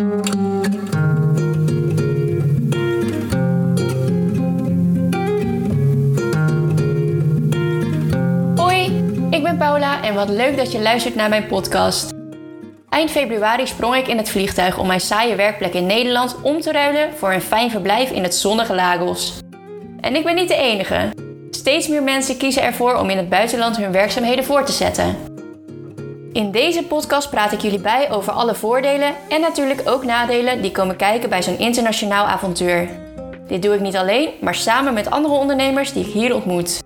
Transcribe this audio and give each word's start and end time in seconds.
Hoi, 0.00 0.08
ik 9.30 9.42
ben 9.42 9.56
Paula 9.58 10.02
en 10.02 10.14
wat 10.14 10.28
leuk 10.28 10.56
dat 10.56 10.72
je 10.72 10.80
luistert 10.80 11.14
naar 11.14 11.28
mijn 11.28 11.46
podcast. 11.46 12.12
Eind 12.88 13.10
februari 13.10 13.66
sprong 13.66 13.96
ik 13.96 14.08
in 14.08 14.16
het 14.16 14.28
vliegtuig 14.28 14.78
om 14.78 14.86
mijn 14.86 15.00
saaie 15.00 15.34
werkplek 15.34 15.74
in 15.74 15.86
Nederland 15.86 16.36
om 16.42 16.60
te 16.60 16.72
ruilen 16.72 17.12
voor 17.16 17.32
een 17.32 17.42
fijn 17.42 17.70
verblijf 17.70 18.10
in 18.10 18.22
het 18.22 18.34
zonnige 18.34 18.74
Lagos. 18.74 19.38
En 20.00 20.16
ik 20.16 20.24
ben 20.24 20.34
niet 20.34 20.48
de 20.48 20.56
enige. 20.56 21.12
Steeds 21.50 21.88
meer 21.88 22.02
mensen 22.02 22.36
kiezen 22.36 22.62
ervoor 22.62 22.94
om 22.94 23.10
in 23.10 23.16
het 23.16 23.28
buitenland 23.28 23.76
hun 23.76 23.92
werkzaamheden 23.92 24.44
voor 24.44 24.64
te 24.64 24.72
zetten. 24.72 25.29
In 26.32 26.50
deze 26.50 26.84
podcast 26.84 27.30
praat 27.30 27.52
ik 27.52 27.60
jullie 27.60 27.80
bij 27.80 28.10
over 28.10 28.32
alle 28.32 28.54
voordelen 28.54 29.14
en 29.28 29.40
natuurlijk 29.40 29.82
ook 29.84 30.04
nadelen 30.04 30.62
die 30.62 30.72
komen 30.72 30.96
kijken 30.96 31.28
bij 31.28 31.42
zo'n 31.42 31.58
internationaal 31.58 32.26
avontuur. 32.26 32.88
Dit 33.46 33.62
doe 33.62 33.74
ik 33.74 33.80
niet 33.80 33.96
alleen, 33.96 34.30
maar 34.40 34.54
samen 34.54 34.94
met 34.94 35.10
andere 35.10 35.34
ondernemers 35.34 35.92
die 35.92 36.06
ik 36.06 36.12
hier 36.12 36.34
ontmoet. 36.34 36.82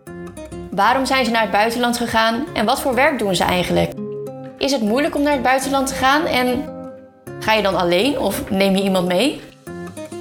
Waarom 0.71 1.07
zijn 1.07 1.25
ze 1.25 1.31
naar 1.31 1.43
het 1.43 1.51
buitenland 1.51 1.97
gegaan 1.97 2.45
en 2.55 2.65
wat 2.65 2.81
voor 2.81 2.95
werk 2.95 3.19
doen 3.19 3.35
ze 3.35 3.45
eigenlijk? 3.45 3.93
Is 4.59 4.73
het 4.73 4.83
moeilijk 4.83 5.15
om 5.15 5.23
naar 5.23 5.33
het 5.33 5.43
buitenland 5.43 5.87
te 5.87 5.95
gaan 5.95 6.27
en 6.27 6.65
ga 7.41 7.53
je 7.53 7.63
dan 7.63 7.77
alleen 7.77 8.19
of 8.19 8.51
neem 8.51 8.77
je 8.77 8.83
iemand 8.83 9.07
mee? 9.07 9.41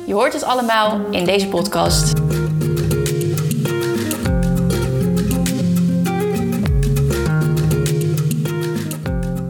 Je 0.05 0.13
hoort 0.13 0.33
het 0.33 0.43
allemaal 0.43 0.99
in 1.11 1.25
deze 1.25 1.47
podcast. 1.47 2.13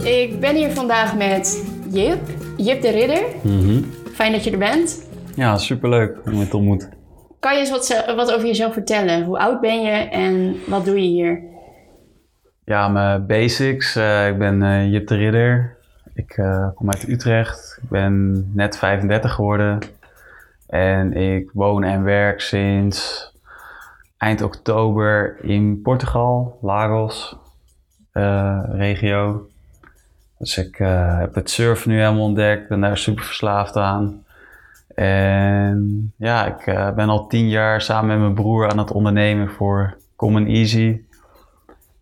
Ik 0.04 0.40
ben 0.40 0.56
hier 0.56 0.72
vandaag 0.72 1.16
met 1.18 1.72
Jip, 1.92 2.20
Jip 2.58 2.82
de 2.82 2.90
Ridder. 2.90 3.24
Fijn 4.14 4.32
dat 4.32 4.44
je 4.44 4.52
er 4.52 4.58
bent. 4.58 5.10
Ja, 5.36 5.58
superleuk 5.58 6.18
om 6.26 6.34
je 6.34 6.48
te 6.48 6.58
ontmoeten. 6.58 6.94
Kan 7.40 7.54
je 7.54 7.60
eens 7.60 7.70
wat, 7.70 8.04
wat 8.16 8.32
over 8.34 8.46
jezelf 8.48 8.74
vertellen? 8.74 9.24
Hoe 9.24 9.40
oud 9.40 9.62
ben 9.62 9.82
je 9.82 9.92
en 9.92 10.56
wat 10.68 10.86
doe 10.86 10.96
je 11.02 11.08
hier? 11.08 11.42
Ja, 12.66 12.88
mijn 12.88 13.26
basics. 13.28 13.96
eh, 13.96 14.28
ik 14.28 14.38
ben 14.38 14.64
eh 14.64 14.92
Jip 14.92 15.08
de 15.08 15.16
Ridder. 15.16 15.78
Ik 16.14 16.32
eh, 16.38 16.68
kom 16.76 16.90
uit 16.92 17.08
Utrecht. 17.08 17.80
Ik 17.84 17.90
ben 17.90 18.46
net 18.54 18.78
35 18.78 19.34
geworden. 19.34 19.80
En 20.68 21.14
ik 21.14 21.50
woon 21.54 21.84
en 21.84 22.04
werk 22.04 22.42
sinds 22.42 23.32
eind 24.18 24.42
oktober 24.42 25.38
in 25.42 25.82
Portugal, 25.82 26.58
Lagos, 26.62 27.38
regio. 28.72 29.48
Dus 30.44 30.58
ik 30.58 30.80
eh, 30.80 31.18
heb 31.18 31.36
het 31.36 31.50
surfen 31.50 31.90
nu 31.90 32.00
helemaal 32.00 32.24
ontdekt. 32.24 32.68
Ben 32.68 32.82
daar 32.82 32.98
super 32.98 33.24
verslaafd 33.24 33.76
aan. 33.76 34.26
En 34.96 36.12
ja, 36.18 36.46
ik 36.46 36.68
eh, 36.68 36.92
ben 36.92 37.10
al 37.10 37.28
tien 37.28 37.50
jaar 37.50 37.82
samen 37.82 38.08
met 38.08 38.20
mijn 38.20 38.34
broer 38.34 38.70
aan 38.70 38.78
het 38.78 38.92
ondernemen 38.92 39.50
voor 39.50 39.98
Common 40.16 40.46
Easy. 40.46 41.02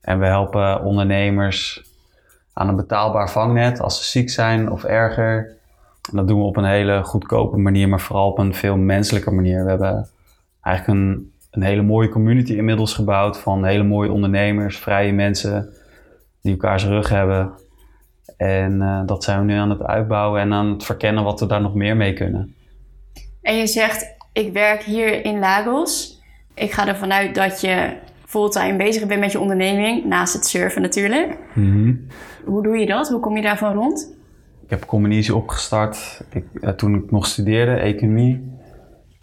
En 0.01 0.19
we 0.19 0.25
helpen 0.25 0.83
ondernemers 0.83 1.83
aan 2.53 2.67
een 2.67 2.75
betaalbaar 2.75 3.31
vangnet 3.31 3.79
als 3.79 3.97
ze 3.97 4.03
ziek 4.19 4.29
zijn 4.29 4.71
of 4.71 4.83
erger. 4.83 5.57
En 6.11 6.17
dat 6.17 6.27
doen 6.27 6.39
we 6.39 6.45
op 6.45 6.57
een 6.57 6.65
hele 6.65 7.03
goedkope 7.03 7.57
manier, 7.57 7.89
maar 7.89 7.99
vooral 7.99 8.29
op 8.29 8.37
een 8.37 8.53
veel 8.53 8.77
menselijke 8.77 9.31
manier. 9.31 9.63
We 9.63 9.69
hebben 9.69 10.09
eigenlijk 10.61 10.99
een, 10.99 11.31
een 11.51 11.63
hele 11.63 11.81
mooie 11.81 12.09
community 12.09 12.53
inmiddels 12.53 12.93
gebouwd 12.93 13.39
van 13.39 13.65
hele 13.65 13.83
mooie 13.83 14.11
ondernemers, 14.11 14.77
vrije 14.77 15.13
mensen 15.13 15.73
die 16.41 16.51
elkaars 16.51 16.85
rug 16.85 17.09
hebben. 17.09 17.51
En 18.37 18.81
eh, 18.81 19.01
dat 19.05 19.23
zijn 19.23 19.39
we 19.39 19.45
nu 19.45 19.53
aan 19.53 19.69
het 19.69 19.83
uitbouwen 19.83 20.41
en 20.41 20.53
aan 20.53 20.67
het 20.67 20.83
verkennen 20.83 21.23
wat 21.23 21.39
we 21.39 21.45
daar 21.45 21.61
nog 21.61 21.73
meer 21.73 21.97
mee 21.97 22.13
kunnen. 22.13 22.55
En 23.41 23.55
je 23.55 23.67
zegt, 23.67 24.15
ik 24.33 24.53
werk 24.53 24.83
hier 24.83 25.25
in 25.25 25.39
Lagos. 25.39 26.21
Ik 26.53 26.71
ga 26.71 26.87
ervan 26.87 27.11
uit 27.11 27.35
dat 27.35 27.61
je 27.61 27.97
fulltime 28.25 28.77
bezig 28.77 29.07
bent 29.07 29.19
met 29.19 29.31
je 29.31 29.39
onderneming, 29.39 30.05
naast 30.05 30.33
het 30.33 30.45
surfen 30.45 30.81
natuurlijk. 30.81 31.37
Hoe 32.45 32.63
doe 32.63 32.77
je 32.77 32.85
dat? 32.85 33.09
Hoe 33.09 33.19
kom 33.19 33.35
je 33.35 33.41
daarvan 33.41 33.73
rond? 33.73 34.15
Ik 34.63 34.69
heb 34.69 34.85
Combinatie 34.85 35.35
opgestart 35.35 36.21
ik, 36.29 36.45
eh, 36.61 36.69
toen 36.69 36.95
ik 36.95 37.11
nog 37.11 37.25
studeerde, 37.25 37.71
economie. 37.71 38.50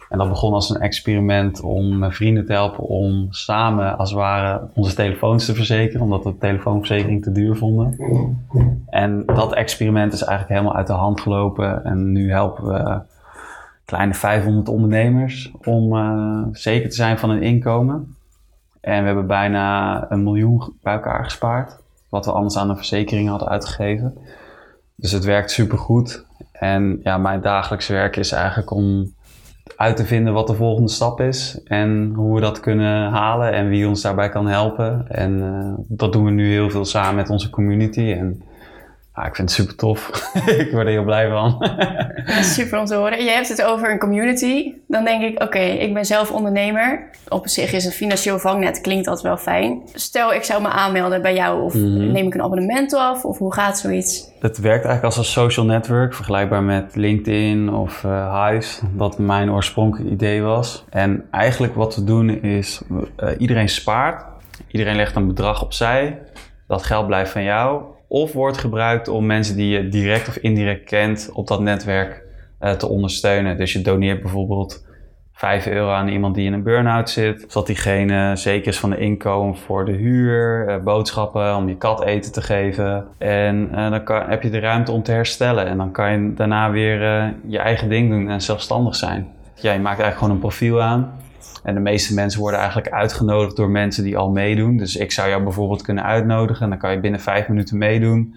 En 0.09 0.17
dat 0.17 0.29
begon 0.29 0.53
als 0.53 0.69
een 0.69 0.81
experiment 0.81 1.61
om 1.61 1.97
mijn 1.97 2.11
vrienden 2.11 2.45
te 2.45 2.53
helpen 2.53 2.83
om 2.83 3.27
samen 3.29 3.97
als 3.97 4.09
het 4.09 4.19
ware 4.19 4.67
onze 4.73 4.95
telefoons 4.95 5.45
te 5.45 5.55
verzekeren, 5.55 6.01
omdat 6.01 6.23
we 6.23 6.31
de 6.31 6.37
telefoonverzekering 6.37 7.23
te 7.23 7.31
duur 7.31 7.55
vonden. 7.55 7.97
En 8.89 9.23
dat 9.25 9.53
experiment 9.53 10.13
is 10.13 10.21
eigenlijk 10.21 10.59
helemaal 10.59 10.77
uit 10.77 10.87
de 10.87 10.93
hand 10.93 11.21
gelopen. 11.21 11.83
En 11.83 12.11
nu 12.11 12.31
helpen 12.31 12.65
we 12.65 13.01
kleine 13.85 14.13
500 14.13 14.69
ondernemers 14.69 15.51
om 15.65 15.95
eh, 15.95 16.41
zeker 16.51 16.89
te 16.89 16.95
zijn 16.95 17.19
van 17.19 17.29
hun 17.29 17.41
inkomen. 17.41 18.15
En 18.81 18.99
we 18.99 19.05
hebben 19.05 19.27
bijna 19.27 20.05
een 20.11 20.23
miljoen 20.23 20.73
bij 20.81 20.93
elkaar 20.93 21.23
gespaard, 21.23 21.77
wat 22.09 22.25
we 22.25 22.31
anders 22.31 22.57
aan 22.57 22.69
een 22.69 22.75
verzekering 22.75 23.29
hadden 23.29 23.49
uitgegeven. 23.49 24.17
Dus 24.95 25.11
het 25.11 25.23
werkt 25.23 25.51
supergoed. 25.51 26.25
En 26.51 26.99
ja, 27.03 27.17
mijn 27.17 27.41
dagelijkse 27.41 27.93
werk 27.93 28.15
is 28.15 28.31
eigenlijk 28.31 28.71
om 28.71 29.13
uit 29.75 29.95
te 29.95 30.05
vinden 30.05 30.33
wat 30.33 30.47
de 30.47 30.55
volgende 30.55 30.89
stap 30.89 31.21
is. 31.21 31.61
En 31.63 32.11
hoe 32.15 32.35
we 32.35 32.41
dat 32.41 32.59
kunnen 32.59 33.09
halen 33.09 33.53
en 33.53 33.69
wie 33.69 33.87
ons 33.87 34.01
daarbij 34.01 34.29
kan 34.29 34.47
helpen. 34.47 35.05
En 35.07 35.41
eh, 35.41 35.83
dat 35.87 36.13
doen 36.13 36.25
we 36.25 36.31
nu 36.31 36.51
heel 36.51 36.69
veel 36.69 36.85
samen 36.85 37.15
met 37.15 37.29
onze 37.29 37.49
community. 37.49 38.11
En 38.11 38.41
ja, 39.19 39.25
ik 39.25 39.35
vind 39.35 39.49
het 39.49 39.57
super 39.57 39.75
tof. 39.75 40.09
ik 40.63 40.71
word 40.71 40.85
er 40.85 40.91
heel 40.91 41.03
blij 41.03 41.29
van. 41.29 41.69
Super 42.41 42.79
om 42.79 42.85
te 42.85 42.95
horen. 42.95 43.23
Je 43.23 43.29
hebt 43.29 43.49
het 43.49 43.63
over 43.63 43.91
een 43.91 43.99
community. 43.99 44.73
Dan 44.87 45.03
denk 45.03 45.23
ik, 45.23 45.43
oké, 45.43 45.59
ik 45.59 45.93
ben 45.93 46.05
zelf 46.05 46.31
ondernemer. 46.31 47.09
Op 47.27 47.47
zich 47.47 47.73
is 47.73 47.85
een 47.85 47.91
financieel 47.91 48.39
vangnet, 48.39 48.81
klinkt 48.81 49.05
dat 49.05 49.21
wel 49.21 49.37
fijn. 49.37 49.81
Stel, 49.93 50.33
ik 50.33 50.43
zou 50.43 50.61
me 50.61 50.67
aanmelden 50.67 51.21
bij 51.21 51.33
jou. 51.33 51.63
Of 51.63 51.73
neem 51.73 52.25
ik 52.25 52.33
een 52.33 52.41
abonnement 52.41 52.93
af? 52.93 53.25
Of 53.25 53.37
hoe 53.37 53.53
gaat 53.53 53.79
zoiets? 53.79 54.31
Het 54.39 54.57
werkt 54.57 54.85
eigenlijk 54.85 55.03
als 55.03 55.17
een 55.17 55.31
social 55.31 55.65
network, 55.65 56.13
vergelijkbaar 56.13 56.63
met 56.63 56.95
LinkedIn 56.95 57.73
of 57.73 58.03
eh 58.03 58.45
Hives, 58.45 58.81
wat 58.95 59.17
mijn 59.17 59.51
oorspronkelijke 59.51 60.13
idee 60.13 60.41
was. 60.41 60.85
En 60.89 61.25
eigenlijk 61.31 61.75
wat 61.75 61.95
we 61.95 62.03
doen 62.03 62.29
is, 62.29 62.81
eh, 63.15 63.29
iedereen 63.37 63.69
spaart, 63.69 64.23
iedereen 64.67 64.95
legt 64.95 65.15
een 65.15 65.27
bedrag 65.27 65.63
opzij, 65.63 66.19
dat 66.67 66.83
geld 66.83 67.07
blijft 67.07 67.31
van 67.31 67.43
jou, 67.43 67.81
of 68.09 68.33
wordt 68.33 68.57
gebruikt 68.57 69.07
om 69.07 69.25
mensen 69.25 69.55
die 69.55 69.69
je 69.69 69.89
direct 69.89 70.27
of 70.27 70.37
indirect 70.37 70.83
kent 70.83 71.29
op 71.33 71.47
dat 71.47 71.61
netwerk 71.61 72.23
eh, 72.59 72.71
te 72.71 72.87
ondersteunen. 72.87 73.57
Dus 73.57 73.73
je 73.73 73.81
doneert 73.81 74.21
bijvoorbeeld 74.21 74.87
5 75.33 75.67
euro 75.67 75.91
aan 75.91 76.07
iemand 76.07 76.35
die 76.35 76.45
in 76.45 76.53
een 76.53 76.63
burn-out 76.63 77.09
zit, 77.09 77.45
zodat 77.47 77.67
diegene 77.67 78.35
zeker 78.35 78.67
is 78.67 78.79
van 78.79 78.89
de 78.89 78.97
inkomen 78.97 79.57
voor 79.57 79.85
de 79.85 79.91
huur, 79.91 80.67
eh, 80.67 80.83
boodschappen, 80.83 81.55
om 81.55 81.67
je 81.67 81.77
kat 81.77 82.03
eten 82.03 82.31
te 82.31 82.41
geven. 82.41 83.07
En 83.17 83.69
eh, 83.71 83.89
dan 83.89 84.03
kan, 84.03 84.29
heb 84.29 84.43
je 84.43 84.49
de 84.49 84.59
ruimte 84.59 84.91
om 84.91 85.03
te 85.03 85.11
herstellen 85.11 85.65
en 85.65 85.77
dan 85.77 85.91
kan 85.91 86.11
je 86.11 86.33
daarna 86.33 86.71
weer 86.71 86.99
je 87.47 87.59
eigen 87.59 87.89
ding 87.89 88.09
doen 88.09 88.29
en 88.29 88.41
zelfstandig 88.41 88.95
zijn. 88.95 89.27
Ja, 89.53 89.71
je 89.73 89.79
maakt 89.79 89.99
eigenlijk 89.99 90.17
gewoon 90.17 90.33
een 90.33 90.39
profiel 90.39 90.81
aan. 90.81 91.19
En 91.63 91.73
de 91.73 91.79
meeste 91.79 92.13
mensen 92.13 92.39
worden 92.39 92.59
eigenlijk 92.59 92.89
uitgenodigd 92.93 93.55
door 93.55 93.69
mensen 93.69 94.03
die 94.03 94.17
al 94.17 94.29
meedoen. 94.29 94.77
Dus 94.77 94.95
ik 94.95 95.11
zou 95.11 95.29
jou 95.29 95.43
bijvoorbeeld 95.43 95.81
kunnen 95.81 96.03
uitnodigen 96.03 96.63
en 96.63 96.69
dan 96.69 96.79
kan 96.79 96.91
je 96.91 96.99
binnen 96.99 97.19
vijf 97.19 97.47
minuten 97.47 97.77
meedoen. 97.77 98.35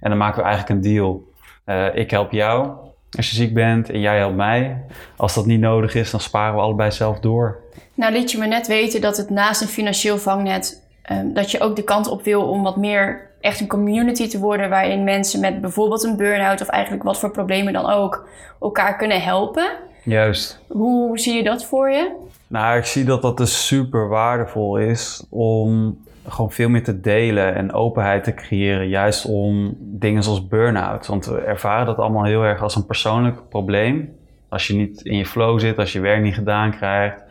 En 0.00 0.10
dan 0.10 0.18
maken 0.18 0.42
we 0.42 0.48
eigenlijk 0.48 0.74
een 0.74 0.92
deal. 0.92 1.28
Eh, 1.64 1.86
ik 1.94 2.10
help 2.10 2.32
jou 2.32 2.72
als 3.16 3.30
je 3.30 3.36
ziek 3.36 3.54
bent 3.54 3.90
en 3.90 4.00
jij 4.00 4.18
helpt 4.18 4.36
mij. 4.36 4.84
Als 5.16 5.34
dat 5.34 5.46
niet 5.46 5.60
nodig 5.60 5.94
is, 5.94 6.10
dan 6.10 6.20
sparen 6.20 6.54
we 6.54 6.60
allebei 6.60 6.90
zelf 6.90 7.20
door. 7.20 7.58
Nou 7.94 8.12
liet 8.12 8.30
je 8.30 8.38
me 8.38 8.46
net 8.46 8.66
weten 8.66 9.00
dat 9.00 9.16
het 9.16 9.30
naast 9.30 9.60
een 9.60 9.68
financieel 9.68 10.18
vangnet... 10.18 10.88
ehm, 11.02 11.32
dat 11.32 11.50
je 11.50 11.60
ook 11.60 11.76
de 11.76 11.84
kant 11.84 12.08
op 12.08 12.24
wil 12.24 12.42
om 12.42 12.62
wat 12.62 12.76
meer 12.76 13.28
echt 13.40 13.60
een 13.60 13.66
community 13.66 14.28
te 14.28 14.38
worden... 14.38 14.68
waarin 14.68 15.04
mensen 15.04 15.40
met 15.40 15.60
bijvoorbeeld 15.60 16.04
een 16.04 16.16
burn-out 16.16 16.60
of 16.60 16.68
eigenlijk 16.68 17.02
wat 17.02 17.18
voor 17.18 17.30
problemen 17.30 17.72
dan 17.72 17.90
ook... 17.90 18.28
elkaar 18.60 18.96
kunnen 18.96 19.22
helpen. 19.22 19.70
Juist. 20.04 20.60
Hoe 20.68 21.18
zie 21.18 21.34
je 21.34 21.42
dat 21.42 21.64
voor 21.64 21.90
je? 21.90 22.28
Nou, 22.50 22.78
ik 22.78 22.84
zie 22.84 23.04
dat 23.04 23.22
dat 23.22 23.36
dus 23.36 23.66
super 23.66 24.08
waardevol 24.08 24.76
is 24.76 25.26
om 25.28 25.98
gewoon 26.28 26.50
veel 26.50 26.68
meer 26.68 26.84
te 26.84 27.00
delen 27.00 27.54
en 27.54 27.72
openheid 27.72 28.24
te 28.24 28.34
creëren. 28.34 28.88
Juist 28.88 29.24
om 29.24 29.76
dingen 29.78 30.22
zoals 30.22 30.48
burn-out. 30.48 31.06
Want 31.06 31.26
we 31.26 31.40
ervaren 31.40 31.86
dat 31.86 31.96
allemaal 31.96 32.24
heel 32.24 32.42
erg 32.42 32.62
als 32.62 32.76
een 32.76 32.86
persoonlijk 32.86 33.48
probleem. 33.48 34.16
Als 34.48 34.66
je 34.66 34.74
niet 34.74 35.00
in 35.00 35.16
je 35.16 35.26
flow 35.26 35.60
zit, 35.60 35.78
als 35.78 35.92
je 35.92 36.00
werk 36.00 36.22
niet 36.22 36.34
gedaan 36.34 36.70
krijgt. 36.70 37.22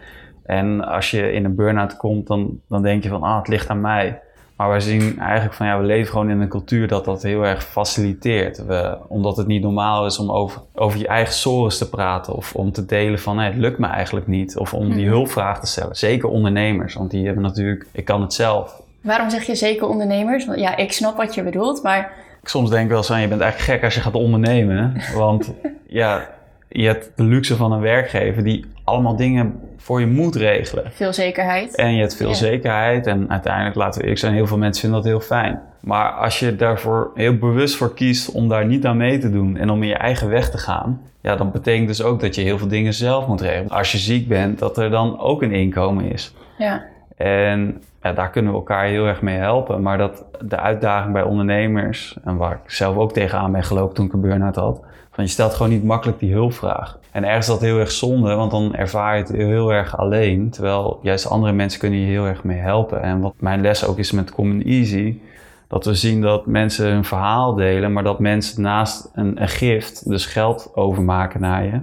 En 0.43 0.85
als 0.85 1.11
je 1.11 1.31
in 1.31 1.45
een 1.45 1.55
burn-out 1.55 1.97
komt, 1.97 2.27
dan, 2.27 2.59
dan 2.67 2.81
denk 2.81 3.03
je 3.03 3.09
van, 3.09 3.23
ah, 3.23 3.37
het 3.37 3.47
ligt 3.47 3.69
aan 3.69 3.81
mij. 3.81 4.21
Maar 4.59 4.69
wij 4.69 4.79
zien 4.79 5.19
eigenlijk 5.19 5.53
van, 5.53 5.65
ja, 5.65 5.79
we 5.79 5.85
leven 5.85 6.11
gewoon 6.11 6.29
in 6.29 6.41
een 6.41 6.47
cultuur 6.47 6.87
dat 6.87 7.05
dat 7.05 7.23
heel 7.23 7.45
erg 7.45 7.63
faciliteert. 7.63 8.65
We, 8.65 8.97
omdat 9.07 9.37
het 9.37 9.47
niet 9.47 9.61
normaal 9.61 10.05
is 10.05 10.19
om 10.19 10.31
over, 10.31 10.61
over 10.73 10.99
je 10.99 11.07
eigen 11.07 11.33
sores 11.33 11.77
te 11.77 11.89
praten. 11.89 12.33
Of 12.33 12.55
om 12.55 12.71
te 12.71 12.85
delen 12.85 13.19
van, 13.19 13.39
hé, 13.39 13.45
het 13.45 13.55
lukt 13.55 13.79
me 13.79 13.87
eigenlijk 13.87 14.27
niet. 14.27 14.57
Of 14.57 14.73
om 14.73 14.93
die 14.93 15.07
hulpvraag 15.07 15.59
te 15.59 15.67
stellen. 15.67 15.95
Zeker 15.95 16.29
ondernemers, 16.29 16.93
want 16.93 17.11
die 17.11 17.25
hebben 17.25 17.43
natuurlijk, 17.43 17.87
ik 17.91 18.05
kan 18.05 18.21
het 18.21 18.33
zelf. 18.33 18.81
Waarom 19.01 19.29
zeg 19.29 19.43
je 19.43 19.55
zeker 19.55 19.87
ondernemers? 19.87 20.45
Want 20.45 20.59
ja, 20.59 20.75
ik 20.75 20.91
snap 20.91 21.17
wat 21.17 21.35
je 21.35 21.43
bedoelt, 21.43 21.83
maar 21.83 22.11
soms 22.43 22.69
denk 22.69 22.83
ik 22.83 22.89
wel 22.89 22.97
eens 22.97 23.11
aan, 23.11 23.21
je 23.21 23.27
bent 23.27 23.41
eigenlijk 23.41 23.71
gek 23.71 23.83
als 23.83 23.95
je 23.95 24.01
gaat 24.01 24.15
ondernemen. 24.15 25.01
Want 25.15 25.53
ja, 25.87 26.29
je 26.69 26.85
hebt 26.85 27.11
de 27.15 27.23
luxe 27.23 27.55
van 27.55 27.71
een 27.71 27.81
werkgever 27.81 28.43
die 28.43 28.65
allemaal 28.89 29.15
dingen 29.15 29.59
voor 29.77 29.99
je 29.99 30.07
moet 30.07 30.35
regelen. 30.35 30.91
Veel 30.91 31.13
zekerheid. 31.13 31.75
En 31.75 31.93
je 31.93 31.99
hebt 31.99 32.15
veel 32.15 32.27
Ja. 32.27 32.33
zekerheid. 32.33 33.07
En 33.07 33.29
uiteindelijk, 33.29 33.75
laten 33.75 33.93
we 33.93 34.01
eerlijk 34.01 34.19
zijn, 34.19 34.33
heel 34.33 34.47
veel 34.47 34.57
mensen 34.57 34.81
vinden 34.81 35.01
dat 35.01 35.09
heel 35.09 35.19
fijn. 35.19 35.61
Maar 35.79 36.11
als 36.11 36.39
je 36.39 36.55
daarvoor 36.55 37.11
heel 37.15 37.37
bewust 37.37 37.75
voor 37.75 37.93
kiest 37.93 38.31
om 38.31 38.49
daar 38.49 38.65
niet 38.65 38.85
aan 38.85 38.97
mee 38.97 39.17
te 39.17 39.29
doen 39.29 39.57
en 39.57 39.69
om 39.69 39.81
in 39.81 39.87
je 39.87 39.95
eigen 39.97 40.29
weg 40.29 40.49
te 40.49 40.57
gaan, 40.57 41.01
ja, 41.21 41.35
dan 41.35 41.51
betekent 41.51 41.87
dus 41.87 42.03
ook 42.03 42.19
dat 42.19 42.35
je 42.35 42.41
heel 42.41 42.57
veel 42.57 42.67
dingen 42.67 42.93
zelf 42.93 43.27
moet 43.27 43.41
regelen. 43.41 43.69
Als 43.69 43.91
je 43.91 43.97
ziek 43.97 44.27
bent, 44.27 44.59
dat 44.59 44.77
er 44.77 44.89
dan 44.89 45.19
ook 45.19 45.41
een 45.41 45.51
inkomen 45.51 46.11
is. 46.11 46.33
Ja. 46.57 46.83
En 47.17 47.81
ja, 48.01 48.13
daar 48.13 48.29
kunnen 48.29 48.51
we 48.51 48.57
elkaar 48.57 48.85
heel 48.85 49.05
erg 49.05 49.21
mee 49.21 49.37
helpen. 49.37 49.81
Maar 49.81 49.97
dat 49.97 50.25
de 50.45 50.57
uitdaging 50.57 51.13
bij 51.13 51.23
ondernemers, 51.23 52.17
en 52.23 52.37
waar 52.37 52.51
ik 52.51 52.71
zelf 52.71 52.97
ook 52.97 53.13
tegenaan 53.13 53.51
ben 53.51 53.63
gelopen 53.63 53.95
toen 53.95 54.05
ik 54.05 54.13
een 54.13 54.21
burn-out 54.21 54.55
had, 54.55 54.81
van 55.11 55.23
je 55.23 55.29
stelt 55.29 55.53
gewoon 55.53 55.71
niet 55.71 55.83
makkelijk 55.83 56.19
die 56.19 56.33
hulpvraag. 56.33 56.99
En 57.11 57.23
ergens 57.23 57.47
is 57.47 57.53
dat 57.53 57.61
heel 57.61 57.79
erg 57.79 57.91
zonde, 57.91 58.35
want 58.35 58.51
dan 58.51 58.75
ervaar 58.75 59.15
je 59.15 59.21
het 59.21 59.31
heel 59.31 59.73
erg 59.73 59.97
alleen. 59.97 60.49
Terwijl 60.49 60.99
juist 61.01 61.29
andere 61.29 61.53
mensen 61.53 61.79
kunnen 61.79 61.99
je 61.99 62.05
heel 62.05 62.25
erg 62.25 62.43
mee 62.43 62.57
helpen. 62.57 63.01
En 63.01 63.19
wat 63.19 63.33
mijn 63.37 63.61
les 63.61 63.85
ook 63.85 63.97
is 63.97 64.11
met 64.11 64.31
Common 64.31 64.61
Easy, 64.61 65.19
dat 65.67 65.85
we 65.85 65.93
zien 65.93 66.21
dat 66.21 66.45
mensen 66.45 66.91
hun 66.91 67.03
verhaal 67.03 67.55
delen, 67.55 67.93
maar 67.93 68.03
dat 68.03 68.19
mensen 68.19 68.61
naast 68.61 69.09
een, 69.13 69.41
een 69.41 69.49
gift, 69.49 70.09
dus 70.09 70.25
geld 70.25 70.71
overmaken 70.73 71.41
naar 71.41 71.63
je, 71.63 71.79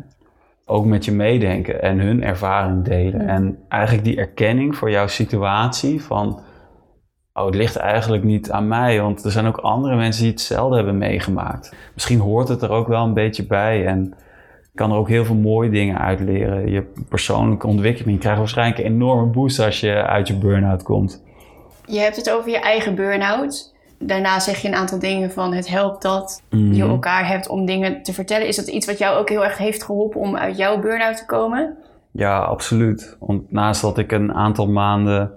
ook 0.65 0.85
met 0.85 1.05
je 1.05 1.13
meedenken 1.13 1.83
en 1.83 1.99
hun 1.99 2.23
ervaring 2.23 2.85
delen. 2.85 3.23
Ja. 3.23 3.27
En 3.27 3.59
eigenlijk 3.69 4.05
die 4.05 4.17
erkenning 4.17 4.77
voor 4.77 4.91
jouw 4.91 5.07
situatie 5.07 6.03
van, 6.03 6.41
oh, 7.37 7.47
het 7.47 7.55
ligt 7.55 7.77
eigenlijk 7.77 8.25
niet 8.25 8.51
aan 8.51 8.69
mij, 8.69 9.01
want 9.01 9.25
er 9.25 9.31
zijn 9.31 9.47
ook 9.47 9.57
andere 9.57 9.97
mensen 9.97 10.23
die 10.23 10.31
hetzelfde 10.33 10.77
hebben 10.77 10.99
meegemaakt. 10.99 11.73
Misschien 11.95 12.19
hoort 12.19 12.49
het 12.49 12.63
er 12.63 12.71
ook 12.71 12.89
wel 12.89 13.05
een 13.05 13.15
beetje 13.15 13.47
bij 13.47 13.87
en 13.87 14.15
kan 14.75 14.91
er 14.91 14.97
ook 14.97 15.09
heel 15.09 15.25
veel 15.25 15.35
mooie 15.35 15.71
dingen 15.71 15.99
uit 15.99 16.21
leren. 16.21 16.71
Je 16.71 16.93
persoonlijke 17.09 17.67
ontwikkeling 17.67 18.19
krijgt 18.21 18.39
waarschijnlijk 18.39 18.79
een 18.79 18.85
enorme 18.85 19.27
boost 19.27 19.61
als 19.61 19.81
je 19.81 19.93
uit 20.07 20.29
je 20.29 20.35
burn-out 20.39 20.83
komt. 20.83 21.23
Je 21.87 21.99
hebt 21.99 22.17
het 22.17 22.31
over 22.31 22.51
je 22.51 22.59
eigen 22.61 22.95
burn-out. 22.95 23.75
Daarna 23.99 24.41
zeg 24.41 24.59
je 24.63 24.69
een 24.69 24.75
aantal 24.75 24.99
dingen 24.99 25.31
van 25.31 25.53
het 25.55 25.69
helpt 25.69 26.03
dat 26.03 26.43
je 26.51 26.57
Mhm. 26.57 26.91
elkaar 26.91 27.29
hebt 27.29 27.49
om 27.49 27.67
dingen 27.67 28.03
te 28.03 28.13
vertellen. 28.13 28.47
Is 28.47 28.57
dat 28.57 28.67
iets 28.69 28.87
wat 28.87 28.99
jou 28.99 29.19
ook 29.19 29.29
heel 29.29 29.45
erg 29.45 29.59
heeft 29.59 29.83
geholpen 29.83 30.21
om 30.21 30.37
uit 30.37 30.57
jouw 30.57 30.81
burn-out 30.81 31.17
te 31.17 31.27
komen? 31.27 31.77
Ja, 32.11 32.39
absoluut. 32.39 33.17
Want 33.21 33.53
naast 33.53 33.81
dat 33.81 33.99
ik 33.99 34.13
een 34.13 34.35
aantal 34.35 34.69
maanden 34.69 35.31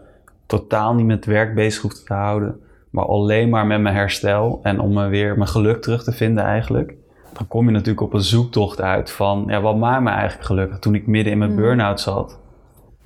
totaal 0.49 0.93
niet 0.93 1.05
met 1.05 1.25
werk 1.25 1.55
bezig 1.55 1.81
hoefde 1.81 2.03
te 2.03 2.13
houden, 2.13 2.59
maar 2.89 3.05
alleen 3.05 3.49
maar 3.49 3.67
met 3.67 3.81
mijn 3.81 3.95
herstel 3.95 4.59
en 4.63 4.79
om 4.79 4.93
me 4.93 5.07
weer 5.07 5.35
mijn 5.37 5.49
geluk 5.49 5.81
terug 5.81 6.03
te 6.03 6.11
vinden 6.11 6.43
eigenlijk, 6.43 6.93
dan 7.33 7.47
kom 7.47 7.65
je 7.65 7.71
natuurlijk 7.71 8.01
op 8.01 8.13
een 8.13 8.21
zoektocht 8.21 8.81
uit 8.81 9.11
van, 9.11 9.43
ja, 9.47 9.61
wat 9.61 9.77
maakt 9.77 10.03
me 10.03 10.09
eigenlijk 10.09 10.45
gelukkig 10.45 10.79
toen 10.79 10.95
ik 10.95 11.07
midden 11.07 11.31
in 11.31 11.37
mijn 11.39 11.51
Mhm. 11.53 11.59
burn-out 11.61 11.99
zat. 11.99 12.39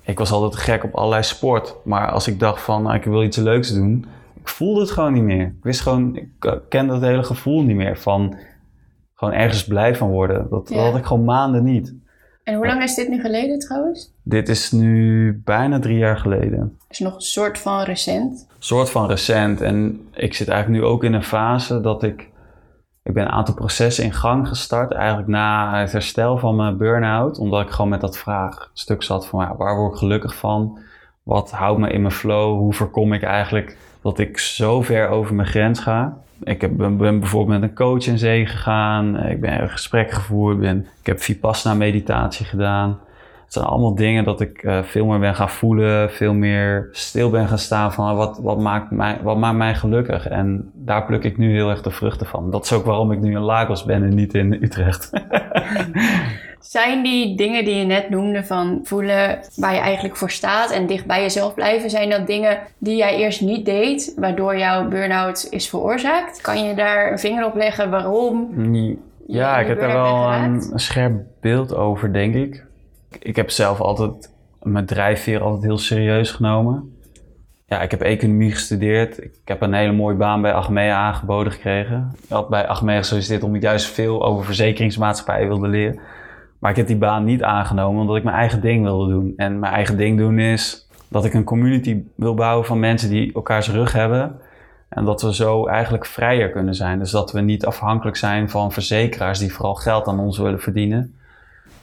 Ik 0.01 0.17
was 0.19 0.31
altijd 0.31 0.55
gek 0.55 0.83
op 0.83 0.95
allerlei 0.95 1.23
sport, 1.23 1.75
maar 1.83 2.11
als 2.11 2.27
ik 2.27 2.39
dacht 2.39 2.61
van, 2.61 2.83
nou, 2.83 2.95
ik 2.95 3.03
wil 3.03 3.23
iets 3.23 3.37
leuks 3.37 3.73
doen, 3.73 4.05
ik 4.39 4.47
voelde 4.47 4.79
het 4.81 4.91
gewoon 4.91 5.13
niet 5.13 5.23
meer. 5.23 5.45
Ik 5.45 5.63
wist 5.63 5.81
gewoon, 5.81 6.15
ik 6.15 6.29
eh, 6.39 6.53
kende 6.69 6.93
het 6.93 7.01
hele 7.03 7.23
gevoel 7.23 7.61
niet 7.63 7.75
meer 7.75 7.97
van 7.97 8.35
gewoon 9.15 9.33
ergens 9.33 9.65
blij 9.65 9.95
van 9.95 10.09
worden. 10.09 10.47
Dat, 10.49 10.69
Ja. 10.69 10.75
dat 10.75 10.85
had 10.85 10.95
ik 10.99 11.05
gewoon 11.05 11.23
maanden 11.23 11.63
niet. 11.63 11.93
En 12.43 12.55
hoe 12.55 12.65
lang 12.65 12.83
is 12.83 12.95
dit 12.95 13.09
nu 13.09 13.21
geleden 13.21 13.59
trouwens? 13.59 14.13
Dit 14.23 14.49
is 14.49 14.71
nu 14.71 15.41
bijna 15.45 15.79
drie 15.79 15.97
jaar 15.97 16.17
geleden. 16.17 16.77
Dus 16.87 16.99
nog 16.99 17.15
een 17.15 17.21
soort 17.21 17.57
van 17.57 17.83
recent. 17.83 18.47
soort 18.59 18.89
van 18.89 19.07
recent. 19.07 19.61
En 19.61 20.07
ik 20.13 20.33
zit 20.33 20.47
eigenlijk 20.47 20.81
nu 20.81 20.89
ook 20.89 21.03
in 21.03 21.13
een 21.13 21.23
fase 21.23 21.81
dat 21.81 22.03
ik... 22.03 22.31
Ik 23.03 23.13
ben 23.13 23.23
een 23.23 23.31
aantal 23.31 23.53
processen 23.53 24.03
in 24.03 24.13
gang 24.13 24.47
gestart. 24.47 24.91
Eigenlijk 24.91 25.27
na 25.27 25.79
het 25.79 25.91
herstel 25.91 26.37
van 26.37 26.55
mijn 26.55 26.77
burn-out. 26.77 27.37
Omdat 27.37 27.61
ik 27.61 27.69
gewoon 27.69 27.89
met 27.89 28.01
dat 28.01 28.17
vraagstuk 28.17 29.03
zat 29.03 29.27
van... 29.27 29.41
Ja, 29.41 29.55
waar 29.55 29.75
word 29.75 29.93
ik 29.93 29.97
gelukkig 29.97 30.35
van? 30.35 30.79
Wat 31.23 31.51
houdt 31.51 31.79
me 31.79 31.89
in 31.89 32.01
mijn 32.01 32.13
flow? 32.13 32.57
Hoe 32.57 32.73
voorkom 32.73 33.13
ik 33.13 33.23
eigenlijk 33.23 33.77
dat 34.01 34.19
ik 34.19 34.37
zo 34.37 34.81
ver 34.81 35.07
over 35.07 35.35
mijn 35.35 35.47
grens 35.47 35.79
ga? 35.79 36.17
Ik 36.43 36.61
heb, 36.61 36.77
ben, 36.77 36.97
bijvoorbeeld 36.97 37.59
met 37.59 37.69
een 37.69 37.75
coach 37.75 38.07
in 38.07 38.17
zee 38.17 38.45
gegaan. 38.45 39.19
Ik 39.25 39.41
ben 39.41 39.69
gesprekken 39.69 40.15
gevoerd. 40.15 40.59
Ben, 40.59 40.87
ik 40.99 41.05
heb 41.05 41.21
Vipassana 41.21 41.75
meditatie 41.75 42.45
gedaan. 42.45 42.99
Het 43.43 43.53
zijn 43.53 43.65
allemaal 43.65 43.95
dingen 43.95 44.23
dat 44.23 44.41
ik 44.41 44.63
eh, 44.63 44.83
veel 44.83 45.05
meer 45.05 45.19
ben 45.19 45.35
gaan 45.35 45.49
voelen, 45.49 46.11
veel 46.11 46.33
meer 46.33 46.89
stil 46.91 47.29
ben 47.29 47.47
gaan 47.47 47.57
staan 47.57 47.93
van 47.93 48.07
ah, 48.07 48.17
wat, 48.17 48.39
wat, 48.41 48.59
maakt 48.59 48.91
mij, 48.91 49.19
wat 49.23 49.37
maakt 49.37 49.57
mij 49.57 49.75
gelukkig. 49.75 50.27
En 50.27 50.71
daar 50.73 51.05
pluk 51.05 51.23
ik 51.23 51.37
nu 51.37 51.53
heel 51.53 51.69
erg 51.69 51.81
de 51.81 51.91
vruchten 51.91 52.27
van. 52.27 52.51
Dat 52.51 52.63
is 52.63 52.73
ook 52.73 52.85
waarom 52.85 53.11
ik 53.11 53.19
nu 53.19 53.31
in 53.31 53.41
Lagos 53.41 53.83
ben 53.83 54.03
en 54.03 54.15
niet 54.15 54.33
in 54.33 54.53
Utrecht. 54.53 55.09
Zijn 56.63 57.03
die 57.03 57.35
dingen 57.35 57.65
die 57.65 57.75
je 57.75 57.85
net 57.85 58.09
noemde 58.09 58.43
van 58.43 58.79
voelen 58.83 59.39
waar 59.55 59.73
je 59.73 59.79
eigenlijk 59.79 60.15
voor 60.15 60.31
staat 60.31 60.71
en 60.71 60.87
dicht 60.87 61.05
bij 61.05 61.21
jezelf 61.21 61.53
blijven, 61.53 61.89
zijn 61.89 62.09
dat 62.09 62.27
dingen 62.27 62.59
die 62.77 62.95
jij 62.95 63.15
eerst 63.15 63.41
niet 63.41 63.65
deed, 63.65 64.13
waardoor 64.17 64.57
jouw 64.57 64.87
burn-out 64.87 65.47
is 65.49 65.69
veroorzaakt? 65.69 66.41
Kan 66.41 66.63
je 66.63 66.75
daar 66.75 67.11
een 67.11 67.19
vinger 67.19 67.45
op 67.45 67.55
leggen 67.55 67.89
waarom? 67.89 68.49
ja, 69.27 69.57
ik 69.59 69.67
heb 69.67 69.79
daar 69.79 69.93
wel 69.93 70.05
een, 70.05 70.43
geraakt? 70.43 70.71
een 70.71 70.79
scherp 70.79 71.21
beeld 71.41 71.75
over, 71.75 72.13
denk 72.13 72.35
ik. 72.35 72.65
Ik 73.19 73.35
heb 73.35 73.49
zelf 73.49 73.79
altijd 73.79 74.31
mijn 74.61 74.85
drijfveer 74.85 75.41
altijd 75.41 75.63
heel 75.63 75.77
serieus 75.77 76.31
genomen. 76.31 76.97
Ja, 77.65 77.81
ik 77.81 77.91
heb 77.91 78.01
economie 78.01 78.51
gestudeerd. 78.51 79.23
Ik 79.23 79.39
heb 79.45 79.61
een 79.61 79.73
hele 79.73 79.91
mooie 79.91 80.15
baan 80.15 80.41
bij 80.41 80.53
Achmea 80.53 80.95
aangeboden 80.95 81.51
gekregen. 81.51 82.11
Ik 82.23 82.29
had 82.29 82.49
bij 82.49 82.67
Achmea 82.67 82.97
gesolliciteerd 82.97 83.43
omdat 83.43 83.57
ik 83.57 83.63
juist 83.67 83.85
veel 83.85 84.25
over 84.25 84.45
verzekeringsmaatschappijen 84.45 85.47
wilde 85.47 85.67
leren. 85.67 85.99
Maar 86.63 86.71
ik 86.71 86.77
heb 86.77 86.87
die 86.87 86.97
baan 86.97 87.23
niet 87.23 87.43
aangenomen 87.43 88.01
omdat 88.01 88.15
ik 88.15 88.23
mijn 88.23 88.35
eigen 88.35 88.61
ding 88.61 88.83
wilde 88.83 89.11
doen. 89.11 89.33
En 89.37 89.59
mijn 89.59 89.73
eigen 89.73 89.97
ding 89.97 90.17
doen 90.17 90.39
is 90.39 90.87
dat 91.07 91.25
ik 91.25 91.33
een 91.33 91.43
community 91.43 92.03
wil 92.15 92.33
bouwen 92.33 92.65
van 92.65 92.79
mensen 92.79 93.09
die 93.09 93.33
elkaars 93.33 93.69
rug 93.69 93.91
hebben. 93.91 94.39
En 94.89 95.05
dat 95.05 95.21
we 95.21 95.33
zo 95.33 95.67
eigenlijk 95.67 96.05
vrijer 96.05 96.49
kunnen 96.49 96.75
zijn. 96.75 96.99
Dus 96.99 97.11
dat 97.11 97.31
we 97.31 97.41
niet 97.41 97.65
afhankelijk 97.65 98.17
zijn 98.17 98.49
van 98.49 98.71
verzekeraars 98.71 99.39
die 99.39 99.53
vooral 99.53 99.75
geld 99.75 100.07
aan 100.07 100.19
ons 100.19 100.37
willen 100.37 100.59
verdienen. 100.59 101.15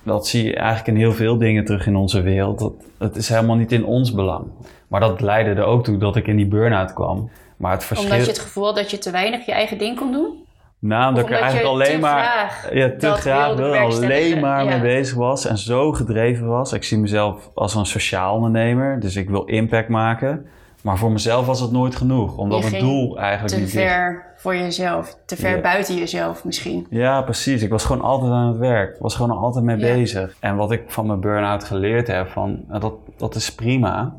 Dat 0.03 0.27
zie 0.27 0.45
je 0.45 0.55
eigenlijk 0.55 0.89
in 0.89 0.97
heel 0.97 1.13
veel 1.13 1.39
dingen 1.39 1.65
terug 1.65 1.87
in 1.87 1.97
onze 1.97 2.21
wereld. 2.21 2.59
Dat, 2.59 2.73
het 2.99 3.17
is 3.17 3.29
helemaal 3.29 3.57
niet 3.57 3.73
in 3.73 3.85
ons 3.85 4.13
belang. 4.13 4.45
Maar 4.89 5.01
dat 5.01 5.21
leidde 5.21 5.51
er 5.51 5.65
ook 5.65 5.85
toe 5.85 5.99
dat 5.99 6.17
ik 6.17 6.27
in 6.27 6.37
die 6.37 6.49
burn-out 6.49 6.93
kwam. 6.93 7.31
Maar 7.57 7.73
het 7.73 7.85
verschil... 7.85 8.11
Omdat 8.11 8.27
je 8.27 8.33
het 8.33 8.41
gevoel 8.41 8.65
had 8.65 8.77
dat 8.77 8.91
je 8.91 8.99
te 8.99 9.11
weinig 9.11 9.47
je 9.47 9.53
eigen 9.53 9.79
ding 9.79 9.97
kon 9.97 10.13
doen? 10.13 10.49
Nou, 10.81 11.09
omdat 11.09 11.25
ik 11.25 11.31
er 11.31 11.37
eigenlijk 11.41 11.69
alleen 11.69 12.01
maar 12.01 12.69
ja, 12.73 12.91
te 12.99 13.11
graag 13.13 13.55
wil, 13.57 13.75
alleen 13.75 14.41
maar 14.41 14.65
Ja. 14.65 14.71
mee 14.71 14.81
bezig 14.81 15.15
was 15.17 15.47
en 15.47 15.59
zo 15.59 15.93
gedreven 15.93 16.47
was. 16.47 16.73
Ik 16.73 16.85
zie 16.85 16.99
mezelf 16.99 17.51
als 17.55 17.75
een 17.75 17.87
sociaal 17.87 18.35
ondernemer, 18.35 19.01
dus 19.01 19.17
ik 19.17 19.31
wil 19.31 19.45
impact 19.45 19.89
maken. 19.89 20.47
Maar 20.83 20.99
voor 20.99 21.13
mezelf 21.13 21.47
was 21.47 21.61
het 21.61 21.71
nooit 21.73 21.97
genoeg, 21.97 22.37
omdat 22.37 22.71
mijn 22.71 22.83
doel 22.83 23.19
eigenlijk 23.19 23.55
Te 23.55 23.61
niet 23.61 23.73
ligt. 23.75 23.87
ver 23.87 24.25
voor 24.37 24.57
jezelf, 24.57 25.17
te 25.27 25.37
ver 25.37 25.57
Ja. 25.57 25.61
buiten 25.61 25.95
jezelf 25.97 26.45
misschien. 26.45 26.87
Ja, 26.91 27.23
precies. 27.23 27.63
Ik 27.63 27.71
was 27.71 27.85
gewoon 27.85 28.03
altijd 28.03 28.33
aan 28.33 28.49
het 28.49 28.57
werk. 28.57 28.95
Ik 28.95 29.01
was 29.03 29.15
gewoon 29.15 29.39
altijd 29.39 29.65
mee 29.65 29.77
bezig. 29.77 30.35
En 30.41 30.57
wat 30.57 30.73
ik 30.73 30.83
van 30.87 31.07
mijn 31.07 31.21
burn-out 31.21 31.65
geleerd 31.65 32.07
heb, 32.07 32.29
van, 32.29 32.61
nou, 32.69 32.81
dat, 32.81 32.93
dat 33.17 33.35
is 33.35 33.55
prima. 33.55 34.13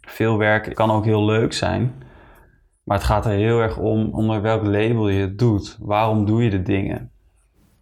Veel 0.00 0.38
werk 0.38 0.74
kan 0.74 0.90
ook 0.90 1.04
heel 1.04 1.24
leuk 1.24 1.52
zijn. 1.52 1.94
Maar 2.88 2.96
het 2.96 3.06
gaat 3.06 3.26
er 3.26 3.32
heel 3.32 3.60
erg 3.60 3.78
om 3.78 4.08
onder 4.12 4.42
welk 4.42 4.64
label 4.64 5.08
je 5.08 5.20
het 5.20 5.38
doet. 5.38 5.78
Waarom 5.80 6.26
doe 6.26 6.44
je 6.44 6.50
de 6.50 6.62
dingen? 6.62 7.10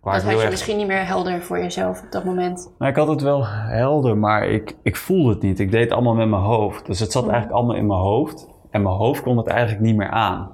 Waar 0.01 0.15
dat 0.15 0.23
had 0.23 0.33
je 0.33 0.41
erg 0.41 0.51
misschien 0.51 0.77
niet 0.77 0.87
meer 0.87 1.07
helder 1.07 1.43
voor 1.43 1.59
jezelf 1.59 2.03
op 2.03 2.13
dat 2.13 2.25
moment. 2.25 2.73
Nou, 2.79 2.91
ik 2.91 2.97
had 2.97 3.09
het 3.09 3.21
wel 3.21 3.47
helder, 3.47 4.17
maar 4.17 4.49
ik, 4.49 4.77
ik 4.83 4.97
voelde 4.97 5.31
het 5.31 5.43
niet. 5.43 5.59
Ik 5.59 5.71
deed 5.71 5.83
het 5.83 5.93
allemaal 5.93 6.15
met 6.15 6.29
mijn 6.29 6.43
hoofd. 6.43 6.87
Dus 6.87 7.01
het 7.01 7.13
zat 7.13 7.23
eigenlijk 7.23 7.53
allemaal 7.53 7.77
in 7.77 7.87
mijn 7.87 8.01
hoofd. 8.01 8.49
En 8.71 8.83
mijn 8.83 8.95
hoofd 8.95 9.23
kon 9.23 9.37
het 9.37 9.47
eigenlijk 9.47 9.81
niet 9.81 9.97
meer 9.97 10.11
aan. 10.11 10.51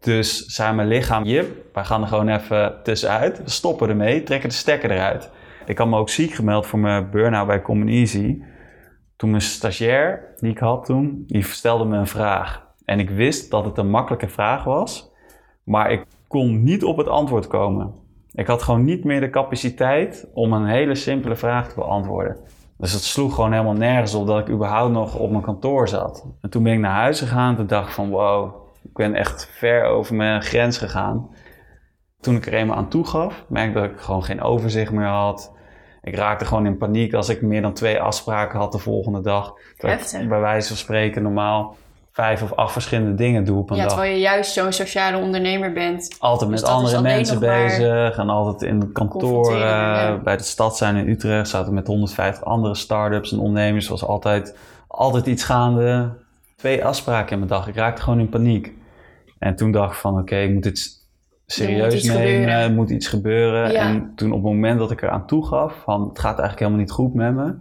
Dus 0.00 0.44
zei 0.44 0.74
mijn 0.74 0.88
lichaam, 0.88 1.24
Jip, 1.24 1.74
wij 1.74 1.84
gaan 1.84 2.02
er 2.02 2.08
gewoon 2.08 2.28
even 2.28 2.74
tussenuit. 2.82 3.42
We 3.42 3.50
stoppen 3.50 3.88
ermee, 3.88 4.22
trekken 4.22 4.48
de 4.48 4.54
stekker 4.54 4.90
eruit. 4.90 5.30
Ik 5.66 5.78
had 5.78 5.88
me 5.88 5.96
ook 5.96 6.08
ziek 6.08 6.32
gemeld 6.32 6.66
voor 6.66 6.78
mijn 6.78 7.10
burn-out 7.10 7.46
bij 7.46 7.62
Common 7.62 7.88
Easy. 7.88 8.42
Toen 9.16 9.30
mijn 9.30 9.42
stagiair, 9.42 10.34
die 10.36 10.50
ik 10.50 10.58
had 10.58 10.84
toen, 10.84 11.24
die 11.26 11.42
stelde 11.44 11.84
me 11.84 11.96
een 11.96 12.06
vraag. 12.06 12.70
En 12.92 13.00
ik 13.00 13.10
wist 13.10 13.50
dat 13.50 13.64
het 13.64 13.78
een 13.78 13.90
makkelijke 13.90 14.28
vraag 14.28 14.64
was. 14.64 15.12
Maar 15.64 15.90
ik 15.90 16.06
kon 16.28 16.62
niet 16.62 16.84
op 16.84 16.96
het 16.96 17.08
antwoord 17.08 17.46
komen. 17.46 17.94
Ik 18.32 18.46
had 18.46 18.62
gewoon 18.62 18.84
niet 18.84 19.04
meer 19.04 19.20
de 19.20 19.30
capaciteit 19.30 20.28
om 20.34 20.52
een 20.52 20.66
hele 20.66 20.94
simpele 20.94 21.36
vraag 21.36 21.68
te 21.68 21.74
beantwoorden. 21.74 22.36
Dus 22.78 22.92
het 22.92 23.02
sloeg 23.02 23.34
gewoon 23.34 23.52
helemaal 23.52 23.72
nergens 23.72 24.14
op 24.14 24.26
dat 24.26 24.38
ik 24.38 24.48
überhaupt 24.48 24.92
nog 24.92 25.18
op 25.18 25.30
mijn 25.30 25.42
kantoor 25.42 25.88
zat. 25.88 26.26
En 26.40 26.50
toen 26.50 26.62
ben 26.62 26.72
ik 26.72 26.78
naar 26.78 27.00
huis 27.00 27.18
gegaan 27.18 27.58
en 27.58 27.66
dacht 27.66 27.94
van 27.94 28.10
wow, 28.10 28.54
ik 28.82 28.92
ben 28.92 29.14
echt 29.14 29.48
ver 29.50 29.84
over 29.84 30.14
mijn 30.14 30.42
grens 30.42 30.78
gegaan. 30.78 31.30
Toen 32.20 32.36
ik 32.36 32.46
er 32.46 32.54
eenmaal 32.54 32.76
aan 32.76 32.88
toegaf, 32.88 33.44
merkte 33.48 33.80
dat 33.80 33.90
ik 33.90 34.00
gewoon 34.00 34.24
geen 34.24 34.42
overzicht 34.42 34.92
meer 34.92 35.06
had. 35.06 35.52
Ik 36.02 36.14
raakte 36.14 36.44
gewoon 36.44 36.66
in 36.66 36.76
paniek 36.76 37.14
als 37.14 37.28
ik 37.28 37.42
meer 37.42 37.62
dan 37.62 37.72
twee 37.72 38.00
afspraken 38.00 38.58
had 38.58 38.72
de 38.72 38.78
volgende 38.78 39.20
dag. 39.20 39.52
Bij 40.28 40.40
wijze 40.40 40.68
van 40.68 40.76
spreken 40.76 41.22
normaal 41.22 41.76
vijf 42.12 42.42
of 42.42 42.54
acht 42.54 42.72
verschillende 42.72 43.14
dingen 43.14 43.44
doe 43.44 43.58
op 43.58 43.70
een 43.70 43.76
Ja, 43.76 43.82
dag. 43.82 43.92
terwijl 43.92 44.14
je 44.14 44.20
juist 44.20 44.52
zo'n 44.52 44.72
sociale 44.72 45.16
ondernemer 45.16 45.72
bent. 45.72 46.16
Altijd 46.18 46.50
Dus 46.50 46.60
met 46.60 46.68
is 46.68 46.74
andere 46.74 47.02
mensen 47.02 47.38
bezig 47.38 48.18
en 48.18 48.28
altijd 48.28 48.70
in 48.70 48.80
het 48.80 48.92
kantoor 48.92 49.56
ja. 49.56 50.20
bij 50.24 50.36
de 50.36 50.42
stad 50.42 50.76
zijn 50.76 50.96
in 50.96 51.08
Utrecht. 51.08 51.48
Zaten 51.48 51.74
met 51.74 51.86
150 51.86 52.44
andere 52.44 52.74
start-ups 52.74 53.32
en 53.32 53.38
ondernemers. 53.38 53.88
was 53.88 54.04
altijd, 54.04 54.56
altijd 54.88 55.26
iets 55.26 55.44
gaande. 55.44 56.12
Twee 56.56 56.84
afspraken 56.84 57.32
in 57.32 57.38
mijn 57.38 57.50
dag. 57.50 57.68
Ik 57.68 57.76
raakte 57.76 58.02
gewoon 58.02 58.20
in 58.20 58.28
paniek. 58.28 58.72
En 59.38 59.56
toen 59.56 59.72
dacht 59.72 59.92
ik 59.92 59.98
van 59.98 60.18
oké, 60.18 60.36
ik 60.36 60.50
moet 60.52 60.62
dit 60.62 61.00
serieus 61.46 62.04
nemen. 62.04 62.48
Er 62.48 62.72
moet 62.72 62.90
iets 62.90 63.08
gebeuren. 63.08 63.72
Ja. 63.72 63.80
En 63.80 64.12
toen 64.16 64.32
op 64.32 64.42
het 64.42 64.52
moment 64.52 64.78
dat 64.78 64.90
ik 64.90 65.02
eraan 65.02 65.26
toegaf 65.26 65.74
van 65.84 66.08
het 66.08 66.18
gaat 66.18 66.38
eigenlijk 66.38 66.58
helemaal 66.58 66.80
niet 66.80 66.90
goed 66.90 67.14
met 67.14 67.34
me. 67.34 67.54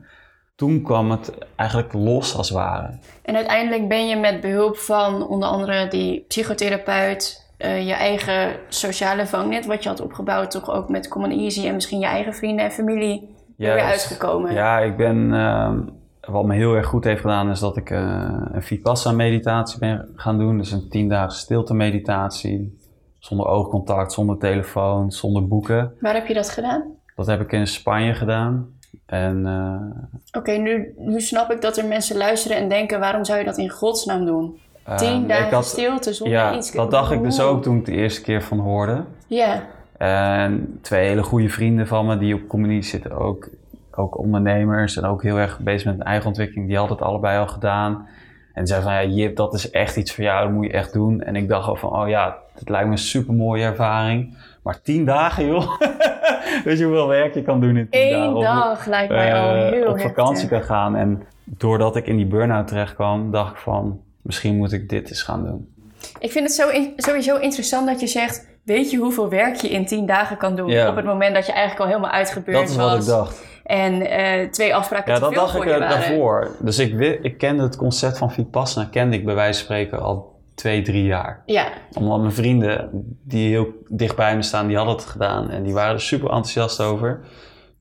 Toen 0.62 0.82
kwam 0.82 1.12
het 1.12 1.34
eigenlijk 1.56 1.94
los 1.94 2.36
als 2.38 2.50
het 2.50 2.58
ware. 2.58 2.90
En 3.22 3.36
uiteindelijk 3.36 3.88
ben 3.88 4.08
je 4.08 4.16
met 4.16 4.42
behulp 4.42 4.78
van 4.78 5.28
onder 5.28 5.50
andere 5.50 5.88
die 5.88 6.26
psychotherapeut, 6.28 7.52
eh, 7.58 7.88
je 7.88 7.94
eigen 7.94 8.56
sociale 8.70 9.26
vangnet, 9.26 9.66
wat 9.66 9.84
je 9.84 9.90
had 9.90 10.02
opgebouwd, 10.02 10.52
toch 10.52 10.72
ook 10.72 10.90
met 10.90 11.08
Common 11.08 11.32
Easy 11.32 11.68
en 11.68 11.74
misschien 11.74 12.00
je 12.00 12.06
eigen 12.06 12.34
vrienden 12.34 12.66
en 12.66 12.72
familie, 12.72 13.36
er 13.58 13.74
weer 13.74 13.84
uitgekomen. 13.84 14.54
Ja, 14.54 14.80
ik 14.80 14.98
ben. 14.98 15.34
ehm, 15.34 15.80
wat 16.22 16.46
me 16.46 16.56
heel 16.56 16.76
erg 16.76 16.86
goed 16.88 17.04
heeft 17.04 17.22
gedaan, 17.22 17.50
is 17.50 17.60
dat 17.60 17.78
ik 17.78 17.90
eh, 17.90 18.30
een 18.52 18.64
Vipassana-meditatie 18.64 19.80
ben 19.80 20.10
gaan 20.16 20.38
doen. 20.38 20.58
Dus 20.58 20.72
een 20.72 20.90
tiendaagse 20.90 21.40
stilte-meditatie. 21.40 22.80
Zonder 23.20 23.48
oogcontact, 23.48 24.14
zonder 24.14 24.38
telefoon, 24.38 25.12
zonder 25.12 25.48
boeken. 25.48 25.94
Waar 26.00 26.14
heb 26.14 26.28
je 26.28 26.34
dat 26.34 26.50
gedaan? 26.50 26.84
Dat 27.16 27.28
heb 27.28 27.42
ik 27.42 27.52
in 27.52 27.68
Spanje 27.68 28.14
gedaan. 28.14 28.80
En 29.06 29.46
eh, 29.46 30.40
Oké, 30.42 30.52
nu, 30.52 30.94
nu 30.98 31.22
snap 31.22 31.52
ik 31.52 31.62
dat 31.62 31.78
er 31.78 31.86
mensen 31.86 32.18
luisteren 32.18 32.58
en 32.58 32.70
denken: 32.70 33.00
waarom 33.00 33.26
zou 33.26 33.40
je 33.40 33.46
dat 33.46 33.58
in 33.58 33.70
godsnaam 33.70 34.26
doen? 34.26 34.60
ehm, 34.86 34.98
Tien 34.98 35.28
dagen 35.28 35.54
had- 35.54 35.66
stilte 35.66 36.14
zonder 36.14 36.38
Ja, 36.38 36.56
iets. 36.56 36.72
dat 36.72 36.92
dacht 36.92 37.12
ik 37.12 37.24
dus 37.24 37.42
ook 37.42 37.64
toen 37.64 37.78
ik 37.78 37.86
de 37.86 37.92
eerste 37.92 38.22
keer 38.22 38.44
van 38.44 38.60
hoorde. 38.60 39.04
Ja, 39.28 39.62
En 39.98 40.80
twee 40.82 41.08
hele 41.08 41.24
goede 41.24 41.50
vrienden 41.50 41.88
van 41.88 42.06
me 42.06 42.18
die 42.18 42.34
op 42.36 42.48
communie 42.48 42.82
zitten, 42.84 43.12
ook, 43.12 43.50
ook 43.92 44.18
ondernemers 44.18 44.98
en 44.98 45.04
ook 45.06 45.24
heel 45.24 45.38
erg 45.38 45.60
bezig 45.60 45.86
met 45.86 45.96
hun 45.96 46.04
eigen 46.06 46.28
ontwikkeling, 46.28 46.68
die 46.68 46.78
hadden 46.78 46.98
het 46.98 47.06
allebei 47.06 47.40
al 47.40 47.48
gedaan. 47.48 48.08
En 48.54 48.68
zeiden 48.68 48.90
van, 48.90 49.02
ja 49.02 49.14
Jip, 49.16 49.36
dat 49.36 49.54
is 49.54 49.70
echt 49.70 49.96
iets 49.98 50.14
voor 50.16 50.24
jou, 50.24 50.44
dat 50.46 50.54
moet 50.54 50.66
je 50.66 50.72
echt 50.72 50.94
doen. 50.94 51.22
En 51.22 51.36
ik 51.36 51.48
dacht 51.48 51.68
al 51.68 51.76
van, 51.76 51.90
oh 52.02 52.10
ja, 52.10 52.38
dit 52.56 52.70
lijkt 52.70 52.86
me 52.86 52.92
een 52.92 52.98
super 52.98 53.34
mooie 53.34 53.64
ervaring. 53.64 54.38
Maar 54.64 54.82
tien 54.82 55.06
dagen 55.06 55.46
joh, 55.46 55.80
weet 56.66 56.78
je 56.78 56.84
hoeveel 56.86 57.08
werk 57.08 57.34
je 57.34 57.42
kan 57.42 57.62
doen 57.62 57.78
in 57.78 57.90
tien 57.90 58.10
dagen? 58.12 58.34
Of, 58.36 58.44
dag 58.44 58.86
lijkt 58.86 59.12
mij 59.12 59.34
al 59.34 59.56
eh, 59.56 59.72
heel 59.72 59.88
op 59.92 60.00
vakantie 60.00 60.48
heftig. 60.50 60.50
kan 60.68 60.76
gaan. 60.78 60.96
En 60.96 61.24
doordat 61.46 61.96
ik 61.96 62.08
in 62.08 62.18
die 62.18 62.26
burn-out 62.28 62.68
terecht 62.68 62.94
kwam, 62.96 63.32
dacht 63.32 63.52
ik 63.52 63.58
van, 63.58 64.00
misschien 64.22 64.56
moet 64.56 64.72
ik 64.72 64.90
dit 64.90 65.10
eens 65.10 65.22
gaan 65.24 65.44
doen. 65.46 65.74
Ik 66.20 66.32
vind 66.32 66.46
het 66.48 66.54
zo 66.56 66.70
in- 66.70 66.94
sowieso 66.96 67.38
interessant 67.38 67.88
dat 67.88 68.00
je 68.00 68.08
zegt: 68.08 68.48
weet 68.64 68.92
je 68.92 68.98
hoeveel 68.98 69.30
werk 69.30 69.56
je 69.56 69.70
in 69.70 69.86
tien 69.86 70.06
dagen 70.06 70.38
kan 70.38 70.56
doen? 70.56 70.68
Ja. 70.70 70.90
Op 70.90 70.96
het 70.96 71.06
moment 71.06 71.36
dat 71.36 71.46
je 71.46 71.52
eigenlijk 71.52 71.82
al 71.82 71.88
helemaal 71.88 72.12
uitgebeurd 72.12 72.58
Dat 72.58 72.70
is 72.70 72.76
wat 72.76 72.90
was. 72.92 73.00
ik 73.06 73.06
dacht. 73.12 73.46
En 73.64 74.10
eh, 74.10 74.50
twee 74.50 74.76
afspraken 74.76 75.08
Ja, 75.12 75.16
te 75.16 75.22
dat 75.24 75.34
veel 75.34 75.42
dacht 75.42 75.56
voor 75.56 75.66
ik 75.66 75.70
je 75.70 75.76
eh, 75.78 75.90
daarvoor. 75.90 76.56
Dus 76.60 76.80
ik, 76.80 77.00
ik 77.22 77.38
kende 77.38 77.64
het 77.64 77.76
concept 77.78 78.18
van 78.18 78.32
Vipassana, 78.32 78.88
kende 78.92 79.16
ik 79.16 79.26
bij 79.26 79.36
wijze 79.36 79.54
van 79.54 79.64
spreken 79.64 80.02
al 80.02 80.31
twee, 80.56 80.82
drie 80.82 81.04
jaar. 81.04 81.44
Ja, 81.46 81.72
Omdat 81.94 82.20
mijn 82.20 82.32
vrienden, 82.32 82.90
die 83.24 83.50
heel 83.50 83.68
dicht 83.88 84.16
bij 84.16 84.36
me 84.36 84.42
staan, 84.42 84.68
die 84.68 84.78
hadden 84.78 84.96
het 84.96 85.06
gedaan. 85.06 85.50
En 85.50 85.64
die 85.64 85.74
waren 85.74 85.94
er 85.94 86.02
super 86.02 86.30
enthousiast 86.30 86.82
over. 86.82 87.20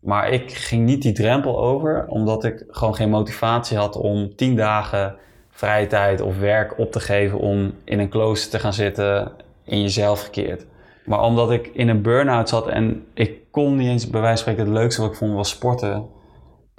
Maar 0.01 0.31
ik 0.31 0.53
ging 0.53 0.85
niet 0.85 1.03
die 1.03 1.13
drempel 1.13 1.61
over, 1.61 2.07
omdat 2.09 2.45
ik 2.45 2.65
gewoon 2.69 2.95
geen 2.95 3.11
motivatie 3.11 3.77
had 3.77 3.97
om 3.97 4.37
tien 4.37 4.57
dagen 4.57 5.17
vrije 5.51 5.87
tijd 5.87 6.21
of 6.21 6.39
werk 6.39 6.79
op 6.79 6.93
te 6.93 7.01
geven 7.01 7.39
om 7.39 7.75
in 7.85 7.99
een 7.99 8.09
klooster 8.09 8.51
te 8.51 8.59
gaan 8.59 8.73
zitten, 8.73 9.33
in 9.65 9.83
jezelf 9.83 10.23
gekeerd. 10.23 10.67
Maar 11.05 11.21
omdat 11.21 11.51
ik 11.51 11.67
in 11.67 11.89
een 11.89 12.03
burn-out 12.03 12.49
zat 12.49 12.69
en 12.69 13.07
ik 13.15 13.39
kon 13.51 13.77
niet 13.77 13.89
eens, 13.89 14.11
bij 14.11 14.21
wijze 14.21 14.45
van 14.45 14.53
spreken, 14.53 14.73
het 14.73 14.83
leukste 14.83 15.01
wat 15.01 15.11
ik 15.11 15.17
vond 15.17 15.35
was 15.35 15.51
sporten. 15.51 16.07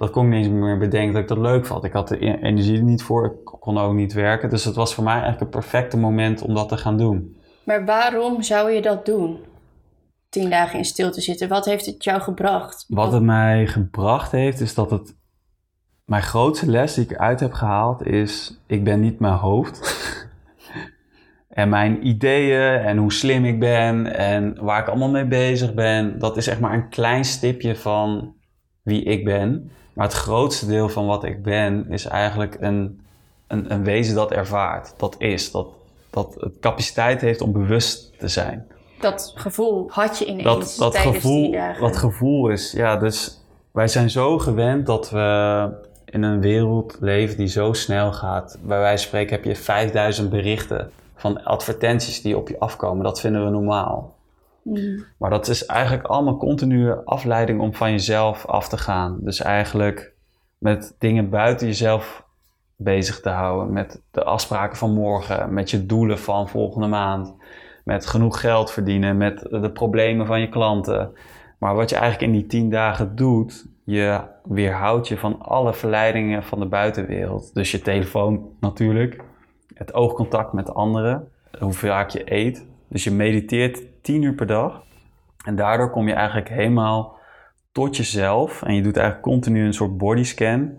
Dat 0.02 0.10
kon 0.10 0.24
ik 0.24 0.30
niet 0.32 0.46
eens 0.46 0.54
meer 0.54 0.78
bedenken 0.78 1.12
dat 1.12 1.22
ik 1.22 1.28
dat 1.28 1.38
leuk 1.38 1.66
vond. 1.66 1.84
Ik 1.84 1.92
had 1.92 2.08
de 2.08 2.26
e- 2.26 2.38
energie 2.40 2.76
er 2.76 2.82
niet 2.82 3.02
voor, 3.02 3.24
ik 3.24 3.44
kon 3.44 3.78
ook 3.78 3.94
niet 3.94 4.12
werken. 4.12 4.50
Dus 4.50 4.64
het 4.64 4.74
was 4.74 4.94
voor 4.94 5.04
mij 5.04 5.12
eigenlijk 5.12 5.40
het 5.40 5.50
perfecte 5.50 5.96
moment 5.96 6.42
om 6.42 6.54
dat 6.54 6.68
te 6.68 6.76
gaan 6.76 6.96
doen. 6.96 7.36
maar 7.64 7.84
waarom 7.84 8.42
zou 8.42 8.70
je 8.70 8.82
dat 8.82 9.06
doen? 9.06 9.38
Tien 10.28 10.50
dagen 10.50 10.78
in 10.78 10.84
stilte 10.84 11.20
zitten. 11.20 11.48
Wat 11.48 11.64
heeft 11.64 11.86
het 11.86 12.04
jou 12.04 12.20
gebracht? 12.20 12.84
Wat 12.88 13.12
het 13.12 13.22
mij 13.22 13.66
gebracht 13.66 14.32
heeft, 14.32 14.60
is 14.60 14.74
dat 14.74 14.90
het. 14.90 15.16
Mijn 16.04 16.22
grootste 16.22 16.70
les 16.70 16.94
die 16.94 17.04
ik 17.04 17.10
eruit 17.10 17.40
heb 17.40 17.52
gehaald 17.52 18.06
is: 18.06 18.60
ik 18.66 18.84
ben 18.84 19.00
niet 19.00 19.20
mijn 19.20 19.34
hoofd. 19.34 19.80
en 21.48 21.68
mijn 21.68 22.06
ideeën 22.06 22.78
en 22.78 22.96
hoe 22.96 23.12
slim 23.12 23.44
ik 23.44 23.60
ben 23.60 24.14
en 24.14 24.64
waar 24.64 24.80
ik 24.80 24.88
allemaal 24.88 25.10
mee 25.10 25.26
bezig 25.26 25.74
ben, 25.74 26.18
dat 26.18 26.36
is 26.36 26.46
echt 26.46 26.60
maar 26.60 26.74
een 26.74 26.88
klein 26.88 27.24
stipje 27.24 27.76
van 27.76 28.34
wie 28.82 29.02
ik 29.02 29.24
ben. 29.24 29.70
Maar 29.92 30.06
het 30.06 30.14
grootste 30.14 30.66
deel 30.66 30.88
van 30.88 31.06
wat 31.06 31.24
ik 31.24 31.42
ben 31.42 31.86
is 31.88 32.04
eigenlijk 32.04 32.56
een, 32.60 33.00
een, 33.46 33.72
een 33.72 33.84
wezen 33.84 34.14
dat 34.14 34.30
ervaart, 34.30 34.94
dat 34.96 35.14
is, 35.18 35.50
dat, 35.50 35.68
dat 36.10 36.34
het 36.38 36.52
capaciteit 36.60 37.20
heeft 37.20 37.40
om 37.40 37.52
bewust 37.52 38.18
te 38.18 38.28
zijn 38.28 38.66
Dat 39.00 39.32
gevoel 39.34 39.90
had 39.90 40.18
je 40.18 40.24
ineens 40.24 40.44
dat, 40.44 40.74
dat, 40.78 40.92
tijdens 40.92 41.16
gevoel, 41.16 41.42
die 41.42 41.52
dagen. 41.52 41.82
dat 41.82 41.96
gevoel 41.96 42.48
is, 42.48 42.72
ja, 42.72 42.96
dus 42.96 43.40
wij 43.70 43.88
zijn 43.88 44.10
zo 44.10 44.38
gewend 44.38 44.86
dat 44.86 45.10
we 45.10 45.68
in 46.04 46.22
een 46.22 46.40
wereld 46.40 46.96
leven 47.00 47.36
die 47.36 47.46
zo 47.46 47.72
snel 47.72 48.12
gaat. 48.12 48.58
Bij 48.62 48.78
wijze 48.78 48.98
van 48.98 49.06
spreken 49.06 49.34
heb 49.34 49.44
je 49.44 49.56
5000 49.56 50.30
berichten 50.30 50.90
van 51.16 51.44
advertenties 51.44 52.22
die 52.22 52.36
op 52.36 52.48
je 52.48 52.58
afkomen. 52.58 53.04
Dat 53.04 53.20
vinden 53.20 53.44
we 53.44 53.50
normaal. 53.50 54.14
Mm. 54.62 55.04
Maar 55.18 55.30
dat 55.30 55.48
is 55.48 55.66
eigenlijk 55.66 56.06
allemaal 56.06 56.36
continue 56.36 56.94
afleiding 57.04 57.60
om 57.60 57.74
van 57.74 57.90
jezelf 57.90 58.46
af 58.46 58.68
te 58.68 58.78
gaan. 58.78 59.18
Dus 59.20 59.40
eigenlijk 59.40 60.12
met 60.58 60.96
dingen 60.98 61.30
buiten 61.30 61.66
jezelf 61.66 62.24
bezig 62.76 63.20
te 63.20 63.28
houden. 63.28 63.72
Met 63.72 64.02
de 64.10 64.24
afspraken 64.24 64.76
van 64.76 64.92
morgen, 64.92 65.54
met 65.54 65.70
je 65.70 65.86
doelen 65.86 66.18
van 66.18 66.48
volgende 66.48 66.86
maand. 66.86 67.34
Met 67.84 68.06
genoeg 68.06 68.40
geld 68.40 68.70
verdienen, 68.70 69.16
met 69.16 69.38
de 69.38 69.70
problemen 69.70 70.26
van 70.26 70.40
je 70.40 70.48
klanten. 70.48 71.12
Maar 71.58 71.74
wat 71.74 71.90
je 71.90 71.96
eigenlijk 71.96 72.32
in 72.32 72.38
die 72.38 72.46
tien 72.46 72.70
dagen 72.70 73.16
doet, 73.16 73.66
je 73.84 74.20
weerhoudt 74.44 75.08
je 75.08 75.18
van 75.18 75.40
alle 75.40 75.74
verleidingen 75.74 76.42
van 76.42 76.60
de 76.60 76.66
buitenwereld. 76.66 77.54
Dus 77.54 77.70
je 77.70 77.80
telefoon 77.80 78.48
natuurlijk, 78.60 79.20
het 79.74 79.94
oogcontact 79.94 80.52
met 80.52 80.74
anderen, 80.74 81.28
hoe 81.58 81.72
vaak 81.72 82.10
je 82.10 82.32
eet. 82.32 82.66
Dus 82.88 83.04
je 83.04 83.10
mediteert 83.10 83.82
10 84.02 84.22
uur 84.22 84.34
per 84.34 84.46
dag. 84.46 84.82
En 85.44 85.56
daardoor 85.56 85.90
kom 85.90 86.08
je 86.08 86.14
eigenlijk 86.14 86.48
helemaal 86.48 87.18
tot 87.72 87.96
jezelf. 87.96 88.62
En 88.62 88.74
je 88.74 88.82
doet 88.82 88.96
eigenlijk 88.96 89.26
continu 89.26 89.64
een 89.64 89.74
soort 89.74 89.96
bodyscan. 89.96 90.78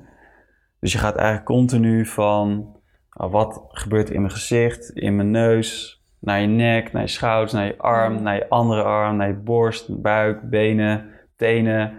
Dus 0.79 0.91
je 0.91 0.97
gaat 0.97 1.15
eigenlijk 1.15 1.45
continu 1.45 2.05
van 2.05 2.75
ah, 3.09 3.31
wat 3.31 3.65
gebeurt 3.67 4.09
er 4.09 4.15
in 4.15 4.21
mijn 4.21 4.33
gezicht, 4.33 4.89
in 4.89 5.15
mijn 5.15 5.31
neus, 5.31 6.01
naar 6.19 6.41
je 6.41 6.47
nek, 6.47 6.91
naar 6.91 7.01
je 7.01 7.07
schouders, 7.07 7.51
naar 7.51 7.65
je 7.65 7.77
arm, 7.77 8.21
naar 8.21 8.35
je 8.35 8.49
andere 8.49 8.83
arm, 8.83 9.17
naar 9.17 9.27
je 9.27 9.33
borst, 9.33 10.01
buik, 10.01 10.49
benen, 10.49 11.09
tenen, 11.35 11.93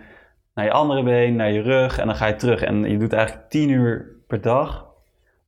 naar 0.55 0.65
je 0.65 0.73
andere 0.73 1.03
been, 1.03 1.37
naar 1.37 1.53
je 1.53 1.61
rug. 1.61 1.99
En 1.99 2.07
dan 2.07 2.17
ga 2.17 2.27
je 2.27 2.37
terug. 2.37 2.63
En 2.63 2.91
je 2.91 2.99
doet 2.99 3.13
eigenlijk 3.13 3.51
10 3.51 3.69
uur 3.69 4.23
per 4.27 4.41
dag, 4.41 4.87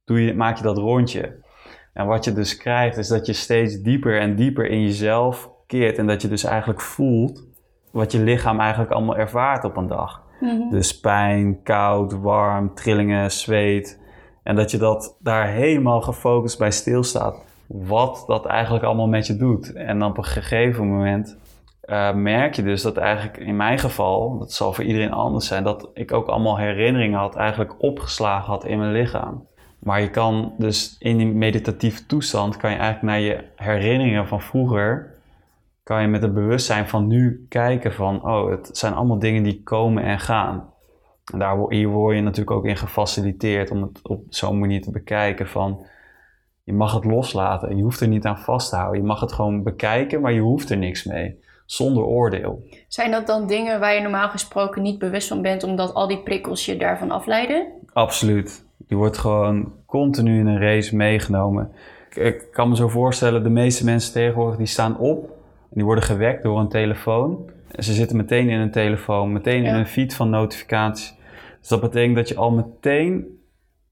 doe 0.04 0.24
je, 0.24 0.34
maak 0.34 0.56
je 0.56 0.62
dat 0.62 0.78
rondje. 0.78 1.44
En 1.92 2.06
wat 2.06 2.24
je 2.24 2.32
dus 2.32 2.56
krijgt, 2.56 2.96
is 2.96 3.08
dat 3.08 3.26
je 3.26 3.32
steeds 3.32 3.80
dieper 3.82 4.20
en 4.20 4.36
dieper 4.36 4.66
in 4.66 4.82
jezelf 4.82 5.54
keert. 5.66 5.98
En 5.98 6.06
dat 6.06 6.22
je 6.22 6.28
dus 6.28 6.44
eigenlijk 6.44 6.80
voelt 6.80 7.44
wat 7.90 8.12
je 8.12 8.22
lichaam 8.22 8.60
eigenlijk 8.60 8.92
allemaal 8.92 9.16
ervaart 9.16 9.64
op 9.64 9.76
een 9.76 9.86
dag. 9.86 10.22
Mhm. 10.40 10.70
Dus 10.70 11.00
pijn, 11.00 11.62
koud, 11.62 12.12
warm, 12.12 12.74
trillingen, 12.74 13.30
zweet. 13.30 14.00
En 14.42 14.56
dat 14.56 14.70
je 14.70 14.78
dat 14.78 15.16
daar 15.20 15.46
helemaal 15.46 16.00
gefocust 16.00 16.58
bij 16.58 16.70
stilstaat. 16.70 17.44
Wat 17.66 18.24
dat 18.26 18.46
eigenlijk 18.46 18.84
allemaal 18.84 19.08
met 19.08 19.26
je 19.26 19.36
doet. 19.36 19.72
En 19.72 20.02
op 20.02 20.18
een 20.18 20.24
gegeven 20.24 20.88
moment 20.88 21.36
eh, 21.80 22.14
merk 22.14 22.54
je 22.54 22.62
dus 22.62 22.82
dat 22.82 22.96
eigenlijk 22.96 23.36
in 23.36 23.56
mijn 23.56 23.78
geval, 23.78 24.38
dat 24.38 24.52
zal 24.52 24.72
voor 24.72 24.84
iedereen 24.84 25.12
anders 25.12 25.46
zijn, 25.46 25.64
dat 25.64 25.90
ik 25.94 26.12
ook 26.12 26.26
allemaal 26.26 26.58
herinneringen 26.58 27.18
had, 27.18 27.36
eigenlijk 27.36 27.74
opgeslagen 27.82 28.52
had 28.52 28.64
in 28.64 28.78
mijn 28.78 28.92
lichaam. 28.92 29.46
Maar 29.78 30.00
je 30.00 30.10
kan 30.10 30.54
dus 30.58 30.96
in 30.98 31.16
die 31.16 31.26
meditatieve 31.26 32.06
toestand, 32.06 32.56
kan 32.56 32.70
je 32.70 32.76
eigenlijk 32.76 33.06
naar 33.06 33.20
je 33.20 33.44
herinneringen 33.56 34.26
van 34.26 34.40
vroeger, 34.40 35.15
kan 35.86 36.02
je 36.02 36.08
met 36.08 36.22
het 36.22 36.34
bewustzijn 36.34 36.88
van 36.88 37.06
nu 37.06 37.46
kijken 37.48 37.92
van, 37.92 38.24
oh, 38.24 38.50
het 38.50 38.68
zijn 38.72 38.94
allemaal 38.94 39.18
dingen 39.18 39.42
die 39.42 39.62
komen 39.62 40.02
en 40.02 40.20
gaan. 40.20 40.72
En 41.32 41.38
daar, 41.38 41.56
hier 41.68 41.88
word 41.88 42.16
je 42.16 42.22
natuurlijk 42.22 42.56
ook 42.56 42.64
in 42.64 42.76
gefaciliteerd 42.76 43.70
om 43.70 43.82
het 43.82 44.00
op 44.02 44.24
zo'n 44.28 44.58
manier 44.58 44.82
te 44.82 44.90
bekijken 44.90 45.48
van, 45.48 45.86
je 46.62 46.72
mag 46.72 46.94
het 46.94 47.04
loslaten. 47.04 47.76
Je 47.76 47.82
hoeft 47.82 48.00
er 48.00 48.08
niet 48.08 48.24
aan 48.24 48.38
vast 48.38 48.70
te 48.70 48.76
houden. 48.76 49.00
Je 49.00 49.06
mag 49.06 49.20
het 49.20 49.32
gewoon 49.32 49.62
bekijken, 49.62 50.20
maar 50.20 50.32
je 50.32 50.40
hoeft 50.40 50.70
er 50.70 50.76
niks 50.76 51.04
mee. 51.04 51.40
Zonder 51.66 52.04
oordeel. 52.04 52.68
Zijn 52.88 53.10
dat 53.10 53.26
dan 53.26 53.46
dingen 53.46 53.80
waar 53.80 53.94
je 53.94 54.00
normaal 54.00 54.28
gesproken 54.28 54.82
niet 54.82 54.98
bewust 54.98 55.28
van 55.28 55.42
bent, 55.42 55.62
omdat 55.62 55.94
al 55.94 56.06
die 56.06 56.22
prikkels 56.22 56.66
je 56.66 56.76
daarvan 56.76 57.10
afleiden? 57.10 57.66
Absoluut. 57.92 58.64
Die 58.76 58.96
wordt 58.96 59.18
gewoon 59.18 59.72
continu 59.86 60.38
in 60.38 60.46
een 60.46 60.60
race 60.60 60.96
meegenomen. 60.96 61.72
Ik, 62.10 62.16
ik 62.16 62.52
kan 62.52 62.68
me 62.68 62.76
zo 62.76 62.88
voorstellen, 62.88 63.42
de 63.42 63.50
meeste 63.50 63.84
mensen 63.84 64.12
tegenwoordig 64.12 64.56
die 64.56 64.66
staan 64.66 64.98
op 64.98 65.34
en 65.70 65.74
die 65.74 65.84
worden 65.84 66.04
gewekt 66.04 66.42
door 66.42 66.58
een 66.58 66.68
telefoon. 66.68 67.50
En 67.70 67.84
ze 67.84 67.92
zitten 67.92 68.16
meteen 68.16 68.48
in 68.48 68.60
een 68.60 68.70
telefoon, 68.70 69.32
meteen 69.32 69.64
in 69.64 69.74
een 69.74 69.86
feed 69.86 70.14
van 70.14 70.30
notificaties. 70.30 71.14
Dus 71.60 71.68
dat 71.68 71.80
betekent 71.80 72.16
dat 72.16 72.28
je 72.28 72.36
al 72.36 72.50
meteen 72.50 73.38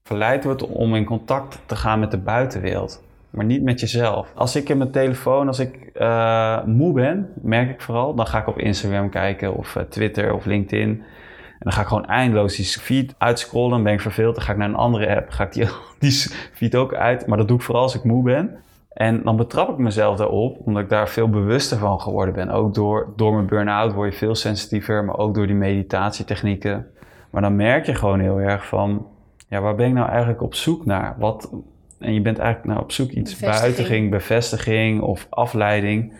verleid 0.03 0.43
wordt 0.43 0.67
om 0.67 0.95
in 0.95 1.05
contact 1.05 1.61
te 1.65 1.75
gaan 1.75 1.99
met 1.99 2.11
de 2.11 2.17
buitenwereld. 2.17 3.03
Maar 3.29 3.45
niet 3.45 3.63
met 3.63 3.79
jezelf. 3.79 4.31
Als 4.35 4.55
ik 4.55 4.69
in 4.69 4.77
mijn 4.77 4.91
telefoon, 4.91 5.47
als 5.47 5.59
ik 5.59 5.89
eh, 5.93 6.63
moe 6.63 6.93
ben, 6.93 7.31
merk 7.41 7.69
ik 7.69 7.81
vooral, 7.81 8.15
dan 8.15 8.27
ga 8.27 8.39
ik 8.39 8.47
op 8.47 8.59
Instagram 8.59 9.09
kijken 9.09 9.55
of 9.55 9.75
eh, 9.75 9.83
Twitter 9.83 10.33
of 10.33 10.45
LinkedIn. 10.45 10.89
En 10.89 11.59
dan 11.59 11.71
ga 11.71 11.81
ik 11.81 11.87
gewoon 11.87 12.05
eindeloos 12.05 12.55
die 12.55 12.65
feed 12.65 13.15
uitscrollen. 13.17 13.69
Dan 13.69 13.83
ben 13.83 13.93
ik 13.93 14.01
verveeld. 14.01 14.35
Dan 14.35 14.43
ga 14.43 14.51
ik 14.51 14.57
naar 14.57 14.69
een 14.69 14.75
andere 14.75 15.15
app. 15.15 15.29
Ga 15.29 15.43
ik 15.43 15.53
die, 15.53 15.67
die 15.99 16.11
feed 16.53 16.75
ook 16.75 16.93
uit. 16.93 17.27
Maar 17.27 17.37
dat 17.37 17.47
doe 17.47 17.57
ik 17.57 17.63
vooral 17.63 17.83
als 17.83 17.95
ik 17.95 18.03
moe 18.03 18.23
ben. 18.23 18.57
En 18.95 19.23
dan 19.23 19.35
betrap 19.35 19.69
ik 19.69 19.77
mezelf 19.77 20.17
daarop, 20.17 20.57
omdat 20.65 20.83
ik 20.83 20.89
daar 20.89 21.09
veel 21.09 21.29
bewuster 21.29 21.77
van 21.77 22.01
geworden 22.01 22.33
ben. 22.33 22.49
Ook 22.49 22.73
door, 22.73 23.13
door 23.15 23.33
mijn 23.33 23.45
burn-out 23.45 23.93
word 23.93 24.11
je 24.11 24.17
veel 24.17 24.35
sensitiever, 24.35 25.03
maar 25.03 25.17
ook 25.17 25.35
door 25.35 25.47
die 25.47 25.55
meditatietechnieken. 25.55 26.87
Maar 27.29 27.41
dan 27.41 27.55
merk 27.55 27.85
je 27.85 27.95
gewoon 27.95 28.19
heel 28.19 28.39
erg 28.39 28.67
van, 28.67 29.07
ja, 29.47 29.61
waar 29.61 29.75
ben 29.75 29.87
ik 29.87 29.93
nou 29.93 30.09
eigenlijk 30.09 30.41
op 30.41 30.55
zoek 30.55 30.85
naar? 30.85 31.15
Wat, 31.19 31.51
en 31.99 32.13
je 32.13 32.21
bent 32.21 32.37
eigenlijk 32.37 32.67
nou 32.69 32.83
op 32.83 32.91
zoek 32.91 33.09
iets 33.09 33.39
Bevestiging. 33.39 33.75
buitenging, 33.75 34.11
bevestiging 34.11 35.01
of 35.01 35.27
afleiding. 35.29 36.13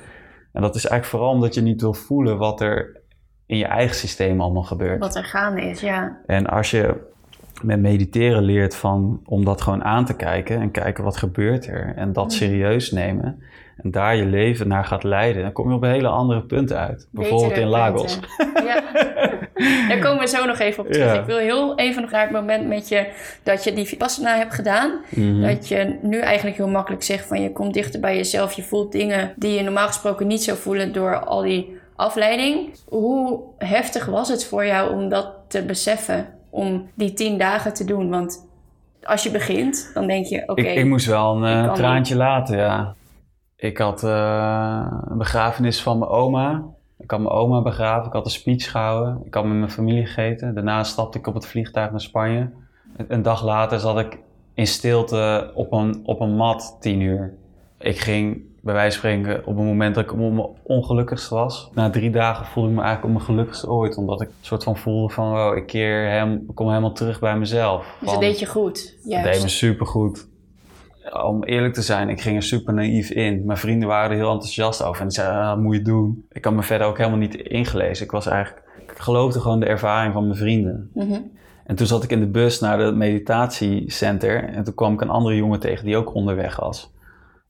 En 0.53 0.62
dat 0.62 0.75
is 0.75 0.86
eigenlijk 0.86 1.05
vooral 1.05 1.29
omdat 1.29 1.53
je 1.53 1.62
niet 1.62 1.82
wil 1.82 1.94
voelen 1.94 2.38
wat 2.38 2.62
er 2.62 3.01
in 3.46 3.58
je 3.58 3.65
eigen 3.65 3.96
systeem 3.96 4.41
allemaal 4.41 4.63
gebeurt. 4.63 5.00
Wat 5.00 5.15
er 5.15 5.25
gaande 5.25 5.62
is, 5.62 5.82
ja. 5.82 6.17
En 6.25 6.48
als 6.48 6.72
je 6.72 7.13
met 7.62 7.79
mediteren 7.79 8.43
leert 8.43 8.75
van, 8.75 9.21
om 9.25 9.45
dat 9.45 9.62
gewoon 9.62 9.83
aan 9.83 10.05
te 10.05 10.15
kijken 10.15 10.59
en 10.59 10.71
kijken 10.71 11.03
wat 11.03 11.17
gebeurt 11.17 11.67
er 11.67 11.93
en 11.95 12.13
dat 12.13 12.33
serieus 12.33 12.91
nemen 12.91 13.39
en 13.77 13.91
daar 13.91 14.15
je 14.15 14.25
leven 14.25 14.67
naar 14.67 14.85
gaat 14.85 15.03
leiden, 15.03 15.41
dan 15.41 15.51
kom 15.51 15.69
je 15.69 15.75
op 15.75 15.81
hele 15.81 16.07
andere 16.07 16.41
punten 16.41 16.77
uit. 16.77 17.07
Bijvoorbeeld 17.12 17.50
Betere 17.50 17.65
in 17.65 17.71
Lagos. 17.71 18.19
punten. 18.19 18.63
Ja. 18.65 18.83
Daar 19.88 20.00
komen 20.00 20.19
we 20.19 20.27
zo 20.27 20.45
nog 20.45 20.59
even 20.59 20.83
op 20.83 20.91
terug. 20.91 21.13
Ja. 21.13 21.19
Ik 21.19 21.25
wil 21.25 21.38
heel 21.38 21.77
even 21.77 22.01
nog 22.01 22.12
naar 22.12 22.21
het 22.21 22.31
moment 22.31 22.67
met 22.67 22.88
je 22.88 23.07
dat 23.43 23.63
je 23.63 23.74
die 23.74 23.85
Vipassana 23.85 24.38
hebt 24.38 24.53
gedaan. 24.53 25.00
Mhm. 25.09 25.41
Dat 25.41 25.67
je 25.67 25.97
nu 26.01 26.19
eigenlijk 26.19 26.57
heel 26.57 26.67
makkelijk 26.67 27.03
zegt 27.03 27.25
van 27.25 27.41
je 27.41 27.51
komt 27.51 27.74
dichter 27.74 28.00
bij 28.00 28.15
jezelf. 28.15 28.53
Je 28.53 28.63
voelt 28.63 28.91
dingen 28.91 29.33
die 29.35 29.53
je 29.53 29.62
normaal 29.62 29.88
gesproken 29.88 30.27
niet 30.27 30.43
zou 30.43 30.57
voelen 30.57 30.93
door 30.93 31.19
al 31.19 31.41
die 31.41 31.77
afleiding. 31.95 32.79
Hoe 32.85 33.39
heftig 33.57 34.05
was 34.05 34.29
het 34.29 34.45
voor 34.45 34.65
jou 34.65 34.93
om 34.93 35.09
dat 35.09 35.33
te 35.47 35.63
beseffen? 35.63 36.34
Om 36.55 36.89
die 36.93 37.13
tien 37.13 37.38
dagen 37.38 37.74
te 37.74 37.85
doen? 37.85 38.09
Want 38.09 38.47
als 39.03 39.24
je 39.24 39.31
begint, 39.31 39.91
dan 39.93 40.07
denk 40.07 40.25
je 40.25 40.43
oké. 40.47 40.62
Ik, 40.62 40.75
ik 40.77 40.85
moest 40.85 41.05
wel 41.05 41.35
een 41.35 41.63
eh, 41.63 41.74
traantje 41.74 42.15
laten, 42.15 42.57
ja. 42.57 42.95
Ik 43.55 43.77
had 43.77 44.03
eh, 44.03 44.88
een 45.09 45.17
begrafenis 45.17 45.81
van 45.81 46.00
mijn 46.00 46.12
oma. 46.12 46.63
Ik 46.97 47.12
had 47.12 47.19
mijn 47.19 47.31
oma 47.31 47.62
begraven, 47.62 48.07
ik 48.07 48.13
had 48.13 48.25
een 48.25 48.31
speech 48.31 48.71
gehouden. 48.71 49.21
Ik 49.25 49.33
had 49.33 49.45
met 49.45 49.57
mijn 49.57 49.71
familie 49.71 50.05
gegeten. 50.05 50.53
Daarna 50.53 50.83
stapte 50.83 51.17
ik 51.17 51.27
op 51.27 51.33
het 51.33 51.47
vliegtuig 51.47 51.91
naar 51.91 52.01
Spanje. 52.01 52.50
Een- 52.97 53.05
Een 53.07 53.21
dag 53.21 53.43
later 53.43 53.79
zat 53.79 54.00
ik 54.00 54.19
in 54.53 54.67
stilte 54.67 55.51
op 55.55 55.71
een, 55.71 56.01
op 56.05 56.19
een 56.19 56.35
mat, 56.35 56.77
tien 56.79 57.00
uur. 57.01 57.33
Ik 57.79 57.97
ging 58.00 58.41
bij 58.65 58.74
wijze 58.74 59.00
van 59.00 59.10
spreken 59.10 59.39
op 59.45 59.55
het 59.55 59.65
moment 59.65 59.95
dat 59.95 60.03
ik 60.03 60.12
op 60.12 60.17
mijn 60.17 60.48
ongelukkigst 60.63 61.29
was. 61.29 61.69
Na 61.74 61.89
drie 61.89 62.10
dagen 62.10 62.45
voelde 62.45 62.69
ik 62.69 62.75
me 62.75 62.81
eigenlijk 62.81 63.13
op 63.13 63.19
mijn 63.19 63.31
gelukkigst 63.31 63.67
ooit. 63.67 63.98
Omdat 63.98 64.22
ik 64.22 64.27
een 64.27 64.34
soort 64.41 64.63
van 64.63 64.77
voelde 64.77 65.13
van, 65.13 65.29
wow, 65.29 65.57
ik 65.57 65.65
keer 65.65 66.10
hem, 66.10 66.45
kom 66.53 66.67
helemaal 66.67 66.91
terug 66.91 67.19
bij 67.19 67.38
mezelf. 67.38 67.98
dus 68.00 68.12
dat 68.12 68.19
deed 68.19 68.39
je 68.39 68.45
goed. 68.45 68.74
dat 68.74 69.12
deed 69.12 69.24
me 69.24 69.29
Juist. 69.29 69.50
supergoed. 69.50 70.27
Om 71.24 71.43
eerlijk 71.43 71.74
te 71.74 71.81
zijn, 71.81 72.10
ik 72.10 72.22
ging 72.22 72.36
er 72.36 72.43
super 72.43 72.74
naïef 72.74 73.10
in. 73.10 73.45
Mijn 73.45 73.57
vrienden 73.57 73.88
waren 73.88 74.12
er 74.12 74.17
heel 74.17 74.31
enthousiast 74.31 74.84
over 74.84 75.01
en 75.01 75.07
die 75.07 75.17
zeiden, 75.17 75.38
ah, 75.38 75.48
dat 75.48 75.60
moet 75.60 75.75
je 75.75 75.81
doen. 75.81 76.25
Ik 76.31 76.45
had 76.45 76.53
me 76.53 76.63
verder 76.63 76.88
ook 76.88 76.98
helemaal 76.98 77.19
niet 77.19 77.36
ingelezen. 77.36 78.05
Ik 78.05 78.12
was 78.12 78.25
eigenlijk, 78.25 78.63
ik 78.88 78.98
geloofde 78.98 79.39
gewoon 79.39 79.60
de 79.60 79.65
ervaring 79.65 80.13
van 80.13 80.24
mijn 80.24 80.38
vrienden. 80.38 80.89
Mhm. 80.93 81.19
En 81.65 81.75
toen 81.75 81.88
zat 81.88 82.03
ik 82.03 82.12
in 82.12 82.19
de 82.19 82.27
bus 82.27 82.60
naar 82.60 82.79
het 82.79 82.95
meditatiecenter 82.95 84.44
en 84.44 84.63
toen 84.63 84.74
kwam 84.74 84.94
ik 84.94 85.01
een 85.01 85.09
andere 85.09 85.35
jongen 85.35 85.59
tegen 85.59 85.85
die 85.85 85.98
ook 85.98 86.13
onderweg 86.13 86.59
was. 86.59 86.94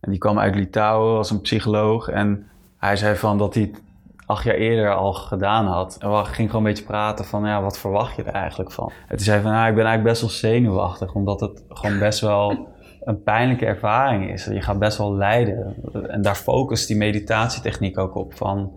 En 0.05 0.11
die 0.11 0.19
kwam 0.19 0.39
uit 0.39 0.55
Litouwen, 0.55 1.15
was 1.15 1.29
een 1.29 1.41
psycholoog 1.41 2.07
en 2.07 2.47
hij 2.77 2.95
zei 2.95 3.15
van 3.15 3.37
dat 3.37 3.53
hij 3.53 3.63
het 3.63 3.81
acht 4.25 4.43
jaar 4.43 4.55
eerder 4.55 4.95
al 4.95 5.13
gedaan 5.13 5.65
had. 5.65 5.97
En 5.99 6.09
we 6.09 6.25
gingen 6.25 6.51
gewoon 6.51 6.65
een 6.65 6.71
beetje 6.71 6.85
praten 6.85 7.25
van, 7.25 7.45
ja, 7.45 7.61
wat 7.61 7.79
verwacht 7.79 8.15
je 8.15 8.23
er 8.23 8.33
eigenlijk 8.33 8.71
van? 8.71 8.91
En 9.07 9.15
toen 9.15 9.25
zei 9.25 9.35
hij 9.35 9.45
van, 9.45 9.55
nou, 9.55 9.69
ik 9.69 9.75
ben 9.75 9.85
eigenlijk 9.85 10.13
best 10.13 10.21
wel 10.21 10.51
zenuwachtig, 10.51 11.13
omdat 11.13 11.39
het 11.39 11.63
gewoon 11.69 11.99
best 11.99 12.19
wel 12.19 12.67
een 13.03 13.23
pijnlijke 13.23 13.65
ervaring 13.65 14.31
is. 14.31 14.45
Je 14.45 14.61
gaat 14.61 14.79
best 14.79 14.97
wel 14.97 15.15
lijden. 15.15 15.75
En 16.07 16.21
daar 16.21 16.35
focust 16.35 16.87
die 16.87 16.97
meditatietechniek 16.97 17.97
ook 17.97 18.15
op 18.15 18.33
van 18.33 18.71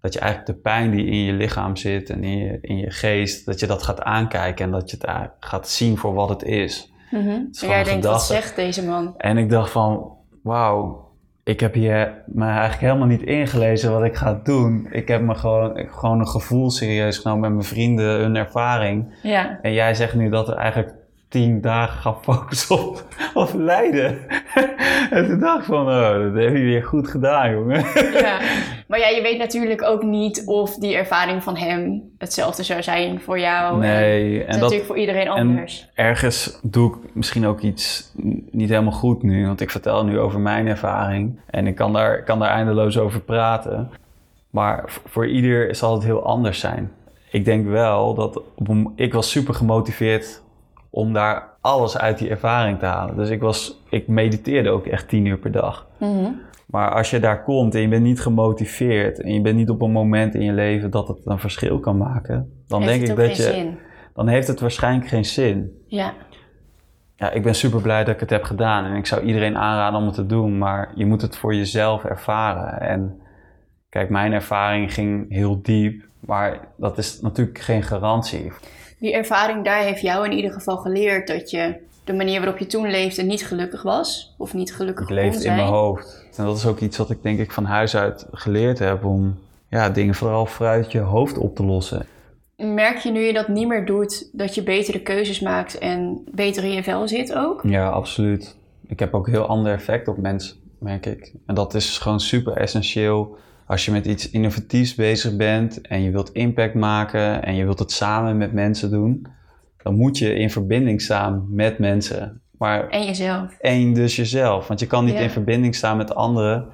dat 0.00 0.12
je 0.12 0.20
eigenlijk 0.20 0.56
de 0.56 0.62
pijn 0.62 0.90
die 0.90 1.06
in 1.06 1.24
je 1.24 1.32
lichaam 1.32 1.76
zit 1.76 2.10
en 2.10 2.24
in 2.24 2.38
je, 2.38 2.58
in 2.60 2.76
je 2.76 2.90
geest, 2.90 3.46
dat 3.46 3.60
je 3.60 3.66
dat 3.66 3.82
gaat 3.82 4.02
aankijken 4.02 4.64
en 4.64 4.70
dat 4.70 4.90
je 4.90 4.96
het 5.00 5.30
gaat 5.40 5.68
zien 5.68 5.96
voor 5.96 6.14
wat 6.14 6.28
het 6.28 6.42
is. 6.42 6.92
Mhm. 7.10 7.42
is 7.50 7.62
En 7.62 7.68
jij 7.68 7.84
denkt, 7.84 8.06
wat 8.06 8.22
zegt 8.22 8.56
deze 8.56 8.84
man? 8.84 9.14
En 9.16 9.38
ik 9.38 9.50
dacht 9.50 9.70
van, 9.70 10.18
wauw, 10.42 11.08
ik 11.44 11.60
heb 11.60 11.74
hier 11.74 12.22
me 12.26 12.44
eigenlijk 12.44 12.80
helemaal 12.80 13.06
niet 13.06 13.22
ingelezen 13.22 13.92
wat 13.92 14.04
ik 14.04 14.14
ga 14.14 14.40
doen. 14.44 14.88
Ik 14.90 15.08
heb 15.08 15.22
me 15.22 15.34
gewoon, 15.34 15.76
ik, 15.76 15.90
gewoon 15.90 16.20
een 16.20 16.28
gevoel 16.28 16.70
serieus 16.70 17.18
genomen 17.18 17.40
met 17.40 17.50
mijn 17.50 17.64
vrienden, 17.64 18.20
hun 18.20 18.36
ervaring. 18.36 19.14
Ja. 19.22 19.58
En 19.62 19.72
jij 19.72 19.94
zegt 19.94 20.14
nu 20.14 20.28
dat 20.28 20.48
er 20.48 20.56
eigenlijk 20.56 20.94
tien 21.28 21.60
dagen 21.60 22.00
gaan 22.00 22.22
focussen 22.22 22.88
op, 22.88 23.04
op 23.34 23.50
lijden. 23.54 24.18
en 25.10 25.26
toen 25.26 25.40
dacht 25.40 25.58
ik 25.58 25.64
van, 25.64 25.86
oh, 25.86 26.12
dat 26.12 26.34
heb 26.34 26.56
je 26.56 26.62
weer 26.62 26.84
goed 26.84 27.08
gedaan, 27.08 27.50
jongen. 27.50 27.84
ja. 28.12 28.38
Maar 28.90 28.98
ja, 28.98 29.08
je 29.08 29.22
weet 29.22 29.38
natuurlijk 29.38 29.82
ook 29.82 30.02
niet 30.02 30.42
of 30.46 30.74
die 30.74 30.94
ervaring 30.94 31.42
van 31.42 31.56
hem 31.56 32.02
hetzelfde 32.18 32.62
zou 32.62 32.82
zijn 32.82 33.20
voor 33.20 33.38
jou. 33.38 33.74
En 33.74 33.78
nee, 33.78 34.34
is 34.34 34.40
en 34.40 34.46
dat, 34.46 34.60
natuurlijk 34.60 34.86
voor 34.86 34.98
iedereen 34.98 35.28
anders. 35.28 35.88
ergens 35.94 36.58
doe 36.62 36.94
ik 36.94 37.14
misschien 37.14 37.46
ook 37.46 37.60
iets 37.60 38.12
niet 38.50 38.68
helemaal 38.68 38.92
goed 38.92 39.22
nu. 39.22 39.46
Want 39.46 39.60
ik 39.60 39.70
vertel 39.70 40.04
nu 40.04 40.18
over 40.18 40.40
mijn 40.40 40.66
ervaring. 40.66 41.40
En 41.46 41.66
ik 41.66 41.74
kan 41.74 41.92
daar, 41.92 42.24
kan 42.24 42.38
daar 42.38 42.50
eindeloos 42.50 42.98
over 42.98 43.20
praten. 43.20 43.90
Maar 44.50 44.84
voor 45.04 45.26
ieder 45.26 45.74
zal 45.74 45.94
het 45.94 46.04
heel 46.04 46.24
anders 46.24 46.60
zijn. 46.60 46.92
Ik 47.30 47.44
denk 47.44 47.66
wel 47.66 48.14
dat 48.14 48.42
ik 48.94 49.12
was 49.12 49.30
super 49.30 49.54
gemotiveerd 49.54 50.42
om 50.90 51.12
daar 51.12 51.48
alles 51.60 51.98
uit 51.98 52.18
die 52.18 52.30
ervaring 52.30 52.78
te 52.78 52.86
halen. 52.86 53.16
Dus 53.16 53.30
ik, 53.30 53.40
was, 53.40 53.82
ik 53.88 54.08
mediteerde 54.08 54.70
ook 54.70 54.86
echt 54.86 55.08
tien 55.08 55.24
uur 55.24 55.38
per 55.38 55.52
dag. 55.52 55.86
Mhm. 55.98 56.30
Maar 56.70 56.90
als 56.94 57.10
je 57.10 57.20
daar 57.20 57.42
komt 57.42 57.74
en 57.74 57.80
je 57.80 57.88
bent 57.88 58.02
niet 58.02 58.20
gemotiveerd 58.20 59.20
en 59.20 59.34
je 59.34 59.40
bent 59.40 59.56
niet 59.56 59.70
op 59.70 59.82
een 59.82 59.92
moment 59.92 60.34
in 60.34 60.42
je 60.42 60.52
leven 60.52 60.90
dat 60.90 61.08
het 61.08 61.18
een 61.24 61.38
verschil 61.38 61.80
kan 61.80 61.96
maken, 61.96 62.52
dan 62.66 62.82
Heeft 62.82 62.92
denk 62.92 63.08
het 63.08 63.18
ik 63.18 63.26
dat 63.28 63.36
je, 63.36 63.42
zin. 63.42 63.78
dan 64.14 64.28
heeft 64.28 64.46
het 64.48 64.60
waarschijnlijk 64.60 65.08
geen 65.08 65.24
zin 65.24 65.82
Ja. 65.86 66.12
ja, 67.16 67.30
ik 67.30 67.42
ben 67.42 67.54
super 67.54 67.80
blij 67.80 68.04
dat 68.04 68.14
ik 68.14 68.20
het 68.20 68.30
heb 68.30 68.42
gedaan. 68.42 68.84
En 68.84 68.96
ik 68.96 69.06
zou 69.06 69.22
iedereen 69.22 69.56
aanraden 69.56 69.98
om 70.00 70.06
het 70.06 70.14
te 70.14 70.26
doen. 70.26 70.58
Maar 70.58 70.92
je 70.94 71.06
moet 71.06 71.22
het 71.22 71.36
voor 71.36 71.54
jezelf 71.54 72.04
ervaren. 72.04 72.80
En 72.80 73.20
kijk, 73.88 74.10
mijn 74.10 74.32
ervaring 74.32 74.94
ging 74.94 75.32
heel 75.32 75.62
diep. 75.62 76.02
Maar 76.20 76.60
dat 76.76 76.98
is 76.98 77.20
natuurlijk 77.20 77.58
geen 77.58 77.82
garantie. 77.82 78.52
Die 78.98 79.14
ervaring 79.14 79.64
daar 79.64 79.82
heeft 79.82 80.00
jou 80.00 80.24
in 80.24 80.32
ieder 80.32 80.52
geval 80.52 80.76
geleerd 80.76 81.26
dat 81.26 81.50
je 81.50 81.74
de 82.04 82.12
manier 82.12 82.40
waarop 82.40 82.58
je 82.58 82.66
toen 82.66 82.90
leefde 82.90 83.22
niet 83.22 83.46
gelukkig 83.46 83.82
was. 83.82 84.34
Of 84.38 84.54
niet 84.54 84.74
gelukkig 84.74 85.08
Ik 85.08 85.14
leefde 85.14 85.44
in 85.44 85.54
mijn 85.54 85.68
hoofd. 85.68 86.26
En 86.36 86.44
dat 86.44 86.56
is 86.56 86.66
ook 86.66 86.80
iets 86.80 86.96
wat 86.96 87.10
ik 87.10 87.22
denk 87.22 87.38
ik 87.38 87.52
van 87.52 87.64
huis 87.64 87.96
uit 87.96 88.26
geleerd 88.32 88.78
heb. 88.78 89.04
Om 89.04 89.38
ja, 89.68 89.90
dingen 89.90 90.14
vooral 90.14 90.46
vanuit 90.46 90.92
je 90.92 90.98
hoofd 90.98 91.38
op 91.38 91.56
te 91.56 91.64
lossen. 91.64 92.06
Merk 92.56 92.98
je 92.98 93.10
nu 93.10 93.20
je 93.20 93.32
dat 93.32 93.48
niet 93.48 93.68
meer 93.68 93.86
doet, 93.86 94.28
dat 94.32 94.54
je 94.54 94.62
betere 94.62 95.00
keuzes 95.00 95.40
maakt 95.40 95.78
en 95.78 96.22
beter 96.30 96.64
in 96.64 96.72
je 96.72 96.82
vel 96.82 97.08
zit 97.08 97.34
ook? 97.34 97.60
Ja, 97.64 97.88
absoluut. 97.88 98.56
Ik 98.86 98.98
heb 98.98 99.14
ook 99.14 99.26
een 99.26 99.32
heel 99.32 99.46
ander 99.46 99.72
effect 99.72 100.08
op 100.08 100.16
mensen, 100.16 100.56
merk 100.78 101.06
ik. 101.06 101.32
En 101.46 101.54
dat 101.54 101.74
is 101.74 101.98
gewoon 101.98 102.20
super 102.20 102.52
essentieel. 102.52 103.36
Als 103.66 103.84
je 103.84 103.90
met 103.90 104.06
iets 104.06 104.30
innovatiefs 104.30 104.94
bezig 104.94 105.36
bent 105.36 105.80
en 105.80 106.02
je 106.02 106.10
wilt 106.10 106.32
impact 106.32 106.74
maken 106.74 107.42
en 107.42 107.54
je 107.54 107.64
wilt 107.64 107.78
het 107.78 107.92
samen 107.92 108.36
met 108.36 108.52
mensen 108.52 108.90
doen, 108.90 109.26
dan 109.82 109.94
moet 109.94 110.18
je 110.18 110.34
in 110.34 110.50
verbinding 110.50 111.00
staan 111.02 111.46
met 111.50 111.78
mensen. 111.78 112.40
Maar 112.58 112.88
En 112.88 113.04
jezelf. 113.04 113.56
één 113.60 113.94
dus 113.94 114.16
jezelf. 114.16 114.68
Want 114.68 114.80
je 114.80 114.86
kan 114.86 115.04
niet 115.04 115.14
Ja. 115.14 115.20
in 115.20 115.30
verbinding 115.30 115.74
staan 115.74 115.96
met 115.96 116.14
anderen 116.14 116.66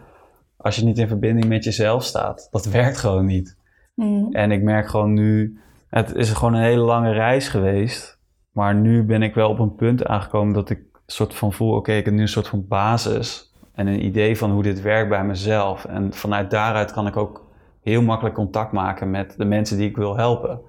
als 0.57 0.77
je 0.77 0.85
niet 0.85 0.99
in 0.99 1.09
verbinding 1.09 1.49
met 1.49 1.65
jezelf 1.65 2.05
staat. 2.05 2.49
Dat 2.51 2.65
werkt 2.67 2.97
gewoon 2.97 3.27
niet. 3.27 3.57
Mhm. 3.95 4.33
En 4.33 4.51
ik 4.51 4.63
merk 4.63 4.89
gewoon 4.89 5.13
nu, 5.13 5.59
het 5.89 6.15
is 6.15 6.31
gewoon 6.31 6.55
een 6.55 6.63
hele 6.63 6.83
lange 6.83 7.13
reis 7.13 7.49
geweest. 7.49 8.19
Maar 8.53 8.75
nu 8.75 9.03
ben 9.05 9.23
ik 9.23 9.35
wel 9.35 9.51
op 9.51 9.59
een 9.59 9.75
punt 9.75 10.05
aangekomen 10.07 10.55
dat 10.55 10.71
ik 10.71 10.81
soort 11.07 11.35
van 11.35 11.53
voel, 11.53 11.75
oké, 11.75 11.93
ik 11.93 12.05
heb 12.05 12.15
nu 12.15 12.21
een 12.21 12.29
soort 12.29 12.49
van 12.49 12.67
basis. 12.69 13.53
En 13.75 13.87
een 13.87 14.05
idee 14.05 14.37
van 14.39 14.51
hoe 14.51 14.63
dit 14.63 14.83
werkt 14.83 15.09
bij 15.09 15.25
mezelf. 15.25 15.85
En 15.85 16.13
vanuit 16.13 16.51
daaruit 16.51 16.93
kan 16.93 17.07
ik 17.07 17.17
ook 17.17 17.45
heel 17.83 18.03
makkelijk 18.03 18.35
contact 18.35 18.73
maken 18.73 19.11
met 19.11 19.35
de 19.37 19.45
mensen 19.45 19.77
die 19.77 19.89
ik 19.89 19.97
wil 19.97 20.17
helpen. 20.17 20.61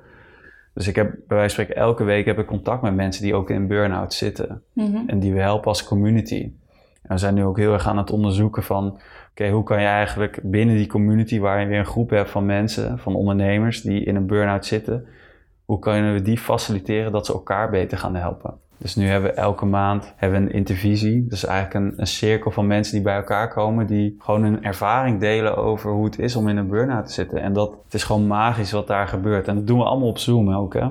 Dus 0.78 0.88
ik 0.88 0.96
heb 0.96 1.16
bij 1.28 1.38
wijze 1.38 1.56
van 1.56 1.64
spreken 1.64 1.84
elke 1.84 2.04
week 2.04 2.26
heb 2.26 2.40
ik 2.40 2.46
contact 2.46 2.82
met 2.82 2.96
mensen 2.96 3.24
die 3.24 3.36
ook 3.36 3.50
in 3.50 3.68
burn-out 3.68 4.14
zitten. 4.14 4.64
Mhm. 4.74 4.98
En 5.08 5.20
die 5.20 5.34
we 5.34 5.40
helpen 5.40 5.68
als 5.68 5.84
community. 5.84 6.52
En 7.02 7.10
we 7.14 7.18
zijn 7.18 7.34
nu 7.34 7.44
ook 7.44 7.58
heel 7.58 7.74
erg 7.74 7.88
aan 7.88 7.98
het 7.98 8.12
onderzoeken 8.12 8.64
van... 8.64 9.00
Oké, 9.32 9.50
hoe 9.50 9.64
kan 9.64 9.82
je 9.82 9.88
eigenlijk 9.88 10.40
binnen 10.44 10.76
die 10.76 10.88
community... 10.88 11.40
waar 11.40 11.60
je 11.60 11.68
weer 11.68 11.80
een 11.80 11.86
groep 11.86 12.10
hebt 12.10 12.30
van 12.30 12.46
mensen, 12.46 13.00
van 13.00 13.16
ondernemers... 13.16 13.82
die 13.82 14.04
in 14.04 14.16
een 14.16 14.28
burn-out 14.28 14.66
zitten... 14.66 15.06
hoe 15.66 15.80
kunnen 15.80 16.14
we 16.14 16.22
die 16.22 16.38
faciliteren 16.38 17.12
dat 17.12 17.26
ze 17.26 17.34
elkaar 17.34 17.70
beter 17.70 17.98
gaan 17.98 18.16
helpen? 18.16 18.54
Dus 18.78 18.96
nu 18.96 19.08
hebben 19.08 19.30
we 19.30 19.36
elke 19.36 19.66
maand 19.66 20.14
hebben 20.16 20.42
we 20.42 20.46
een 20.46 20.54
intervisie. 20.54 21.26
Dus 21.28 21.46
eigenlijk 21.46 21.86
een, 21.86 21.94
een 21.98 22.08
cirkel 22.08 22.52
van 22.52 22.68
mensen 22.68 22.94
die 22.94 23.04
bij 23.04 23.16
elkaar 23.16 23.54
komen... 23.54 23.88
die 23.88 24.16
gewoon 24.20 24.44
hun 24.44 24.64
ervaring 24.64 25.20
delen 25.20 25.58
over 25.58 25.92
hoe 25.92 26.06
het 26.06 26.20
is 26.20 26.36
om 26.36 26.48
in 26.48 26.58
een 26.58 26.68
burn-out 26.68 27.06
te 27.06 27.14
zitten. 27.14 27.42
En 27.42 27.54
dat, 27.54 27.72
het 27.84 27.94
is 27.94 28.04
gewoon 28.04 28.28
magisch 28.28 28.72
wat 28.72 28.88
daar 28.88 29.08
gebeurt. 29.08 29.48
En 29.48 29.56
dat 29.56 29.68
doen 29.68 29.78
we 29.78 29.86
allemaal 29.86 30.10
op 30.10 30.18
Zoom 30.18 30.54
ook, 30.54 30.74
hè? 30.74 30.88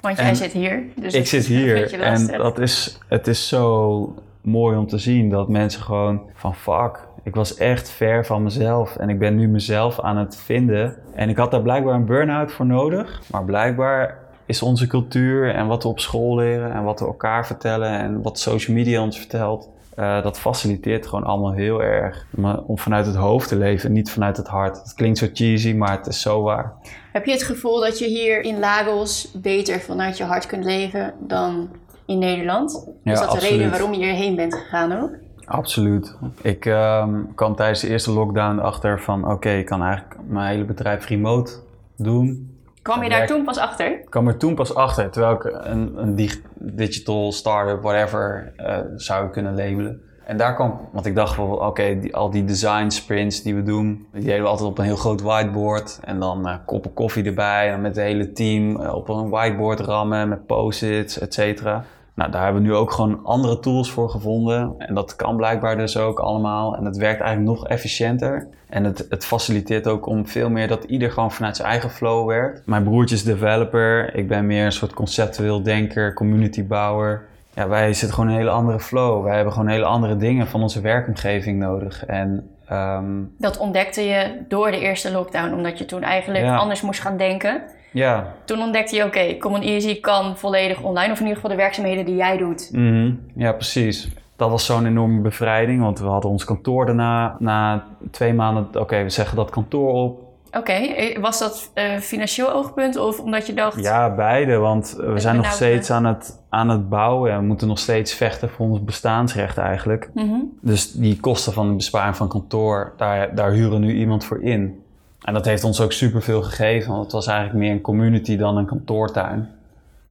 Want 0.00 0.16
jij 0.16 0.28
En 0.28 0.36
zit 0.36 0.52
hier. 0.52 0.82
Dus 1.00 1.14
ik 1.14 1.26
zit 1.26 1.46
hier 1.46 2.00
en 2.00 2.26
dat 2.26 2.58
is, 2.58 2.98
het 3.08 3.26
is 3.26 3.48
zo 3.48 4.14
mooi 4.40 4.76
om 4.76 4.86
te 4.86 4.98
zien 4.98 5.30
dat 5.30 5.48
mensen 5.48 5.82
gewoon 5.82 6.20
van 6.34 6.54
fuck, 6.54 7.08
ik 7.22 7.34
was 7.34 7.56
echt 7.56 7.90
ver 7.90 8.26
van 8.26 8.42
mezelf 8.42 8.96
en 8.96 9.08
ik 9.08 9.18
ben 9.18 9.36
nu 9.36 9.48
mezelf 9.48 10.00
aan 10.00 10.16
het 10.16 10.36
vinden. 10.36 10.96
En 11.14 11.28
ik 11.28 11.36
had 11.36 11.50
daar 11.50 11.62
blijkbaar 11.62 11.94
een 11.94 12.04
burn-out 12.04 12.52
voor 12.52 12.66
nodig, 12.66 13.22
maar 13.30 13.44
blijkbaar 13.44 14.18
is 14.46 14.62
onze 14.62 14.86
cultuur 14.86 15.54
en 15.54 15.66
wat 15.66 15.82
we 15.82 15.88
op 15.88 16.00
school 16.00 16.36
leren 16.36 16.72
en 16.72 16.84
wat 16.84 17.00
we 17.00 17.06
elkaar 17.06 17.46
vertellen 17.46 17.90
en 17.90 18.22
wat 18.22 18.38
social 18.38 18.76
media 18.76 19.02
ons 19.02 19.18
vertelt, 19.18 19.68
eh, 19.94 20.22
dat 20.22 20.38
faciliteert 20.38 21.06
gewoon 21.06 21.24
allemaal 21.24 21.52
heel 21.52 21.82
erg 21.82 22.26
om, 22.36 22.44
om 22.44 22.78
vanuit 22.78 23.06
het 23.06 23.14
hoofd 23.14 23.48
te 23.48 23.56
leven 23.56 23.88
en 23.88 23.94
niet 23.94 24.10
vanuit 24.10 24.36
het 24.36 24.46
hart. 24.46 24.76
Het 24.76 24.94
klinkt 24.94 25.18
zo 25.18 25.26
cheesy, 25.32 25.72
maar 25.72 25.96
het 25.96 26.06
is 26.06 26.20
zo 26.20 26.42
waar. 26.42 26.72
Heb 27.12 27.24
je 27.24 27.32
het 27.32 27.42
gevoel 27.42 27.80
dat 27.80 27.98
je 27.98 28.06
hier 28.06 28.40
in 28.40 28.58
Lagos 28.58 29.30
beter 29.32 29.80
vanuit 29.80 30.16
je 30.16 30.24
hart 30.24 30.46
kunt 30.46 30.64
leven 30.64 31.14
dan 31.18 31.68
in 32.06 32.18
Nederland? 32.18 32.88
Ja, 33.02 33.12
is 33.12 33.20
dat 33.20 33.30
de 33.30 33.38
reden 33.38 33.70
waarom 33.70 33.92
je 33.92 33.98
hierheen 33.98 34.36
bent 34.36 34.54
gegaan 34.54 35.02
ook? 35.02 35.10
Absoluut. 35.44 36.16
Ik 36.42 36.66
ehm, 36.66 37.20
kwam 37.34 37.54
tijdens 37.54 37.80
de 37.80 37.88
eerste 37.88 38.10
lockdown 38.10 38.58
achter 38.58 39.00
van 39.00 39.30
oké, 39.30 39.50
ik 39.50 39.66
kan 39.66 39.82
eigenlijk 39.82 40.16
mijn 40.26 40.50
hele 40.50 40.64
bedrijf 40.64 41.06
remote 41.06 41.52
doen. 41.96 42.53
Kwam 42.84 43.02
je 43.02 43.08
daar 43.08 43.26
toen 43.26 43.44
pas 43.44 43.58
achter? 43.58 43.86
Ik 43.86 44.10
kwam 44.10 44.28
er 44.28 44.36
toen 44.36 44.54
pas 44.54 44.74
achter, 44.74 45.10
terwijl 45.10 45.34
ik 45.34 45.44
een, 45.44 45.92
een 45.96 46.14
dig- 46.14 46.40
digital 46.54 47.32
startup, 47.32 47.82
whatever, 47.82 48.52
eh, 48.56 48.78
zou 48.96 49.30
kunnen 49.30 49.54
labelen. 49.56 50.00
En 50.26 50.36
daar 50.36 50.54
kwam, 50.54 50.80
want 50.92 51.06
ik 51.06 51.14
dacht 51.14 51.36
wel, 51.36 51.46
oké, 51.46 51.98
al 52.10 52.30
die 52.30 52.44
design 52.44 52.88
sprints 52.88 53.42
die 53.42 53.54
we 53.54 53.62
doen, 53.62 54.06
die 54.12 54.24
deden 54.24 54.42
we 54.42 54.48
altijd 54.48 54.68
op 54.68 54.78
een 54.78 54.84
heel 54.84 54.96
groot 54.96 55.20
whiteboard. 55.22 55.98
En 56.04 56.20
dan 56.20 56.48
eh, 56.48 56.56
koppen 56.66 56.92
koffie 56.92 57.24
erbij, 57.24 57.72
en 57.72 57.80
met 57.80 57.96
het 57.96 58.04
hele 58.04 58.32
team 58.32 58.80
eh, 58.80 58.94
op 58.94 59.08
een 59.08 59.28
whiteboard 59.30 59.80
rammen 59.80 60.28
met 60.28 60.46
post-its, 60.46 61.18
et 61.18 61.34
cetera. 61.34 61.84
Nou, 62.14 62.30
daar 62.30 62.44
hebben 62.44 62.62
we 62.62 62.68
nu 62.68 62.74
ook 62.74 62.92
gewoon 62.92 63.24
andere 63.24 63.60
tools 63.60 63.90
voor 63.90 64.10
gevonden. 64.10 64.74
En 64.78 64.94
dat 64.94 65.16
kan 65.16 65.36
blijkbaar 65.36 65.76
dus 65.76 65.96
ook 65.96 66.18
allemaal. 66.18 66.76
En 66.76 66.84
het 66.84 66.96
werkt 66.96 67.20
eigenlijk 67.20 67.58
nog 67.58 67.68
efficiënter. 67.68 68.48
En 68.68 68.84
het, 68.84 69.06
het 69.08 69.24
faciliteert 69.24 69.86
ook 69.86 70.06
om 70.06 70.26
veel 70.26 70.50
meer 70.50 70.68
dat 70.68 70.84
ieder 70.84 71.10
gewoon 71.10 71.32
vanuit 71.32 71.56
zijn 71.56 71.68
eigen 71.68 71.90
flow 71.90 72.28
werkt. 72.28 72.66
Mijn 72.66 72.84
broertje 72.84 73.14
is 73.14 73.24
developer. 73.24 74.14
Ik 74.14 74.28
ben 74.28 74.46
meer 74.46 74.64
een 74.64 74.72
soort 74.72 74.92
conceptueel 74.92 75.62
denker, 75.62 76.14
communitybouwer. 76.14 77.22
Ja, 77.54 77.68
wij 77.68 77.92
zitten 77.92 78.14
gewoon 78.14 78.28
in 78.30 78.34
een 78.34 78.40
hele 78.40 78.54
andere 78.54 78.80
flow. 78.80 79.24
Wij 79.24 79.34
hebben 79.34 79.52
gewoon 79.52 79.68
hele 79.68 79.84
andere 79.84 80.16
dingen 80.16 80.46
van 80.46 80.62
onze 80.62 80.80
werkomgeving 80.80 81.58
nodig. 81.58 82.04
En 82.06 82.50
ehm, 82.68 83.22
Dat 83.38 83.58
ontdekte 83.58 84.00
je 84.02 84.44
door 84.48 84.70
de 84.70 84.80
eerste 84.80 85.12
lockdown, 85.12 85.52
omdat 85.54 85.78
je 85.78 85.84
toen 85.84 86.02
eigenlijk 86.02 86.44
Ja. 86.44 86.56
anders 86.56 86.80
moest 86.82 87.00
gaan 87.00 87.16
denken. 87.16 87.62
ja, 87.92 88.34
Toen 88.44 88.60
ontdekte 88.60 88.96
je, 88.96 89.04
oké, 89.04 89.36
Common 89.38 89.62
Easy 89.62 90.00
kan 90.00 90.36
volledig 90.36 90.82
online, 90.82 91.12
of 91.12 91.18
in 91.20 91.26
ieder 91.26 91.34
geval 91.34 91.50
de 91.50 91.56
werkzaamheden 91.62 92.04
die 92.04 92.16
jij 92.16 92.36
doet. 92.36 92.68
Mhm, 92.72 93.12
Ja, 93.34 93.52
precies. 93.52 94.08
Dat 94.36 94.50
was 94.50 94.66
zo'n 94.66 94.86
enorme 94.86 95.20
bevrijding, 95.20 95.80
want 95.80 95.98
we 95.98 96.06
hadden 96.06 96.30
ons 96.30 96.44
kantoor 96.44 96.86
daarna, 96.86 97.36
na 97.38 97.84
twee 98.10 98.34
maanden, 98.34 98.80
oké, 98.80 99.02
we 99.02 99.10
zeggen 99.10 99.36
dat 99.36 99.50
kantoor 99.50 99.92
op. 99.92 100.23
Oké, 100.56 100.72
eh, 100.72 101.18
was 101.18 101.38
dat 101.38 101.70
eh, 101.74 101.96
financieel 101.96 102.52
oogpunt 102.52 102.96
of 102.96 103.20
omdat 103.20 103.46
je 103.46 103.54
dacht... 103.54 103.80
Ja, 103.82 104.14
beide, 104.14 104.56
want 104.56 104.94
we 104.98 105.12
Ik 105.12 105.20
zijn 105.20 105.36
nog 105.36 105.52
steeds 105.52 105.88
eh, 105.88 105.96
aan 105.96 106.04
het, 106.04 106.44
aan 106.48 106.68
het 106.68 106.88
bouwen 106.88 107.32
en 107.32 107.38
we 107.38 107.44
moeten 107.44 107.68
nog 107.68 107.78
steeds 107.78 108.14
vechten 108.14 108.50
voor 108.50 108.66
ons 108.66 108.84
bestaansrecht 108.84 109.58
eigenlijk. 109.58 110.10
Mhm. 110.14 110.40
Dus 110.60 110.92
die 110.92 111.20
kosten 111.20 111.52
van 111.52 111.68
de 111.68 111.74
besparing 111.74 112.16
van 112.16 112.28
kantoor, 112.28 112.92
daar, 112.96 113.34
daar 113.34 113.50
huren 113.50 113.70
we 113.70 113.78
nu 113.78 113.94
iemand 113.94 114.24
voor 114.24 114.42
in. 114.42 114.82
En 115.24 115.34
dat 115.34 115.44
heeft 115.44 115.64
ons 115.64 115.80
ook 115.80 115.92
superveel 115.92 116.42
gegeven, 116.42 116.90
want 116.90 117.02
het 117.02 117.12
was 117.12 117.26
eigenlijk 117.26 117.58
meer 117.58 117.72
een 117.72 117.80
community 117.80 118.36
dan 118.36 118.56
een 118.56 118.66
kantoortuin. 118.66 119.48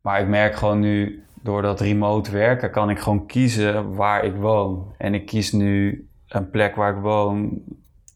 Maar 0.02 0.22
ik 0.22 0.28
merk 0.28 0.56
gewoon 0.56 0.80
nu, 0.80 1.24
door 1.42 1.62
dat 1.62 1.80
remote 1.80 2.32
werken, 2.32 2.72
kan 2.72 2.90
ik 2.90 3.00
gewoon 3.00 3.26
kiezen 3.26 3.96
waar 3.96 4.24
ik 4.24 4.36
woon. 4.36 4.94
En 4.98 5.14
ik 5.14 5.26
kies 5.26 5.52
nu 5.52 6.08
een 6.28 6.50
plek 6.50 6.76
waar 6.76 6.96
ik 6.96 7.02
woon, 7.02 7.62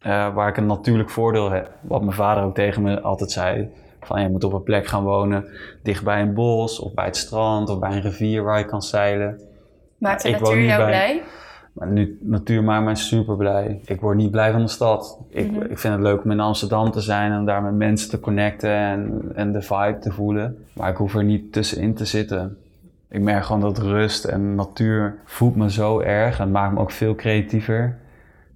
eh, 0.07 0.33
waar 0.33 0.47
ik 0.49 0.57
een 0.57 0.65
natuurlijk 0.65 1.09
voordeel 1.09 1.49
heb. 1.51 1.69
Wat 1.81 2.01
mijn 2.01 2.13
vader 2.15 2.43
ook 2.43 2.55
tegen 2.55 2.81
me 2.81 3.01
altijd 3.01 3.31
zei. 3.31 3.69
Van 4.01 4.21
je 4.21 4.29
moet 4.29 4.43
op 4.43 4.53
een 4.53 4.63
plek 4.63 4.87
gaan 4.87 5.03
wonen, 5.03 5.45
dicht 5.83 6.03
bij 6.03 6.21
een 6.21 6.33
bos, 6.33 6.79
of 6.79 6.93
bij 6.93 7.05
het 7.05 7.15
strand, 7.17 7.69
of 7.69 7.79
bij 7.79 7.91
een 7.91 8.01
rivier 8.01 8.43
waar 8.43 8.59
je 8.59 8.65
kan 8.65 8.81
zeilen. 8.81 9.41
Maakt 9.97 10.21
de 10.23 10.29
Ik 10.29 10.39
natuur 10.39 10.63
jou 10.63 10.77
bij- 10.77 10.87
blij? 10.87 11.21
Maar 11.73 11.87
nu, 11.87 12.17
natuur 12.21 12.63
maakt 12.63 12.83
mij 12.85 12.95
super 12.95 13.35
blij. 13.35 13.79
Ik 13.85 14.01
word 14.01 14.17
niet 14.17 14.31
blij 14.31 14.51
van 14.51 14.61
de 14.61 14.67
stad. 14.67 15.19
Ik, 15.29 15.51
Mhm. 15.51 15.61
ik 15.61 15.77
vind 15.79 15.93
het 15.93 16.03
leuk 16.03 16.23
om 16.23 16.31
in 16.31 16.39
Amsterdam 16.39 16.91
te 16.91 17.01
zijn 17.01 17.31
en 17.31 17.45
daar 17.45 17.61
met 17.63 17.73
mensen 17.73 18.09
te 18.09 18.19
connecten 18.19 18.69
en, 18.69 19.21
en 19.35 19.51
de 19.51 19.61
vibe 19.61 19.97
te 19.99 20.11
voelen. 20.11 20.65
Maar 20.73 20.89
ik 20.89 20.97
hoef 20.97 21.15
er 21.15 21.23
niet 21.23 21.53
tussenin 21.53 21.93
te 21.93 22.05
zitten. 22.05 22.57
Ik 23.09 23.21
merk 23.21 23.43
gewoon 23.45 23.61
dat 23.61 23.77
rust 23.77 24.25
en 24.25 24.55
natuur 24.55 25.15
voedt 25.25 25.55
me 25.55 25.71
zo 25.71 25.99
erg 25.99 26.39
en 26.39 26.51
maakt 26.51 26.73
me 26.73 26.79
ook 26.79 26.91
veel 26.91 27.15
creatiever. 27.15 27.97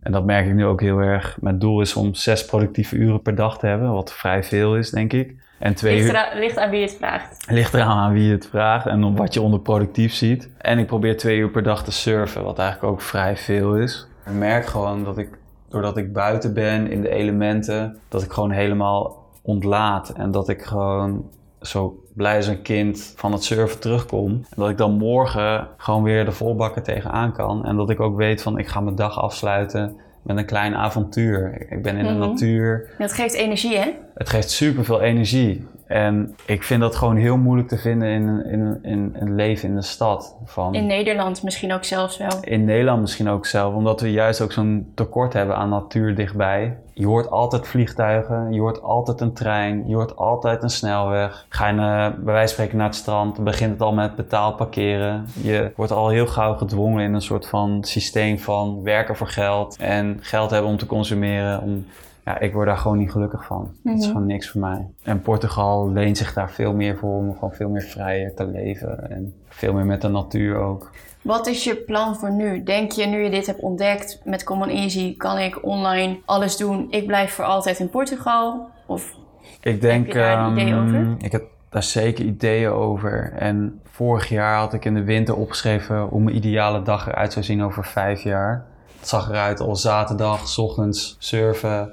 En 0.01 0.11
dat 0.11 0.25
merk 0.25 0.47
ik 0.47 0.53
nu 0.53 0.65
ook 0.65 0.81
heel 0.81 0.99
erg. 0.99 1.37
Mijn 1.41 1.59
doel 1.59 1.81
is 1.81 1.95
om 1.95 2.13
zes 2.13 2.45
productieve 2.45 2.95
uren 2.95 3.21
per 3.21 3.35
dag 3.35 3.59
te 3.59 3.67
hebben, 3.67 3.91
wat 3.93 4.13
vrij 4.13 4.43
veel 4.43 4.75
is, 4.75 4.89
denk 4.89 5.13
ik. 5.13 5.35
En 5.59 5.73
twee 5.73 5.95
Ligt, 5.95 6.13
uur... 6.13 6.31
ligt 6.35 6.57
aan 6.57 6.69
wie 6.69 6.81
het 6.81 6.95
vraagt. 6.95 7.45
Ligt 7.49 7.73
eraan 7.73 7.97
aan 7.97 8.13
wie 8.13 8.23
je 8.23 8.31
het 8.31 8.47
vraagt 8.47 8.85
en 8.85 9.03
op 9.03 9.17
wat 9.17 9.33
je 9.33 9.41
onder 9.41 9.59
productief 9.59 10.13
ziet. 10.13 10.49
En 10.57 10.79
ik 10.79 10.87
probeer 10.87 11.17
twee 11.17 11.37
uur 11.37 11.49
per 11.49 11.63
dag 11.63 11.83
te 11.83 11.91
surfen, 11.91 12.43
wat 12.43 12.59
eigenlijk 12.59 12.93
ook 12.93 13.01
vrij 13.01 13.37
veel 13.37 13.75
is. 13.75 14.07
Ik 14.25 14.33
merk 14.33 14.65
gewoon 14.65 15.03
dat 15.03 15.17
ik, 15.17 15.29
doordat 15.69 15.97
ik 15.97 16.13
buiten 16.13 16.53
ben 16.53 16.91
in 16.91 17.01
de 17.01 17.09
elementen, 17.09 17.97
dat 18.07 18.23
ik 18.23 18.31
gewoon 18.31 18.51
helemaal 18.51 19.25
ontlaat. 19.41 20.09
En 20.09 20.31
dat 20.31 20.49
ik 20.49 20.61
gewoon 20.61 21.29
zo 21.61 22.03
blij 22.15 22.35
als 22.35 22.47
een 22.47 22.61
kind 22.61 23.13
van 23.15 23.31
het 23.31 23.43
surfen 23.43 23.79
terugkom. 23.79 24.29
En 24.31 24.55
dat 24.55 24.69
ik 24.69 24.77
dan 24.77 24.97
morgen 24.97 25.67
gewoon 25.77 26.03
weer 26.03 26.25
de 26.25 26.31
volbakken 26.31 26.83
tegenaan 26.83 27.33
kan. 27.33 27.65
En 27.65 27.75
dat 27.75 27.89
ik 27.89 27.99
ook 27.99 28.17
weet 28.17 28.41
van 28.41 28.57
ik 28.57 28.67
ga 28.67 28.79
mijn 28.79 28.95
dag 28.95 29.19
afsluiten 29.19 29.95
met 30.21 30.37
een 30.37 30.45
klein 30.45 30.75
avontuur. 30.75 31.65
Ik 31.69 31.81
ben 31.81 31.97
in 31.97 32.03
de 32.05 32.09
Mhm. 32.11 32.19
natuur. 32.19 32.89
Dat 32.97 33.13
geeft 33.13 33.33
energie, 33.33 33.77
hè? 33.77 33.89
Het 34.15 34.29
geeft 34.29 34.49
superveel 34.49 35.01
energie. 35.01 35.65
En 35.91 36.35
ik 36.45 36.63
vind 36.63 36.81
dat 36.81 36.95
gewoon 36.95 37.15
heel 37.15 37.37
moeilijk 37.37 37.67
te 37.67 37.77
vinden 37.77 38.07
in, 38.07 38.45
in, 38.45 38.79
in 38.81 39.15
een 39.19 39.35
leven 39.35 39.69
in 39.69 39.75
de 39.75 39.81
stad. 39.81 40.35
Van, 40.45 40.73
In 40.73 40.85
Nederland 40.85 41.43
misschien 41.43 41.73
ook 41.73 41.83
zelfs 41.83 42.17
wel. 42.17 42.37
in 42.41 42.65
Nederland 42.65 43.01
misschien 43.01 43.29
ook 43.29 43.45
zelf, 43.45 43.73
omdat 43.73 44.01
we 44.01 44.11
juist 44.11 44.41
ook 44.41 44.51
zo'n 44.51 44.91
tekort 44.95 45.33
hebben 45.33 45.55
aan 45.55 45.69
natuur 45.69 46.15
dichtbij. 46.15 46.77
Je 46.93 47.05
hoort 47.05 47.29
altijd 47.31 47.67
vliegtuigen, 47.67 48.53
je 48.53 48.59
hoort 48.59 48.81
altijd 48.81 49.21
een 49.21 49.33
trein, 49.33 49.87
je 49.87 49.95
hoort 49.95 50.15
altijd 50.15 50.63
een 50.63 50.69
snelweg. 50.69 51.45
Ga 51.49 51.67
je 51.67 51.75
bij 51.75 52.13
wijze 52.33 52.39
van 52.39 52.47
spreken 52.47 52.77
naar 52.77 52.87
het 52.87 52.95
strand, 52.95 53.35
dan 53.35 53.43
begint 53.45 53.71
het 53.71 53.81
al 53.81 53.93
met 53.93 54.15
betaald 54.15 54.55
parkeren. 54.55 55.25
Je 55.41 55.71
wordt 55.75 55.91
al 55.91 56.09
heel 56.09 56.27
gauw 56.27 56.53
gedwongen 56.55 57.03
in 57.03 57.13
een 57.13 57.21
soort 57.21 57.47
van 57.47 57.83
systeem 57.83 58.39
van 58.39 58.83
werken 58.83 59.15
voor 59.15 59.27
geld 59.27 59.77
en 59.79 60.17
geld 60.21 60.49
hebben 60.49 60.71
om 60.71 60.77
te 60.77 60.85
consumeren. 60.85 61.61
Om, 61.61 61.85
ja, 62.25 62.39
ik 62.39 62.53
word 62.53 62.67
daar 62.67 62.77
gewoon 62.77 62.97
niet 62.97 63.11
gelukkig 63.11 63.45
van. 63.45 63.71
Het 63.83 63.97
is 63.97 64.03
Mhm. 64.05 64.11
gewoon 64.11 64.27
niks 64.27 64.49
voor 64.49 64.61
mij. 64.61 64.87
En 65.03 65.21
Portugal 65.21 65.91
leent 65.91 66.17
zich 66.17 66.33
daar 66.33 66.51
veel 66.51 66.73
meer 66.73 66.97
voor 66.97 67.15
om 67.17 67.33
gewoon 67.33 67.53
veel 67.53 67.69
meer 67.69 67.81
vrijer 67.81 68.33
te 68.35 68.45
leven 68.47 69.09
en 69.11 69.33
veel 69.49 69.73
meer 69.73 69.85
met 69.85 70.01
de 70.01 70.07
natuur 70.07 70.57
ook. 70.57 70.91
Wat 71.21 71.47
is 71.47 71.63
je 71.63 71.75
plan 71.75 72.15
voor 72.15 72.31
nu? 72.31 72.63
Denk 72.63 72.91
je, 72.91 73.05
nu 73.05 73.23
je 73.23 73.29
dit 73.29 73.45
hebt 73.45 73.59
ontdekt 73.59 74.21
met 74.23 74.43
Common 74.43 74.69
Easy, 74.69 75.17
kan 75.17 75.37
ik 75.37 75.65
online 75.65 76.17
alles 76.25 76.57
doen? 76.57 76.87
Ik 76.89 77.05
blijf 77.07 77.33
voor 77.33 77.45
altijd 77.45 77.79
in 77.79 77.89
Portugal? 77.89 78.69
Of 78.85 79.13
Ik 79.61 79.81
denk, 79.81 80.07
je 80.07 80.13
daar 80.13 80.51
idee 80.51 80.71
ehm, 80.71 80.83
over? 80.87 81.15
ik 81.17 81.31
heb 81.31 81.43
daar 81.69 81.83
zeker 81.83 82.25
ideeën 82.25 82.69
over. 82.71 83.33
En 83.37 83.79
vorig 83.83 84.29
jaar 84.29 84.57
had 84.57 84.73
ik 84.73 84.85
in 84.85 84.93
de 84.93 85.03
winter 85.03 85.35
opgeschreven 85.35 85.99
hoe 86.01 86.21
mijn 86.21 86.35
ideale 86.35 86.81
dag 86.81 87.07
eruit 87.07 87.33
zou 87.33 87.45
zien 87.45 87.63
over 87.63 87.85
vijf 87.85 88.21
jaar. 88.23 88.65
Het 88.99 89.07
zag 89.09 89.29
eruit 89.29 89.59
als 89.59 89.81
zaterdag, 89.81 90.47
's 90.47 90.57
ochtends 90.57 91.15
surfen, 91.19 91.89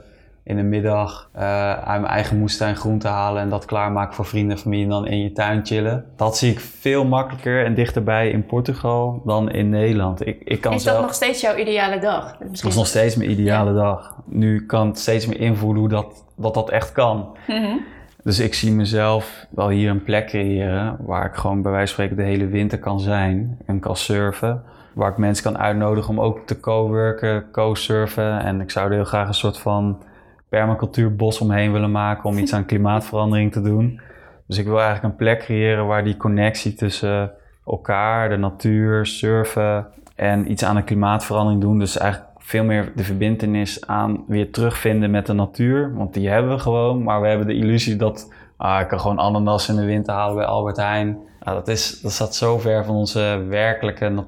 in 0.49 0.57
de 0.57 0.63
middag 0.63 1.29
eh, 1.33 1.73
uit 1.73 2.01
mijn 2.01 2.13
eigen 2.13 2.39
moestuin 2.39 2.77
groenten 2.77 3.11
halen 3.11 3.43
en 3.43 3.49
dat 3.49 3.65
klaarmaken 3.65 4.15
voor 4.15 4.25
vrienden 4.25 4.57
en 4.57 4.63
familie 4.63 4.85
en 4.85 4.91
dan 4.91 5.07
in 5.07 5.23
je 5.23 5.33
tuin 5.33 5.67
chillen. 5.67 6.05
Dat 6.17 6.37
zie 6.37 6.51
ik 6.51 6.61
veel 6.61 7.05
makkelijker 7.05 7.65
en 7.65 7.75
dichterbij 7.75 8.31
in 8.31 8.47
Portugal 8.47 9.23
dan 9.25 9.51
in 9.51 9.69
Nederland. 9.69 10.27
Ik, 10.27 10.43
ik 10.45 10.61
kan 10.61 10.73
is 10.73 10.83
zelf... 10.83 10.97
dat 10.97 11.05
nog 11.05 11.15
steeds 11.15 11.41
jouw 11.41 11.57
ideale 11.57 11.99
dag? 11.99 12.37
Dat 12.37 12.65
is 12.65 12.77
nog 12.77 12.87
steeds 12.87 13.17
mijn 13.17 13.31
ideale 13.31 13.75
dag. 13.75 14.17
Nu 14.25 14.67
kan 14.67 14.89
ik 14.89 14.97
steeds 14.97 15.27
meer 15.27 15.41
invoelen 15.41 15.81
hoe 15.81 15.89
dat, 15.89 16.25
wat 16.35 16.55
dat 16.55 16.71
echt 16.71 16.93
kan. 16.93 17.37
Mhm. 17.47 17.77
Dus 18.23 18.39
ik 18.39 18.55
zie 18.55 18.73
mezelf 18.73 19.47
wel 19.51 19.69
hier 19.69 19.91
een 19.91 20.03
plek 20.03 20.27
creëren 20.27 20.97
waar 21.01 21.27
ik 21.27 21.35
gewoon 21.35 21.63
bij 21.63 21.73
wijze 21.73 21.95
van 21.95 22.05
spreken 22.05 22.25
de 22.25 22.31
hele 22.31 22.47
winter 22.47 22.79
kan 22.79 23.01
zijn 23.01 23.59
en 23.67 23.81
kan 23.81 23.97
surfen. 23.97 24.63
Waar 24.93 25.11
ik 25.11 25.17
mensen 25.17 25.45
kan 25.45 25.59
uitnodigen 25.59 26.11
om 26.11 26.21
ook 26.21 26.47
te 26.47 26.61
co-worken, 26.61 27.51
co-surfen. 27.51 28.41
En 28.41 28.61
ik 28.61 28.71
zou 28.71 28.87
er 28.87 28.95
heel 28.95 29.05
graag 29.05 29.29
een 29.29 29.35
soort 29.35 29.59
van 29.59 29.99
permacultuurbos 30.49 31.41
omheen 31.41 31.73
willen 31.73 31.91
maken 31.91 32.25
om 32.25 32.39
iets 32.39 32.53
aan 32.53 32.65
klimaatverandering 32.73 33.53
te 33.53 33.61
doen. 33.61 34.01
Dus 34.47 34.59
ik 34.59 34.65
wil 34.67 34.81
eigenlijk 34.81 35.05
een 35.05 35.17
plek 35.17 35.39
creëren 35.39 35.87
waar 35.87 36.05
die 36.05 36.17
connectie 36.17 36.75
tussen 36.75 37.31
elkaar, 37.67 38.29
de 38.29 38.37
natuur, 38.37 39.07
surfen 39.07 39.87
en 40.15 40.51
iets 40.51 40.65
aan 40.65 40.77
de 40.77 40.83
klimaatverandering 40.83 41.61
doen. 41.61 41.79
Dus 41.79 41.99
eigenlijk 41.99 42.31
veel 42.39 42.65
meer 42.65 42.93
de 42.95 43.05
verbindenis 43.05 43.87
aan 43.87 44.25
weer 44.27 44.51
terugvinden 44.51 45.11
met 45.11 45.27
de 45.27 45.33
natuur. 45.33 45.95
Want 45.95 46.15
die 46.15 46.29
hebben 46.29 46.53
we 46.53 46.59
gewoon, 46.59 47.03
maar 47.03 47.21
we 47.21 47.29
hebben 47.29 47.47
de 47.47 47.55
illusie 47.55 47.97
dat 47.97 48.33
ah, 48.57 48.81
ik 48.81 48.89
kan 48.89 49.01
gewoon 49.01 49.19
ananas 49.19 49.69
in 49.69 49.77
de 49.77 49.85
winter 49.85 50.15
halen 50.15 50.37
bij 50.37 50.45
Albert 50.45 50.77
Heijn. 50.77 51.19
Nou, 51.41 51.57
dat, 51.57 51.69
is, 51.69 52.01
dat 52.01 52.13
staat 52.13 52.35
zo 52.35 52.59
ver 52.59 52.85
van 52.85 52.95
onze 52.95 53.45
werkelijke 53.49 54.25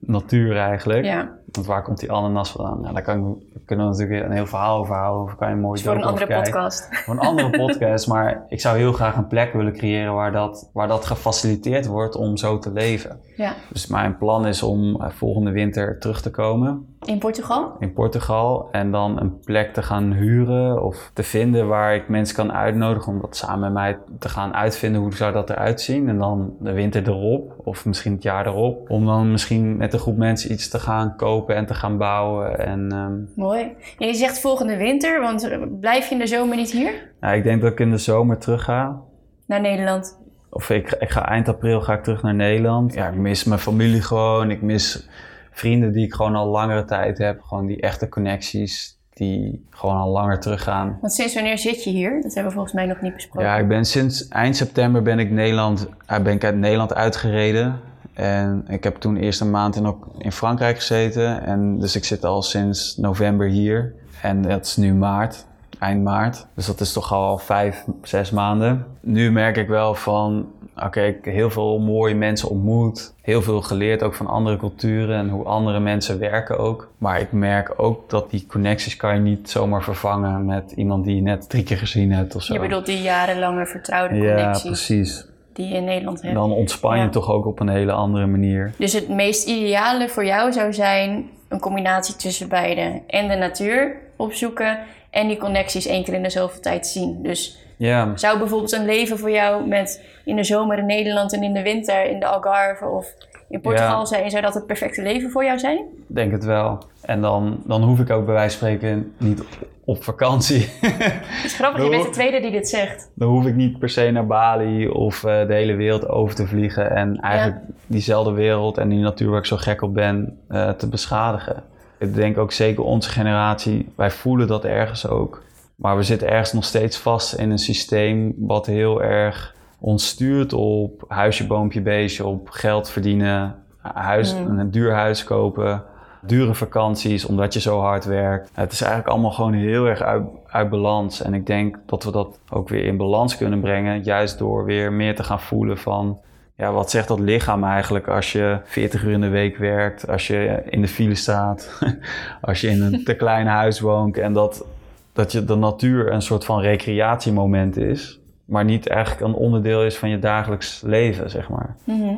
natuur 0.00 0.56
eigenlijk. 0.56 1.04
Ja. 1.04 1.30
Want 1.52 1.66
waar 1.66 1.82
komt 1.82 2.00
die 2.00 2.12
ananas 2.12 2.50
vandaan? 2.50 2.80
Nou, 2.80 2.94
daar, 2.94 3.02
kan, 3.02 3.42
kunnen 3.64 3.86
we 3.86 3.92
natuurlijk 3.92 4.24
een 4.24 4.32
heel 4.32 4.46
verhaal 4.46 4.78
over 4.78 4.94
houden. 4.94 5.32
Of 5.32 5.38
kan 5.38 5.48
je 5.48 5.54
een 5.54 5.60
mooi 5.60 5.74
Dus 5.74 5.82
voor 5.82 5.94
een 5.94 6.04
andere 6.04 6.26
kijken. 6.26 6.52
podcast. 6.52 6.88
Voor 7.04 7.14
een 7.14 7.20
andere 7.20 7.50
podcast. 7.50 8.08
Maar 8.08 8.44
ik 8.48 8.60
zou 8.60 8.76
heel 8.76 8.92
graag 8.92 9.16
een 9.16 9.26
plek 9.26 9.52
willen 9.52 9.72
creëren 9.72 10.14
waar 10.14 10.32
dat, 10.32 10.70
waar 10.72 10.88
dat 10.88 11.04
gefaciliteerd 11.04 11.86
wordt 11.86 12.14
om 12.14 12.36
zo 12.36 12.58
te 12.58 12.72
leven. 12.72 13.20
Ja. 13.36 13.54
Dus 13.68 13.86
mijn 13.86 14.18
plan 14.18 14.46
is 14.46 14.62
om 14.62 15.00
eh, 15.00 15.10
volgende 15.10 15.50
winter 15.50 15.98
terug 15.98 16.22
te 16.22 16.30
komen 16.30 16.91
In 17.04 17.18
Portugal? 17.18 17.76
in 17.78 17.92
Portugal. 17.92 18.68
En 18.72 18.90
dan 18.90 19.20
een 19.20 19.38
plek 19.38 19.74
te 19.74 19.82
gaan 19.82 20.12
huren 20.12 20.82
of 20.82 21.10
te 21.14 21.22
vinden 21.22 21.68
waar 21.68 21.94
ik 21.94 22.08
mensen 22.08 22.36
kan 22.36 22.52
uitnodigen 22.52 23.12
om 23.12 23.20
dat 23.20 23.36
samen 23.36 23.60
met 23.60 23.72
mij 23.72 23.98
te 24.18 24.28
gaan 24.28 24.54
uitvinden. 24.54 25.00
Hoe 25.00 25.14
zou 25.14 25.32
dat 25.32 25.50
eruit 25.50 25.80
zien? 25.80 26.08
En 26.08 26.18
dan 26.18 26.56
de 26.60 26.72
winter 26.72 27.08
erop 27.08 27.54
of 27.64 27.84
misschien 27.84 28.12
het 28.12 28.22
jaar 28.22 28.46
erop. 28.46 28.90
Om 28.90 29.06
dan 29.06 29.30
misschien 29.30 29.76
met 29.76 29.92
een 29.92 29.98
groep 29.98 30.16
mensen 30.16 30.52
iets 30.52 30.68
te 30.68 30.78
gaan 30.78 31.16
kopen 31.16 31.54
en 31.54 31.66
te 31.66 31.74
gaan 31.74 31.98
bouwen. 31.98 32.58
En 32.58 32.92
ehm, 32.92 33.40
Mooi. 33.40 33.62
En 33.98 34.06
je 34.06 34.14
zegt 34.14 34.40
volgende 34.40 34.76
winter, 34.76 35.20
want 35.20 35.48
blijf 35.80 36.08
je 36.08 36.14
in 36.14 36.20
de 36.20 36.26
zomer 36.26 36.56
niet 36.56 36.70
hier? 36.70 36.92
nou, 37.20 37.36
ik 37.36 37.42
denk 37.42 37.62
dat 37.62 37.72
ik 37.72 37.80
in 37.80 37.90
de 37.90 37.98
zomer 37.98 38.38
terug 38.38 38.64
ga. 38.64 39.00
Naar 39.46 39.60
Nederland? 39.60 40.20
Of 40.50 40.70
ik, 40.70 40.92
ik 40.92 41.10
ga 41.10 41.28
eind 41.28 41.48
april 41.48 41.80
ga 41.80 41.92
ik 41.92 42.02
terug 42.02 42.22
naar 42.22 42.34
Nederland. 42.34 42.94
Ja, 42.94 43.08
ik 43.08 43.14
mis 43.14 43.44
mijn 43.44 43.60
familie 43.60 44.02
gewoon. 44.02 44.50
Ik 44.50 44.62
mis 44.62 45.08
vrienden 45.52 45.92
die 45.92 46.04
ik 46.04 46.14
gewoon 46.14 46.34
al 46.34 46.46
langere 46.46 46.84
tijd 46.84 47.18
heb. 47.18 47.42
Gewoon 47.42 47.66
die 47.66 47.80
echte 47.80 48.08
connecties 48.08 49.00
die 49.14 49.66
gewoon 49.70 49.96
al 49.96 50.10
langer 50.10 50.40
teruggaan. 50.40 50.98
Want 51.00 51.12
sinds 51.12 51.34
wanneer 51.34 51.58
zit 51.58 51.84
je 51.84 51.90
hier? 51.90 52.22
Dat 52.22 52.34
hebben 52.34 52.44
we 52.44 52.50
volgens 52.50 52.72
mij 52.74 52.86
nog 52.86 53.00
niet 53.00 53.14
besproken. 53.14 53.48
Ja, 53.48 53.56
ik 53.56 53.68
ben 53.68 53.84
sinds 53.84 54.28
eind 54.28 54.56
september 54.56 55.02
ben 55.02 55.18
ik, 55.18 55.30
Nederland, 55.30 55.88
eh, 56.06 56.18
ben 56.18 56.32
ik 56.32 56.44
uit 56.44 56.56
Nederland 56.56 56.94
uitgereden. 56.94 57.80
En 58.12 58.64
ik 58.68 58.84
heb 58.84 58.96
toen 58.96 59.16
eerst 59.16 59.40
een 59.40 59.50
maand 59.50 59.76
in, 59.76 59.86
ook 59.86 60.06
in 60.18 60.32
Frankrijk 60.32 60.76
gezeten. 60.76 61.44
En 61.44 61.78
dus 61.78 61.96
ik 61.96 62.04
zit 62.04 62.24
al 62.24 62.42
sinds 62.42 62.96
november 62.96 63.48
hier. 63.48 63.94
En 64.22 64.42
dat 64.42 64.66
is 64.66 64.76
nu 64.76 64.94
maart, 64.94 65.46
eind 65.78 66.02
maart. 66.02 66.46
Dus 66.54 66.66
dat 66.66 66.80
is 66.80 66.92
toch 66.92 67.12
al 67.12 67.38
vijf, 67.38 67.84
zes 68.02 68.30
maanden. 68.30 68.86
Nu 69.00 69.32
merk 69.32 69.56
ik 69.56 69.68
wel 69.68 69.94
van, 69.94 70.46
oké, 70.76 71.00
ik 71.02 71.24
heb 71.24 71.34
heel 71.34 71.50
veel 71.50 71.78
mooie 71.78 72.14
mensen 72.14 72.48
ontmoet. 72.48 73.14
Heel 73.22 73.42
veel 73.42 73.62
geleerd 73.62 74.02
ook 74.02 74.14
van 74.14 74.26
andere 74.26 74.56
culturen 74.56 75.18
en 75.18 75.28
hoe 75.28 75.44
andere 75.44 75.80
mensen 75.80 76.18
werken 76.18 76.58
ook. 76.58 76.88
Maar 76.98 77.20
ik 77.20 77.32
merk 77.32 77.72
ook 77.76 78.10
dat 78.10 78.30
die 78.30 78.46
connecties 78.48 78.96
kan 78.96 79.14
je 79.14 79.20
niet 79.20 79.50
zomaar 79.50 79.82
vervangen 79.82 80.44
met 80.46 80.72
iemand 80.76 81.04
die 81.04 81.14
je 81.16 81.22
net 81.22 81.48
drie 81.50 81.62
keer 81.62 81.76
gezien 81.78 82.12
hebt 82.12 82.34
of 82.34 82.42
zo. 82.42 82.54
Je 82.54 82.60
bedoelt 82.60 82.86
die 82.86 83.02
jarenlange 83.02 83.66
vertrouwde 83.66 84.14
Ja, 84.14 84.34
connecties 84.34 84.62
precies. 84.86 85.26
die 85.52 85.68
je 85.68 85.74
in 85.74 85.84
Nederland 85.84 86.22
hebt. 86.22 86.34
Dan 86.34 86.52
ontspan 86.52 86.96
je 86.98 87.02
Ja. 87.04 87.08
toch 87.10 87.30
ook 87.30 87.46
op 87.46 87.60
een 87.60 87.68
hele 87.68 87.92
andere 87.92 88.26
manier. 88.26 88.72
Dus 88.78 88.92
het 88.92 89.08
meest 89.08 89.48
ideale 89.48 90.08
voor 90.08 90.24
jou 90.24 90.52
zou 90.52 90.72
zijn 90.72 91.30
een 91.48 91.60
combinatie 91.60 92.16
tussen 92.16 92.48
beide. 92.48 93.00
En 93.06 93.28
de 93.28 93.36
natuur 93.36 93.96
opzoeken 94.16 94.78
en 95.10 95.28
die 95.28 95.36
connecties 95.36 95.86
één 95.86 96.04
keer 96.04 96.14
in 96.14 96.22
de 96.22 96.30
zoveel 96.30 96.60
tijd 96.60 96.86
zien. 96.86 97.18
Dus 97.22 97.58
Ja, 97.86 98.16
zou 98.16 98.38
bijvoorbeeld 98.38 98.72
een 98.72 98.84
leven 98.84 99.18
voor 99.18 99.30
jou 99.30 99.68
met 99.68 100.02
in 100.24 100.36
de 100.36 100.44
zomer 100.44 100.78
in 100.78 100.86
Nederland 100.86 101.32
en 101.32 101.42
in 101.42 101.52
de 101.52 101.62
winter 101.62 102.04
in 102.04 102.20
de 102.20 102.26
Algarve 102.26 102.84
of 102.84 103.14
in 103.48 103.60
Portugal 103.60 103.98
Ja. 103.98 104.04
zijn, 104.04 104.30
zou 104.30 104.42
dat 104.42 104.54
het 104.54 104.66
perfecte 104.66 105.02
leven 105.02 105.30
voor 105.30 105.44
jou 105.44 105.58
zijn? 105.58 105.84
denk 106.06 106.32
het 106.32 106.44
wel. 106.44 106.82
En 107.00 107.20
dan, 107.20 107.62
dan 107.66 107.82
hoef 107.82 108.00
ik 108.00 108.10
ook 108.10 108.24
bij 108.24 108.34
wijze 108.34 108.58
van 108.58 108.68
spreken 108.68 109.12
niet 109.18 109.40
op, 109.40 109.46
op 109.84 110.04
vakantie. 110.04 110.68
Het 110.80 111.44
is 111.44 111.54
grappig, 111.54 111.84
je 111.84 111.90
bent 111.90 112.02
de 112.04 112.10
tweede 112.10 112.40
die 112.40 112.50
dit 112.50 112.68
zegt. 112.68 113.10
dan 113.14 113.28
hoef 113.28 113.46
ik 113.46 113.54
niet 113.54 113.78
per 113.78 113.88
se 113.88 114.10
naar 114.10 114.26
Bali 114.26 114.88
of 114.88 115.24
eh, 115.24 115.46
de 115.46 115.54
hele 115.54 115.74
wereld 115.74 116.08
over 116.08 116.34
te 116.34 116.46
vliegen. 116.46 116.90
En 116.90 117.16
eigenlijk 117.20 117.62
diezelfde 117.86 118.32
wereld 118.32 118.78
en 118.78 118.88
die 118.88 118.98
natuur 118.98 119.30
waar 119.30 119.38
ik 119.38 119.46
zo 119.46 119.56
gek 119.56 119.82
op 119.82 119.94
ben 119.94 120.38
eh, 120.48 120.70
te 120.70 120.88
beschadigen. 120.88 121.62
Ik 121.98 122.14
denk 122.14 122.38
ook 122.38 122.52
zeker 122.52 122.84
onze 122.84 123.10
generatie, 123.10 123.88
wij 123.96 124.10
voelen 124.10 124.46
dat 124.46 124.64
ergens 124.64 125.08
ook. 125.08 125.42
Maar 125.76 125.96
we 125.96 126.02
zitten 126.02 126.28
ergens 126.28 126.52
nog 126.52 126.64
steeds 126.64 126.96
vast 126.98 127.34
in 127.34 127.50
een 127.50 127.58
systeem 127.58 128.34
wat 128.38 128.66
heel 128.66 129.02
erg 129.02 129.54
ons 129.78 130.06
stuurt 130.06 130.52
op 130.52 131.04
huisje, 131.08 131.46
boompje, 131.46 131.80
beestje, 131.80 132.26
op 132.26 132.48
geld 132.50 132.90
verdienen, 132.90 133.54
huis, 133.82 134.34
Mm. 134.34 134.58
een 134.58 134.70
duur 134.70 134.92
huis 134.92 135.24
kopen, 135.24 135.82
dure 136.20 136.54
vakanties 136.54 137.24
omdat 137.24 137.52
je 137.52 137.60
zo 137.60 137.80
hard 137.80 138.04
werkt. 138.04 138.50
Het 138.52 138.72
is 138.72 138.80
eigenlijk 138.80 139.12
allemaal 139.12 139.30
gewoon 139.30 139.52
heel 139.52 139.86
erg 139.86 140.00
uit, 140.00 140.22
uit 140.46 140.70
balans. 140.70 141.22
En 141.22 141.34
ik 141.34 141.46
denk 141.46 141.78
dat 141.86 142.04
we 142.04 142.10
dat 142.10 142.40
ook 142.50 142.68
weer 142.68 142.84
in 142.84 142.96
balans 142.96 143.36
kunnen 143.36 143.60
brengen, 143.60 144.02
juist 144.02 144.38
door 144.38 144.64
weer 144.64 144.92
meer 144.92 145.16
te 145.16 145.24
gaan 145.24 145.40
voelen 145.40 145.78
van 145.78 146.18
ja, 146.56 146.72
wat 146.72 146.90
zegt 146.90 147.08
dat 147.08 147.18
lichaam 147.18 147.64
eigenlijk 147.64 148.08
als 148.08 148.32
je 148.32 148.58
40 148.64 149.04
uur 149.04 149.12
in 149.12 149.20
de 149.20 149.28
week 149.28 149.56
werkt, 149.56 150.08
als 150.08 150.26
je 150.26 150.62
in 150.68 150.80
de 150.80 150.88
file 150.88 151.14
staat, 151.14 151.80
als 152.40 152.60
je 152.60 152.68
in 152.68 152.82
een 152.82 153.04
te 153.04 153.14
klein 153.14 153.46
huis 153.46 153.80
woont 153.80 154.18
en 154.18 154.32
dat, 154.32 154.64
dat 155.12 155.32
je 155.32 155.44
de 155.44 155.54
natuur 155.54 156.12
een 156.12 156.22
soort 156.22 156.44
van 156.44 156.60
recreatiemoment 156.60 157.76
is, 157.76 158.20
maar 158.44 158.64
niet 158.64 158.88
eigenlijk 158.88 159.26
een 159.26 159.34
onderdeel 159.34 159.84
is 159.84 159.98
van 159.98 160.08
je 160.08 160.18
dagelijks 160.18 160.80
leven, 160.84 161.30
zeg 161.30 161.48
maar. 161.48 161.76
Mhm. 161.84 162.14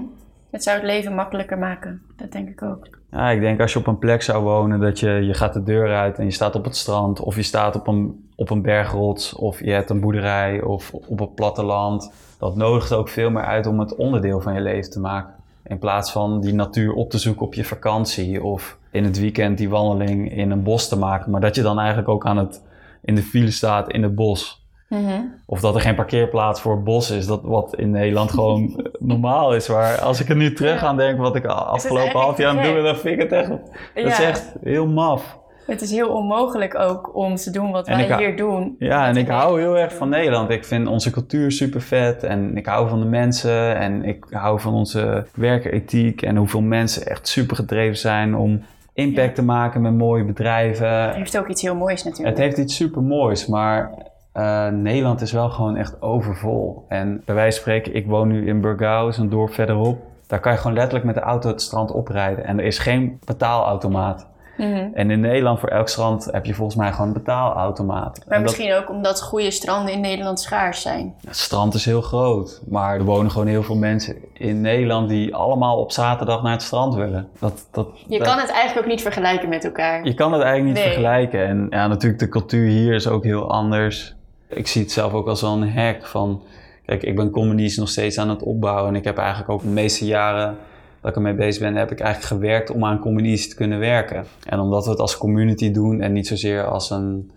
Het 0.51 0.63
zou 0.63 0.77
het 0.77 0.87
leven 0.87 1.15
makkelijker 1.15 1.59
maken. 1.59 2.03
Dat 2.17 2.33
denk 2.33 2.49
ik 2.49 2.63
ook. 2.63 2.89
Ja, 3.11 3.31
ik 3.31 3.41
denk 3.41 3.61
als 3.61 3.73
je 3.73 3.79
op 3.79 3.87
een 3.87 3.99
plek 3.99 4.23
zou 4.23 4.43
wonen 4.43 4.81
dat 4.81 5.01
je, 5.01 5.11
je 5.11 5.35
gaat 5.35 5.53
de 5.53 5.63
deur 5.63 5.95
uit 5.95 6.19
en 6.19 6.25
je 6.25 6.31
staat 6.31 6.55
op 6.55 6.65
het 6.65 6.77
strand 6.77 7.21
of 7.21 7.37
je 7.37 7.43
staat 7.43 7.77
op 7.77 7.87
een, 7.87 8.29
op 8.35 8.51
een 8.51 8.63
bergrots 8.63 9.35
of 9.35 9.61
je 9.61 9.71
hebt 9.71 9.91
een 9.91 10.01
boerderij 10.01 10.63
of 10.63 10.93
op 10.93 11.19
het 11.19 11.35
platteland. 11.35 12.13
Dat 12.39 12.57
nodigt 12.57 12.93
ook 12.93 13.09
veel 13.09 13.31
meer 13.31 13.45
uit 13.45 13.67
om 13.67 13.81
het 13.81 13.95
onderdeel 13.95 14.41
van 14.41 14.55
je 14.55 14.61
leven 14.61 14.91
te 14.91 15.01
maken. 15.01 15.35
In 15.63 15.79
plaats 15.79 16.13
van 16.13 16.41
die 16.41 16.55
natuur 16.55 16.93
op 16.93 17.11
te 17.11 17.19
zoeken 17.19 17.47
op 17.47 17.55
je 17.55 17.65
vakantie 17.65 18.43
of 18.43 18.79
in 18.91 19.05
het 19.05 19.19
weekend 19.19 19.59
die 19.59 19.69
wandeling 19.69 20.33
in 20.33 20.51
een 20.51 20.63
bos 20.63 20.89
te 20.89 20.99
maken. 20.99 21.31
Maar 21.31 21.41
dat 21.41 21.55
je 21.55 21.63
dan 21.63 21.79
eigenlijk 21.79 22.09
ook 22.09 22.27
aan 22.27 22.37
het, 22.37 22.63
in 23.05 23.15
de 23.15 23.23
file 23.23 23.51
staat 23.51 23.93
in 23.93 24.03
het 24.03 24.15
bos. 24.15 24.63
Mhm. 24.89 25.21
Of 25.47 25.61
dat 25.61 25.75
er 25.75 25.81
geen 25.81 25.95
parkeerplaats 25.95 26.61
voor 26.61 26.75
het 26.75 26.85
bos 26.85 27.11
is, 27.11 27.27
dat 27.27 27.41
wat 27.43 27.75
in 27.77 27.91
Nederland 27.91 28.31
gewoon 28.31 28.87
normaal 28.99 29.55
is. 29.55 29.69
Maar 29.69 30.01
als 30.01 30.21
ik 30.21 30.29
er 30.29 30.37
nu 30.37 30.53
terug 30.53 30.81
Ja. 30.81 30.87
aan 30.87 30.97
denk 30.97 31.19
wat 31.19 31.37
ik 31.37 31.45
afgelopen 31.45 32.21
half 32.21 32.39
jaar 32.39 32.49
aan 32.51 32.59
het 32.59 32.75
doen 32.75 32.83
dan 32.85 32.97
vind 32.97 33.15
ik 33.15 33.31
het 33.31 33.33
echt, 33.33 33.49
dat 33.95 34.05
is 34.07 34.21
echt 34.21 34.53
heel 34.63 34.87
maf. 34.87 35.39
Het 35.67 35.81
is 35.83 35.91
heel 35.91 36.09
onmogelijk 36.09 36.79
ook 36.79 37.17
om 37.17 37.35
te 37.35 37.51
doen 37.51 37.71
wat 37.71 37.87
En 37.87 37.97
wij 37.97 38.07
ik 38.07 38.17
hier 38.17 38.37
doen. 38.37 38.77
Ja, 38.79 39.07
en 39.07 39.17
ik 39.17 39.29
hou 39.29 39.61
heel 39.61 39.79
erg 39.79 39.95
van 39.95 40.09
Nederland. 40.09 40.51
Ik 40.51 40.65
vind 40.65 40.89
onze 40.89 41.11
cultuur 41.11 41.53
super 41.53 41.81
vet 41.81 42.23
en 42.23 42.57
ik 42.57 42.67
hou 42.67 42.89
van 42.89 43.01
de 43.01 43.07
mensen 43.07 43.77
en 43.77 44.05
ik 44.05 44.25
hou 44.31 44.61
van 44.61 44.75
onze 44.75 45.27
werkethiek 45.35 46.23
en 46.23 46.37
hoeveel 46.37 46.61
mensen 46.61 47.07
echt 47.07 47.29
super 47.29 47.57
gedreven 47.57 47.97
zijn 47.99 48.37
om 48.37 48.63
impact 48.95 49.29
Ja. 49.29 49.35
te 49.35 49.43
maken 49.43 49.81
met 49.81 49.95
mooie 49.95 50.25
bedrijven. 50.25 51.03
Het 51.07 51.15
heeft 51.15 51.39
ook 51.39 51.49
iets 51.49 51.63
heel 51.63 51.75
moois 51.75 52.05
natuurlijk. 52.05 52.37
Het 52.37 52.45
heeft 52.47 52.59
iets 52.59 52.77
super 52.77 53.03
moois, 53.03 53.47
maar 53.47 53.91
eh, 54.33 54.69
Nederland 54.69 55.21
is 55.21 55.33
wel 55.33 55.51
gewoon 55.51 55.77
echt 55.77 56.03
overvol. 56.03 56.85
En 56.89 57.23
bij 57.25 57.35
wijze 57.35 57.53
van 57.53 57.61
spreken, 57.61 57.95
ik 57.95 58.07
woon 58.07 58.29
nu 58.29 58.47
in 58.47 58.61
Burgau, 58.61 59.09
is 59.09 59.17
een 59.17 59.29
dorp 59.29 59.53
verderop. 59.53 59.99
Daar 60.27 60.41
kan 60.41 60.53
je 60.53 60.59
gewoon 60.59 60.77
letterlijk 60.77 61.05
met 61.05 61.15
de 61.15 61.21
auto 61.21 61.49
het 61.49 61.63
strand 61.63 61.91
oprijden. 61.91 62.45
En 62.45 62.59
er 62.59 62.65
is 62.65 62.79
geen 62.79 63.19
betaalautomaat. 63.25 64.27
Mhm. 64.57 64.87
En 64.95 65.11
in 65.11 65.21
Nederland 65.21 65.61
voor 65.61 65.69
elk 65.69 65.89
strand 65.89 66.29
heb 66.31 66.45
je 66.45 66.55
volgens 66.55 66.77
mij 66.77 66.93
gewoon 66.93 67.07
een 67.07 67.13
betaalautomaat. 67.13 68.19
Maar 68.19 68.37
En 68.39 68.43
dat- 68.45 68.51
misschien 68.57 68.75
ook 68.75 68.91
omdat 68.91 69.23
goede 69.23 69.51
stranden 69.51 69.93
in 69.95 70.01
Nederland 70.01 70.41
schaars 70.41 70.83
zijn. 70.83 71.15
het 71.27 71.37
strand 71.37 71.75
is 71.75 71.85
heel 71.85 72.01
groot, 72.03 72.63
maar 72.69 72.95
er 72.95 73.05
wonen 73.05 73.31
gewoon 73.31 73.47
heel 73.47 73.63
veel 73.63 73.77
mensen 73.77 74.17
in 74.33 74.61
Nederland 74.61 75.09
die 75.09 75.35
allemaal 75.35 75.79
op 75.79 75.93
zaterdag 75.93 76.43
naar 76.43 76.53
het 76.53 76.63
strand 76.63 76.95
willen. 76.95 77.29
Dat, 77.39 77.67
dat, 77.71 77.89
Je 78.07 78.19
dat- 78.19 78.27
kan 78.29 78.39
het 78.39 78.51
eigenlijk 78.51 78.87
ook 78.87 78.93
niet 78.93 79.03
vergelijken 79.03 79.49
met 79.49 79.65
elkaar. 79.65 80.05
Je 80.05 80.15
kan 80.15 80.33
het 80.33 80.43
eigenlijk 80.43 80.75
niet 80.75 80.85
Nee. 80.85 80.93
vergelijken. 80.93 81.47
En 81.47 81.67
ja, 81.71 81.87
natuurlijk, 81.87 82.21
de 82.21 82.29
cultuur 82.29 82.69
hier 82.69 82.95
is 82.95 83.07
ook 83.09 83.25
heel 83.25 83.51
anders. 83.51 84.15
Ik 84.49 84.67
zie 84.67 84.83
het 84.83 84.93
zelf 84.93 85.13
ook 85.13 85.27
als 85.29 85.41
wel 85.41 85.53
een 85.53 85.73
hack 85.73 86.07
van... 86.07 86.43
Kijk, 86.87 87.03
ik 87.03 87.17
ben 87.17 87.31
communies 87.31 87.77
nog 87.77 87.89
steeds 87.89 88.19
aan 88.19 88.29
het 88.29 88.43
opbouwen. 88.43 88.89
En 88.89 88.95
ik 88.95 89.05
heb 89.05 89.19
eigenlijk 89.19 89.51
ook 89.51 89.61
de 89.63 89.69
meeste 89.69 90.07
jaren 90.07 90.57
dat 91.05 91.13
ik 91.13 91.19
ermee 91.19 91.35
bezig 91.47 91.63
ben... 91.63 91.77
heb 91.77 91.91
ik 91.91 92.01
eigenlijk 92.01 92.33
gewerkt 92.33 92.71
om 92.71 92.85
aan 92.85 92.99
communies 92.99 93.49
te 93.49 93.55
kunnen 93.55 93.79
werken. 93.79 94.25
En 94.45 94.59
omdat 94.61 94.85
we 94.85 94.91
het 94.91 95.01
als 95.01 95.17
community 95.17 95.71
doen 95.71 96.01
en 96.01 96.13
niet 96.13 96.27
zozeer 96.27 96.65
als 96.67 96.91
een, 96.91 97.31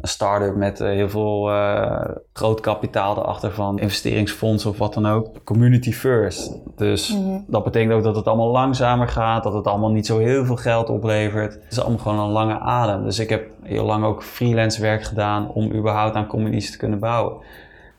een 0.00 0.08
start-up 0.08 0.56
met 0.56 0.80
eh, 0.80 0.88
heel 0.88 1.08
veel 1.08 1.50
uh, 1.50 2.00
groot 2.32 2.60
kapitaal 2.60 3.16
erachter 3.16 3.52
van 3.52 3.78
investeringsfondsen 3.78 4.70
of 4.70 4.78
wat 4.78 4.94
dan 4.94 5.06
ook. 5.06 5.44
Community 5.44 5.92
first. 5.92 6.58
Dus 6.76 7.16
mhm. 7.16 7.38
dat 7.46 7.64
betekent 7.64 7.92
ook 7.92 8.02
dat 8.02 8.16
het 8.16 8.26
allemaal 8.26 8.50
langzamer 8.50 9.08
gaat, 9.08 9.42
dat 9.42 9.54
het 9.54 9.66
allemaal 9.66 9.92
niet 9.92 10.06
zo 10.06 10.18
heel 10.18 10.44
veel 10.44 10.56
geld 10.56 10.88
oplevert. 10.88 11.54
Het 11.54 11.72
is 11.72 11.80
allemaal 11.80 11.98
gewoon 11.98 12.18
een 12.18 12.32
lange 12.32 12.58
adem. 12.58 13.04
Dus 13.04 13.18
ik 13.18 13.28
heb 13.28 13.50
heel 13.62 13.84
lang 13.84 14.04
ook 14.04 14.22
freelance 14.22 14.80
werk 14.80 15.02
gedaan 15.02 15.50
om 15.52 15.72
überhaupt 15.72 16.14
aan 16.14 16.26
communities 16.26 16.70
te 16.70 16.78
kunnen 16.78 16.98
bouwen. 16.98 17.36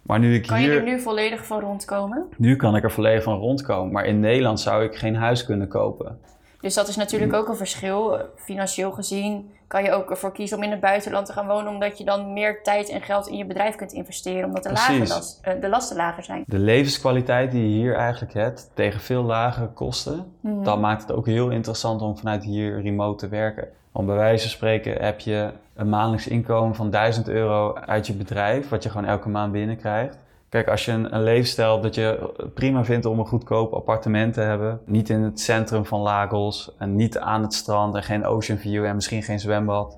Maar 0.10 0.20
nu 0.20 0.34
ik 0.34 0.48
kan 0.48 0.62
je 0.62 0.72
er 0.72 0.84
nu 0.84 1.00
volledig 1.00 1.46
van 1.46 1.60
rondkomen? 1.60 2.30
Nu 2.38 2.56
kan 2.56 2.76
ik 2.76 2.84
er 2.84 2.92
volledig 2.92 3.24
van 3.24 3.40
rondkomen. 3.40 3.92
Maar 3.92 4.06
in 4.06 4.20
Nederland 4.20 4.60
zou 4.60 4.84
ik 4.84 4.96
geen 4.96 5.16
huis 5.16 5.46
kunnen 5.46 5.68
kopen. 5.68 6.20
Dus 6.62 6.74
dat 6.74 6.88
is 6.88 6.96
natuurlijk 6.96 7.34
ook 7.34 7.48
een 7.48 7.56
verschil. 7.56 8.18
Financieel 8.36 8.92
gezien 8.92 9.52
kan 9.68 9.84
je 9.84 9.92
ook 9.92 10.10
ervoor 10.10 10.32
kiezen 10.32 10.58
om 10.58 10.64
in 10.64 10.72
het 10.72 10.80
buitenland 10.80 11.26
te 11.26 11.34
gaan 11.34 11.48
wonen, 11.48 11.72
omdat 11.72 11.98
je 11.98 12.04
dan 12.04 12.34
meer 12.34 12.64
tijd 12.64 12.90
en 12.90 13.02
geld 13.02 13.28
in 13.28 13.38
je 13.38 13.46
bedrijf 13.46 13.76
kunt 13.76 13.92
investeren, 13.92 14.46
omdat 14.46 14.64
de, 14.64 14.70
last, 14.70 15.42
uh, 15.48 15.62
de 15.62 15.70
lasten 15.70 15.96
lager 15.96 16.24
zijn. 16.24 16.44
De 16.48 16.60
levenskwaliteit 16.60 17.52
die 17.52 17.62
je 17.62 17.76
hier 17.76 17.96
eigenlijk 17.96 18.34
hebt, 18.34 18.72
tegen 18.74 19.00
veel 19.00 19.24
lagere 19.24 19.70
kosten, 19.74 20.34
mm 20.42 20.64
dat 20.64 20.80
maakt 20.80 21.02
het 21.02 21.12
ook 21.12 21.26
heel 21.26 21.50
interessant 21.50 22.02
om 22.02 22.18
vanuit 22.18 22.44
hier 22.44 22.82
remote 22.82 23.26
te 23.26 23.28
werken. 23.28 23.68
Want 23.92 24.08
bij 24.08 24.16
wijze 24.16 24.42
van 24.42 24.52
spreken 24.52 25.02
heb 25.02 25.20
je 25.20 25.50
een 25.76 25.90
maandelijks 25.90 26.28
inkomen 26.28 26.76
van 26.76 26.90
1000 26.90 27.28
euro 27.28 27.74
uit 27.74 28.08
je 28.08 28.14
bedrijf, 28.14 28.70
wat 28.70 28.84
je 28.84 28.90
gewoon 28.90 29.06
elke 29.06 29.30
maand 29.30 29.52
binnenkrijgt. 29.52 30.18
Kijk, 30.50 30.68
als 30.68 30.86
je 30.86 30.92
een, 30.92 31.16
een 31.16 31.24
leefstijl 31.24 31.82
dat 31.82 31.96
je 31.96 32.34
prima 32.54 32.86
vindt 32.86 33.06
om 33.06 33.20
een 33.20 33.26
goedkoop 33.26 33.74
appartement 33.74 34.34
te 34.34 34.42
hebben, 34.42 34.82
niet 34.86 35.10
in 35.10 35.22
het 35.22 35.40
centrum 35.40 35.86
van 35.86 36.00
Lagos 36.00 36.76
en 36.78 36.96
niet 36.96 37.18
aan 37.18 37.42
het 37.42 37.54
strand 37.54 37.96
en 37.96 38.04
geen 38.04 38.26
ocean 38.26 38.58
view 38.58 38.86
en 38.86 38.96
misschien 38.96 39.24
geen 39.24 39.40
zwembad. 39.40 39.98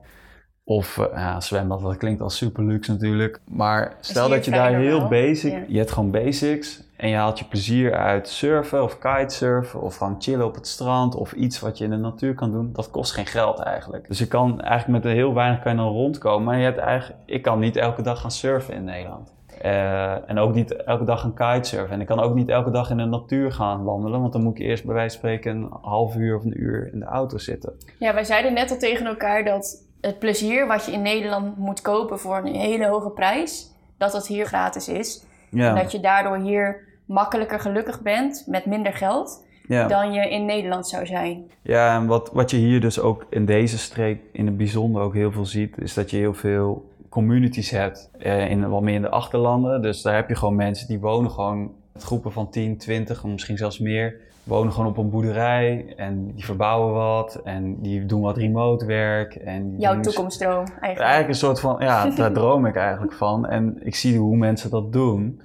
Of 0.63 0.97
uh, 0.97 1.06
ja, 1.13 1.39
zwembad, 1.39 1.82
dat 1.82 1.97
klinkt 1.97 2.21
al 2.21 2.30
super 2.30 2.63
luxe 2.63 2.91
natuurlijk. 2.91 3.39
Maar 3.45 3.95
stel 3.99 4.30
dat 4.30 4.45
je 4.45 4.51
daar 4.51 4.75
heel 4.75 5.08
basic, 5.08 5.63
je 5.67 5.77
hebt 5.77 5.91
gewoon 5.91 6.12
basics 6.12 6.84
en 7.02 7.10
je 7.10 7.16
haalt 7.16 7.40
je 7.40 7.46
plezier 7.46 7.96
uit 7.96 8.28
surfen 8.28 8.84
of 8.84 9.00
kitesurfen 9.00 9.82
of 9.82 9.96
gewoon 9.96 10.16
chillen 10.20 10.46
op 10.46 10.56
het 10.56 10.68
strand 10.68 11.16
of 11.16 11.32
iets 11.32 11.60
wat 11.60 11.78
je 11.78 11.84
in 11.84 11.90
de 11.90 11.98
natuur 11.98 12.34
kan 12.34 12.52
doen. 12.52 12.70
Dat 12.74 12.90
kost 12.90 13.14
geen 13.14 13.26
geld 13.26 13.60
eigenlijk. 13.60 14.08
Dus 14.08 14.20
je 14.20 14.28
kan 14.28 14.62
eigenlijk 14.62 15.04
met 15.04 15.14
heel 15.14 15.34
weinig 15.34 15.62
kan 15.62 15.72
je 15.72 15.78
dan 15.78 15.88
rondkomen. 15.88 16.44
Maar 16.44 16.58
je 16.58 16.64
hebt 16.64 16.78
eigenlijk, 16.78 17.20
ik 17.26 17.42
kan 17.42 17.60
niet 17.60 17.76
elke 17.76 18.02
dag 18.02 18.22
gaan 18.22 18.32
surfen 18.32 18.74
in 18.74 18.84
Nederland. 18.84 19.34
Uh, 19.66 20.30
en 20.30 20.38
ook 20.38 20.54
niet 20.54 20.76
elke 20.76 21.04
dag 21.04 21.22
gaan 21.22 21.34
kitesurfen. 21.34 21.94
En 21.94 22.02
ik 22.02 22.08
kan 22.08 22.20
ook 22.20 22.36
niet 22.36 22.50
elke 22.50 22.72
dag 22.72 22.90
in 22.90 22.98
de 22.98 23.06
natuur 23.06 23.52
gaan 23.52 23.84
wandelen, 23.84 24.22
want 24.22 24.34
dan 24.34 24.44
moet 24.44 24.60
ik 24.60 24.66
eerst 24.66 24.86
bij 24.86 24.94
wijze 24.94 25.20
van 25.20 25.30
spreken 25.30 25.56
een 25.56 25.70
half 25.82 26.16
uur 26.16 26.38
of 26.38 26.44
een 26.44 26.62
uur 26.62 26.90
in 26.94 27.00
de 27.00 27.06
auto 27.06 27.38
zitten. 27.38 27.74
Ja, 28.00 28.14
wij 28.14 28.24
zeiden 28.24 28.54
net 28.54 28.72
al 28.72 28.78
tegen 28.78 29.06
elkaar 29.06 29.46
dat 29.46 29.88
het 30.02 30.20
plezier 30.20 30.68
wat 30.68 30.86
je 30.86 30.92
in 30.92 31.02
Nederland 31.02 31.58
moet 31.58 31.82
kopen 31.82 32.20
voor 32.20 32.38
een 32.38 32.56
hele 32.56 32.88
hoge 32.88 33.10
prijs, 33.10 33.72
dat 33.98 34.12
dat 34.12 34.28
hier 34.28 34.46
gratis 34.46 34.90
is. 34.90 35.26
Ja. 35.50 35.70
En 35.70 35.76
dat 35.76 35.92
je 35.92 36.00
daardoor 36.00 36.38
hier 36.38 36.90
makkelijker 37.12 37.60
gelukkig 37.60 38.02
bent 38.02 38.43
met 38.47 38.65
minder 38.65 38.93
geld. 38.93 39.45
dan 39.67 40.13
je 40.13 40.30
in 40.30 40.45
Nederland 40.45 40.88
zou 40.88 41.06
zijn. 41.06 41.43
Ja, 41.62 41.95
en 41.95 42.06
wat, 42.06 42.30
wat 42.34 42.52
je 42.52 42.58
hier 42.58 42.82
dus 42.82 43.00
ook 43.00 43.26
in 43.30 43.45
deze 43.45 43.78
streek 43.78 44.21
in 44.32 44.45
het 44.45 44.58
bijzonder 44.58 45.02
ook 45.02 45.13
heel 45.13 45.32
veel 45.32 45.45
ziet, 45.45 45.78
is 45.78 45.93
dat 45.93 46.10
je 46.10 46.17
heel 46.17 46.34
veel 46.34 46.89
communities 47.10 47.69
hebt, 47.69 48.10
uh, 48.19 48.50
in, 48.50 48.69
wat 48.69 48.82
meer 48.82 48.95
in 48.95 49.02
de 49.02 49.10
achterlanden. 49.10 49.82
Dus 49.82 50.02
daar 50.02 50.15
heb 50.15 50.30
je 50.30 50.36
gewoon 50.36 50.56
mensen 50.56 50.88
die 50.88 51.00
wonen 51.00 51.32
gewoon 51.32 51.71
met 51.93 52.04
groepen 52.04 52.32
van 52.32 52.50
10, 52.50 52.78
20, 52.78 53.24
misschien 53.24 53.58
zelfs 53.58 53.80
meer. 53.80 54.15
Wonen 54.43 54.74
gewoon 54.74 54.89
op 54.89 54.97
een 54.97 55.10
boerderij 55.10 55.93
en 55.97 56.32
die 56.36 56.45
verbouwen 56.45 56.93
wat 56.93 57.41
en 57.43 57.82
die 57.82 58.06
doen 58.06 58.21
wat 58.21 58.38
remote 58.38 58.86
werk. 58.86 59.36
En 59.36 59.76
Jouw 59.78 60.00
toekomstdroom 60.00 60.65
eigenlijk. 60.65 61.00
Eigenlijk 61.00 61.28
een 61.28 61.36
soort 61.36 61.60
van, 61.60 61.76
ja, 61.80 62.10
daar 62.10 62.32
droom 62.32 62.65
ik 62.65 62.76
eigenlijk 62.76 63.13
van. 63.13 63.47
En 63.47 63.80
ik 63.84 63.95
zie 63.95 64.17
hoe 64.17 64.38
mensen 64.38 64.69
dat 64.69 64.93
doen. 64.93 65.41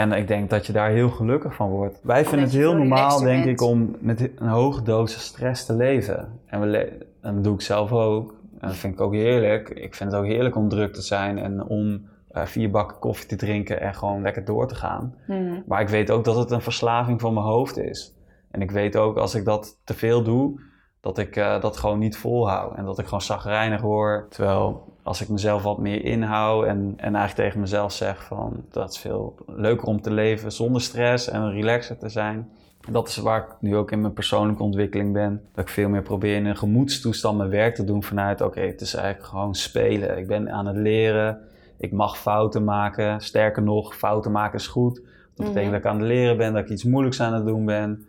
En 0.00 0.12
ik 0.12 0.28
denk 0.28 0.50
dat 0.50 0.66
je 0.66 0.72
daar 0.72 0.90
heel 0.90 1.10
gelukkig 1.10 1.54
van 1.54 1.68
wordt. 1.68 2.00
Wij 2.02 2.24
vinden 2.24 2.46
het 2.46 2.56
heel 2.56 2.76
normaal, 2.76 3.20
denk 3.20 3.44
ik, 3.44 3.60
om 3.60 3.96
met 3.98 4.30
een 4.36 4.48
hoge 4.48 4.82
dosis 4.82 5.22
stress 5.22 5.66
te 5.66 5.74
leven. 5.74 6.40
En, 6.46 6.60
we 6.60 6.88
en 7.20 7.34
dat 7.34 7.44
doe 7.44 7.54
ik 7.54 7.60
zelf 7.60 7.92
ook. 7.92 8.34
En 8.58 8.68
dat 8.68 8.76
vind 8.76 8.94
ik 8.94 9.00
ook 9.00 9.14
heerlijk. 9.14 9.68
Ik 9.68 9.94
vind 9.94 10.12
het 10.12 10.20
ook 10.20 10.26
heerlijk 10.26 10.56
om 10.56 10.68
druk 10.68 10.92
te 10.92 11.02
zijn 11.02 11.38
en 11.38 11.64
om 11.64 12.08
uh, 12.32 12.44
vier 12.44 12.70
bakken 12.70 12.98
koffie 12.98 13.26
te 13.26 13.36
drinken 13.36 13.80
en 13.80 13.94
gewoon 13.94 14.22
lekker 14.22 14.44
door 14.44 14.68
te 14.68 14.74
gaan. 14.74 15.14
Mhm. 15.26 15.60
Maar 15.66 15.80
ik 15.80 15.88
weet 15.88 16.10
ook 16.10 16.24
dat 16.24 16.36
het 16.36 16.50
een 16.50 16.62
verslaving 16.62 17.20
van 17.20 17.34
mijn 17.34 17.46
hoofd 17.46 17.78
is. 17.78 18.14
En 18.50 18.62
ik 18.62 18.70
weet 18.70 18.96
ook 18.96 19.16
als 19.16 19.34
ik 19.34 19.44
dat 19.44 19.80
te 19.84 19.94
veel 19.94 20.22
doe, 20.22 20.60
dat 21.00 21.18
ik 21.18 21.36
uh, 21.36 21.60
dat 21.60 21.76
gewoon 21.76 21.98
niet 21.98 22.16
volhoud. 22.16 22.76
En 22.76 22.84
dat 22.84 22.98
ik 22.98 23.04
gewoon 23.04 23.20
zagrijnig 23.20 23.80
word. 23.80 24.30
Terwijl 24.30 24.89
als 25.02 25.20
ik 25.20 25.28
mezelf 25.28 25.62
wat 25.62 25.78
meer 25.78 26.04
inhoud 26.04 26.64
en, 26.64 26.94
en 26.96 27.14
eigenlijk 27.14 27.34
tegen 27.34 27.60
mezelf 27.60 27.92
zeg 27.92 28.24
van 28.24 28.64
dat 28.70 28.90
is 28.90 28.98
veel 28.98 29.34
leuker 29.46 29.86
om 29.86 30.00
te 30.00 30.10
leven 30.10 30.52
zonder 30.52 30.80
stress 30.80 31.28
en 31.28 31.52
relaxer 31.52 31.98
te 31.98 32.08
zijn 32.08 32.48
dat 32.88 33.08
is 33.08 33.16
waar 33.16 33.40
ik 33.40 33.56
nu 33.60 33.76
ook 33.76 33.90
in 33.90 34.00
mijn 34.00 34.12
persoonlijke 34.12 34.62
ontwikkeling 34.62 35.12
ben. 35.12 35.42
Dat 35.54 35.64
ik 35.64 35.70
veel 35.70 35.88
meer 35.88 36.02
probeer 36.02 36.36
in 36.36 36.46
een 36.46 36.56
gemoedstoestand 36.56 37.38
mijn 37.38 37.50
werk 37.50 37.74
te 37.74 37.84
doen 37.84 38.02
vanuit, 38.02 38.40
oké, 38.40 38.60
het 38.60 38.80
is 38.80 38.94
eigenlijk 38.94 39.26
gewoon 39.26 39.54
spelen. 39.54 40.18
Ik 40.18 40.26
ben 40.26 40.50
aan 40.50 40.66
het 40.66 40.76
leren, 40.76 41.40
ik 41.78 41.92
mag 41.92 42.18
fouten 42.18 42.64
maken. 42.64 43.20
Sterker 43.20 43.62
nog, 43.62 43.96
fouten 43.96 44.32
maken 44.32 44.58
is 44.58 44.66
goed. 44.66 45.02
Dat 45.34 45.46
betekent 45.46 45.62
mhm. 45.62 45.70
dat 45.70 45.80
ik 45.80 45.86
aan 45.86 45.98
het 45.98 46.08
leren 46.08 46.36
ben, 46.36 46.52
dat 46.52 46.62
ik 46.62 46.70
iets 46.70 46.84
moeilijks 46.84 47.20
aan 47.20 47.34
het 47.34 47.46
doen 47.46 47.64
ben. 47.64 48.04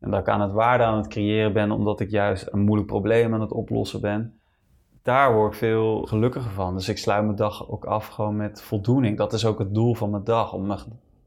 En 0.00 0.10
dat 0.10 0.20
ik 0.20 0.28
aan 0.28 0.40
het 0.40 0.52
waarde 0.52 0.84
aan 0.84 0.96
het 0.96 1.08
creëren 1.08 1.52
ben, 1.52 1.70
omdat 1.70 2.00
ik 2.00 2.10
juist 2.10 2.48
een 2.50 2.60
moeilijk 2.60 2.88
probleem 2.88 3.34
aan 3.34 3.40
het 3.40 3.52
oplossen 3.52 4.00
ben. 4.00 4.39
Daar 5.02 5.34
word 5.34 5.52
ik 5.52 5.58
veel 5.58 6.02
gelukkiger 6.02 6.50
van. 6.50 6.74
Dus 6.74 6.88
ik 6.88 6.98
sluit 6.98 7.24
mijn 7.24 7.36
dag 7.36 7.70
ook 7.70 7.84
af 7.84 8.06
gewoon 8.06 8.36
met 8.36 8.62
voldoening. 8.62 9.16
Dat 9.16 9.32
is 9.32 9.44
ook 9.44 9.58
het 9.58 9.74
doel 9.74 9.94
van 9.94 10.10
mijn 10.10 10.24
dag, 10.24 10.52
om 10.52 10.66
mijn 10.66 10.80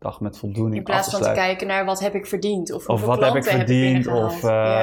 dag 0.03 0.19
met 0.19 0.37
voldoening 0.37 0.75
In 0.75 0.83
plaats 0.83 1.09
van 1.09 1.21
te 1.21 1.31
kijken 1.31 1.67
naar 1.67 1.85
wat 1.85 1.99
heb 1.99 2.15
ik 2.15 2.25
verdiend 2.25 2.71
of, 2.71 2.87
of 2.87 3.05
wat 3.05 3.21
heb 3.21 3.35
ik 3.35 3.43
verdiend 3.43 4.07
of 4.07 4.43
uh, 4.43 4.79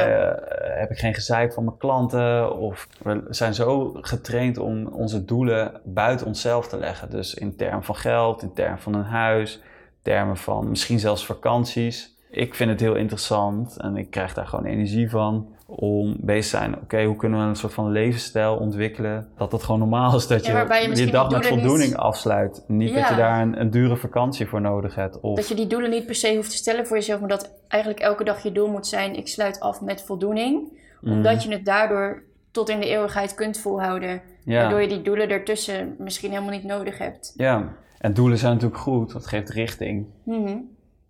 heb 0.61 0.91
ik 0.91 0.99
geen 0.99 1.15
gezeik 1.15 1.53
van 1.53 1.65
mijn 1.65 1.77
klanten 1.77 2.57
of 2.57 2.89
we 3.03 3.23
zijn 3.29 3.55
zo 3.55 3.97
getraind 4.01 4.59
om 4.59 4.87
onze 4.87 5.25
doelen 5.25 5.81
buiten 5.85 6.27
onszelf 6.27 6.69
te 6.69 6.79
leggen. 6.79 7.11
Dus 7.11 7.35
in 7.35 7.57
termen 7.57 7.85
van 7.85 7.97
geld, 7.97 8.43
in 8.43 8.53
termen 8.53 8.79
van 8.79 8.95
een 8.95 9.05
huis, 9.05 9.55
in 9.57 9.63
termen 10.03 10.37
van 10.37 10.69
misschien 10.69 10.99
zelfs 10.99 11.27
vakanties. 11.27 12.19
Ik 12.31 12.55
vind 12.55 12.71
het 12.71 12.81
heel 12.81 12.95
interessant 12.95 13.77
en 13.77 13.97
ik 13.97 14.11
krijg 14.11 14.35
daar 14.35 14.47
gewoon 14.47 14.65
energie 14.65 15.11
van 15.11 15.55
om 15.67 16.17
bezig 16.21 16.51
te 16.51 16.57
zijn. 16.57 16.77
Oké, 16.77 17.05
hoe 17.05 17.17
kunnen 17.17 17.41
we 17.41 17.47
een 17.47 17.57
soort 17.57 17.75
van 17.75 17.91
levensstijl 17.91 18.57
ontwikkelen? 18.57 19.29
Dat 19.37 19.53
het 19.53 19.63
gewoon 19.63 19.81
normaal 19.81 20.17
is 20.17 20.27
dat 20.27 20.47
je 20.47 20.53
je, 20.95 21.11
dag 21.11 21.31
met 21.31 21.47
voldoening 21.47 21.97
afsluit. 21.97 22.65
Niet 22.67 22.95
dat 22.95 23.09
je 23.09 23.15
daar 23.15 23.43
een, 23.43 23.61
een, 23.61 23.71
dure 23.71 23.97
vakantie 23.97 24.47
voor 24.47 24.61
nodig 24.61 24.95
hebt. 24.95 25.21
Of... 25.21 25.37
Dat 25.37 25.49
je 25.49 25.55
die 25.55 25.67
doelen 25.67 25.91
niet 25.91 26.07
per 26.07 26.15
se 26.15 26.35
hoeft 26.35 26.51
te 26.51 26.57
stellen 26.57 26.87
voor 26.87 26.97
jezelf, 26.97 27.21
maar 27.21 27.29
dat 27.29 27.55
eigenlijk 27.69 28.03
elke 28.03 28.25
dag 28.25 28.43
je 28.43 28.53
doel 28.53 28.69
moet 28.69 28.87
zijn: 28.87 29.17
ik 29.17 29.29
sluit 29.29 29.61
af 29.61 29.81
met 29.81 30.03
voldoening. 30.03 30.79
Mhm. 31.01 31.13
Omdat 31.13 31.43
je 31.43 31.53
het 31.53 31.65
daardoor 31.65 32.23
tot 32.51 32.69
in 32.69 32.81
de 32.81 32.89
eeuwigheid 32.89 33.35
kunt 33.35 33.59
volhouden. 33.59 34.23
Waardoor 34.45 34.81
je 34.81 34.89
die 34.89 35.03
doelen 35.03 35.29
ertussen 35.29 35.95
misschien 35.99 36.31
helemaal 36.31 36.51
niet 36.51 36.65
nodig 36.65 36.99
hebt. 36.99 37.33
Ja, 37.37 37.73
en 37.99 38.15
doelen 38.15 38.39
zijn 38.39 38.53
natuurlijk 38.53 38.81
goed, 38.81 39.13
dat 39.13 39.27
geeft 39.27 39.51
richting. 39.51 40.07
Mhm. 40.25 40.57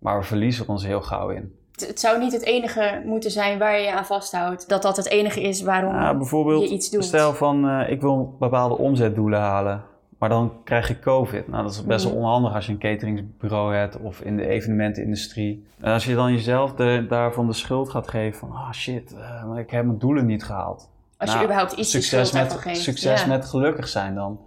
Maar 0.01 0.19
we 0.19 0.25
verliezen 0.25 0.67
ons 0.67 0.85
heel 0.85 1.01
gauw 1.01 1.29
in 1.29 1.59
het 1.87 1.99
zou 1.99 2.19
niet 2.19 2.31
het 2.31 2.43
enige 2.43 3.01
moeten 3.05 3.31
zijn 3.31 3.59
waar 3.59 3.77
je 3.77 3.85
je 3.85 3.93
aan 3.93 4.05
vasthoudt. 4.05 4.69
Dat 4.69 4.81
dat 4.81 4.97
het 4.97 5.09
enige 5.09 5.41
is 5.41 5.61
waarom 5.61 5.93
ja, 5.93 6.17
bijvoorbeeld, 6.17 6.63
je 6.63 6.69
iets 6.69 6.89
doet. 6.89 7.03
Stel 7.03 7.33
van, 7.33 7.65
uh, 7.65 7.89
ik 7.89 8.01
wil 8.01 8.35
bepaalde 8.39 8.77
omzetdoelen 8.77 9.39
halen. 9.39 9.83
Maar 10.17 10.29
dan 10.29 10.53
krijg 10.63 10.87
je 10.87 10.99
COVID. 10.99 11.47
Nou, 11.47 11.63
dat 11.63 11.71
is 11.71 11.85
best 11.85 12.03
wel 12.03 12.13
mm. 12.13 12.19
onhandig 12.19 12.53
als 12.53 12.65
je 12.65 12.71
een 12.71 12.79
cateringsbureau 12.79 13.75
hebt 13.75 13.97
of 13.97 14.21
in 14.21 14.37
de 14.37 14.47
evenementenindustrie. 14.47 15.65
En 15.79 15.93
als 15.93 16.05
je 16.05 16.15
dan 16.15 16.31
jezelf 16.31 16.73
de, 16.73 17.05
daarvan 17.09 17.47
de 17.47 17.53
schuld 17.53 17.89
gaat 17.89 18.07
geven 18.07 18.39
van, 18.39 18.51
ah 18.51 18.55
oh 18.55 18.71
shit, 18.71 19.15
uh, 19.51 19.57
ik 19.57 19.69
heb 19.69 19.85
mijn 19.85 19.97
doelen 19.97 20.25
niet 20.25 20.43
gehaald. 20.43 20.89
Als 21.17 21.29
je 21.29 21.35
nou, 21.35 21.43
überhaupt 21.43 21.71
iets 21.71 21.91
succes 21.91 22.31
met, 22.31 22.59
Succes 22.71 23.25
met 23.25 23.45
gelukkig 23.45 23.87
zijn 23.87 24.15
dan. 24.15 24.39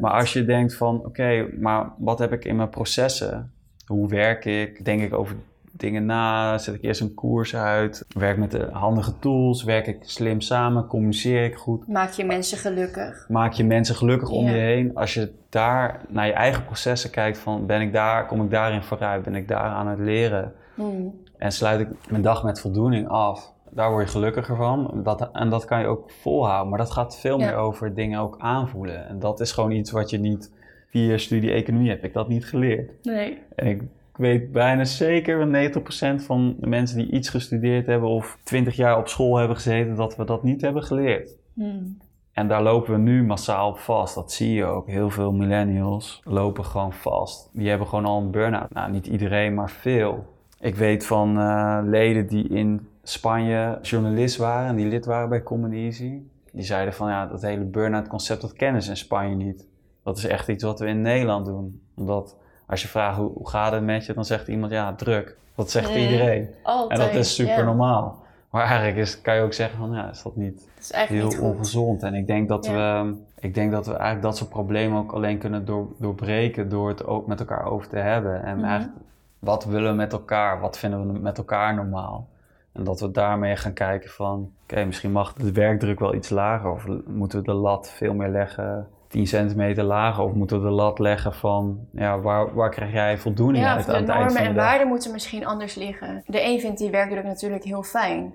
Maar 0.00 0.12
als 0.12 0.32
je 0.32 0.44
denkt 0.44 0.74
van, 0.74 1.04
oké, 1.04 1.48
maar 1.60 1.92
wat 1.98 2.18
heb 2.18 2.32
ik 2.32 2.44
in 2.44 2.56
mijn 2.56 2.68
processen? 2.68 3.52
Hoe 3.90 4.08
werk 4.08 4.44
ik? 4.44 4.84
Denk 4.84 5.02
ik 5.02 5.14
over 5.14 5.36
dingen 5.72 6.06
na, 6.06 6.58
zet 6.58 6.74
ik 6.74 6.82
eerst 6.82 7.00
een 7.00 7.14
koers 7.14 7.56
uit, 7.56 8.04
werk 8.08 8.38
met 8.38 8.50
de 8.50 8.68
handige 8.72 9.18
tools, 9.18 9.64
werk 9.64 9.86
ik 9.86 9.98
slim 10.00 10.40
samen, 10.40 10.86
communiceer 10.86 11.44
ik 11.44 11.54
goed. 11.54 11.88
Maak 11.88 12.10
je 12.10 12.24
mensen 12.24 12.58
gelukkig. 12.58 13.26
Maak 13.28 13.52
je 13.52 13.64
mensen 13.64 13.94
gelukkig 13.94 14.28
om 14.28 14.44
je 14.44 14.50
heen. 14.50 14.94
Als 14.94 15.14
je 15.14 15.32
daar 15.48 16.00
naar 16.08 16.26
je 16.26 16.32
eigen 16.32 16.64
processen 16.64 17.10
kijkt 17.10 17.38
van 17.38 17.66
ben 17.66 17.80
ik 17.80 17.92
daar, 17.92 18.26
kom 18.26 18.42
ik 18.42 18.50
daarin 18.50 18.82
vooruit, 18.82 19.22
ben 19.22 19.34
ik 19.34 19.48
daar 19.48 19.70
aan 19.70 19.88
het 19.88 19.98
leren 19.98 20.52
hmm. 20.74 21.14
en 21.38 21.52
sluit 21.52 21.80
ik 21.80 21.88
mijn 22.08 22.22
dag 22.22 22.44
met 22.44 22.60
voldoening 22.60 23.08
af. 23.08 23.52
Daar 23.70 23.90
word 23.90 24.04
je 24.04 24.10
gelukkiger 24.10 24.56
van 24.56 25.00
dat, 25.02 25.30
en 25.32 25.50
dat 25.50 25.64
kan 25.64 25.80
je 25.80 25.86
ook 25.86 26.10
volhouden. 26.10 26.68
Maar 26.68 26.78
dat 26.78 26.90
gaat 26.90 27.18
veel 27.18 27.38
meer 27.38 27.54
over 27.54 27.94
dingen 27.94 28.20
ook 28.20 28.36
aanvoelen. 28.38 29.08
En 29.08 29.18
dat 29.18 29.40
is 29.40 29.52
gewoon 29.52 29.70
iets 29.70 29.90
wat 29.90 30.10
je 30.10 30.18
niet 30.18 30.50
via 30.90 31.18
studie 31.18 31.50
economie 31.50 31.88
heb 31.88 32.04
ik 32.04 32.12
dat 32.12 32.28
niet 32.28 32.46
geleerd. 32.46 32.90
Nee. 33.02 33.38
En 33.56 33.66
ik 33.66 33.82
weet 34.12 34.52
bijna 34.52 34.84
zeker 34.84 35.46
90% 35.46 36.24
van 36.24 36.56
de 36.58 36.66
mensen 36.66 36.98
die 36.98 37.10
iets 37.10 37.28
gestudeerd 37.28 37.86
hebben 37.86 38.08
of 38.08 38.38
20 38.42 38.76
jaar 38.76 38.98
op 38.98 39.08
school 39.08 39.36
hebben 39.36 39.56
gezeten, 39.56 39.94
dat 39.94 40.16
we 40.16 40.24
dat 40.24 40.42
niet 40.42 40.60
hebben 40.60 40.82
geleerd. 40.82 41.36
Hmm. 41.54 41.98
En 42.32 42.48
daar 42.48 42.62
lopen 42.62 42.92
we 42.92 42.98
nu 42.98 43.24
massaal 43.24 43.68
op 43.68 43.78
vast. 43.78 44.14
Dat 44.14 44.32
zie 44.32 44.54
je 44.54 44.64
ook. 44.64 44.86
Heel 44.86 45.10
veel 45.10 45.32
millennials 45.32 46.20
lopen 46.24 46.64
gewoon 46.64 46.92
vast. 46.92 47.50
Die 47.52 47.68
hebben 47.68 47.86
gewoon 47.86 48.04
al 48.04 48.20
een 48.20 48.30
burn-out. 48.30 48.74
Nou, 48.74 48.90
niet 48.90 49.06
iedereen, 49.06 49.54
maar 49.54 49.70
veel. 49.70 50.26
Ik 50.60 50.74
weet 50.74 51.06
van 51.06 51.38
uh, 51.38 51.80
leden 51.84 52.26
die 52.26 52.48
in 52.48 52.88
Spanje 53.02 53.78
journalist 53.82 54.36
waren 54.36 54.68
en 54.68 54.76
die 54.76 54.86
lid 54.86 55.04
waren 55.04 55.28
bij 55.28 55.42
Common 55.42 55.72
Easy. 55.72 56.20
Die 56.52 56.64
zeiden 56.64 56.94
van 56.94 57.08
ja, 57.08 57.26
dat 57.26 57.42
hele 57.42 57.64
burn-out 57.64 58.08
concept, 58.08 58.40
dat 58.40 58.52
kennen 58.52 58.82
ze 58.82 58.90
in 58.90 58.96
Spanje 58.96 59.34
niet. 59.34 59.66
Dat 60.02 60.16
is 60.16 60.26
echt 60.26 60.48
iets 60.48 60.64
wat 60.64 60.80
we 60.80 60.86
in 60.86 61.02
Nederland 61.02 61.46
doen. 61.46 61.82
Omdat 61.96 62.36
als 62.66 62.82
je 62.82 62.88
vraagt 62.88 63.16
hoe, 63.16 63.30
hoe 63.32 63.48
gaat 63.48 63.72
het 63.72 63.82
met 63.82 64.06
je, 64.06 64.12
dan 64.12 64.24
zegt 64.24 64.48
iemand 64.48 64.72
ja, 64.72 64.94
druk. 64.94 65.36
Dat 65.54 65.70
zegt 65.70 65.94
iedereen. 65.94 66.48
Altijd, 66.62 67.00
en 67.00 67.06
dat 67.06 67.14
is 67.14 67.34
super 67.34 67.64
normaal. 67.64 68.18
Maar 68.50 68.64
eigenlijk 68.64 68.96
is, 68.96 69.20
kan 69.20 69.34
je 69.34 69.42
ook 69.42 69.52
zeggen 69.52 69.78
van 69.78 69.92
ja, 69.92 70.10
is 70.10 70.22
dat 70.22 70.36
niet 70.36 70.68
is 70.78 70.92
heel 70.94 71.28
niet 71.28 71.38
ongezond. 71.38 72.02
En 72.02 72.14
ik 72.14 72.26
denk 72.26 72.48
dat 72.48 72.66
we 72.66 73.14
ik 73.40 73.54
denk 73.54 73.72
dat 73.72 73.86
we 73.86 73.92
eigenlijk 73.92 74.22
dat 74.22 74.36
soort 74.36 74.50
problemen 74.50 74.98
ook 74.98 75.12
alleen 75.12 75.38
kunnen 75.38 75.64
door, 75.64 75.86
doorbreken 75.98 76.68
door 76.68 76.88
het 76.88 77.06
ook 77.06 77.26
met 77.26 77.40
elkaar 77.40 77.64
over 77.64 77.88
te 77.88 77.96
hebben. 77.96 78.42
En 78.42 78.56
mm 78.56 78.64
eigenlijk, 78.64 78.98
wat 79.38 79.64
willen 79.64 79.90
we 79.90 79.96
met 79.96 80.12
elkaar? 80.12 80.60
Wat 80.60 80.78
vinden 80.78 81.12
we 81.12 81.18
met 81.18 81.38
elkaar 81.38 81.74
normaal? 81.74 82.28
En 82.72 82.84
dat 82.84 83.00
we 83.00 83.10
daarmee 83.10 83.56
gaan 83.56 83.72
kijken 83.72 84.10
van, 84.10 84.52
oké, 84.62 84.84
misschien 84.84 85.12
mag 85.12 85.32
de 85.32 85.52
werkdruk 85.52 85.98
wel 85.98 86.14
iets 86.14 86.28
lager. 86.28 86.70
Of 86.70 86.86
moeten 87.06 87.38
we 87.38 87.44
de 87.44 87.52
lat 87.52 87.90
veel 87.90 88.14
meer 88.14 88.28
leggen 88.28 88.88
10 89.08 89.26
centimeter 89.26 89.84
lager? 89.84 90.24
Of 90.24 90.32
moeten 90.32 90.62
we 90.62 90.68
de 90.68 90.74
lat 90.74 90.98
leggen 90.98 91.34
van, 91.34 91.86
ja, 91.92 92.20
waar, 92.20 92.54
waar 92.54 92.70
krijg 92.70 92.92
jij 92.92 93.18
voldoening 93.18 93.64
ja, 93.64 93.74
uit 93.74 93.88
aan 93.88 93.94
het 93.94 94.08
eind 94.08 94.08
van 94.08 94.16
de 94.16 94.22
normen 94.22 94.50
en 94.50 94.54
waarden 94.54 94.88
moeten 94.88 95.12
misschien 95.12 95.46
anders 95.46 95.74
liggen. 95.74 96.22
De 96.26 96.44
een 96.44 96.60
vindt 96.60 96.78
die 96.78 96.90
werkdruk 96.90 97.24
natuurlijk 97.24 97.64
heel 97.64 97.82
fijn. 97.82 98.34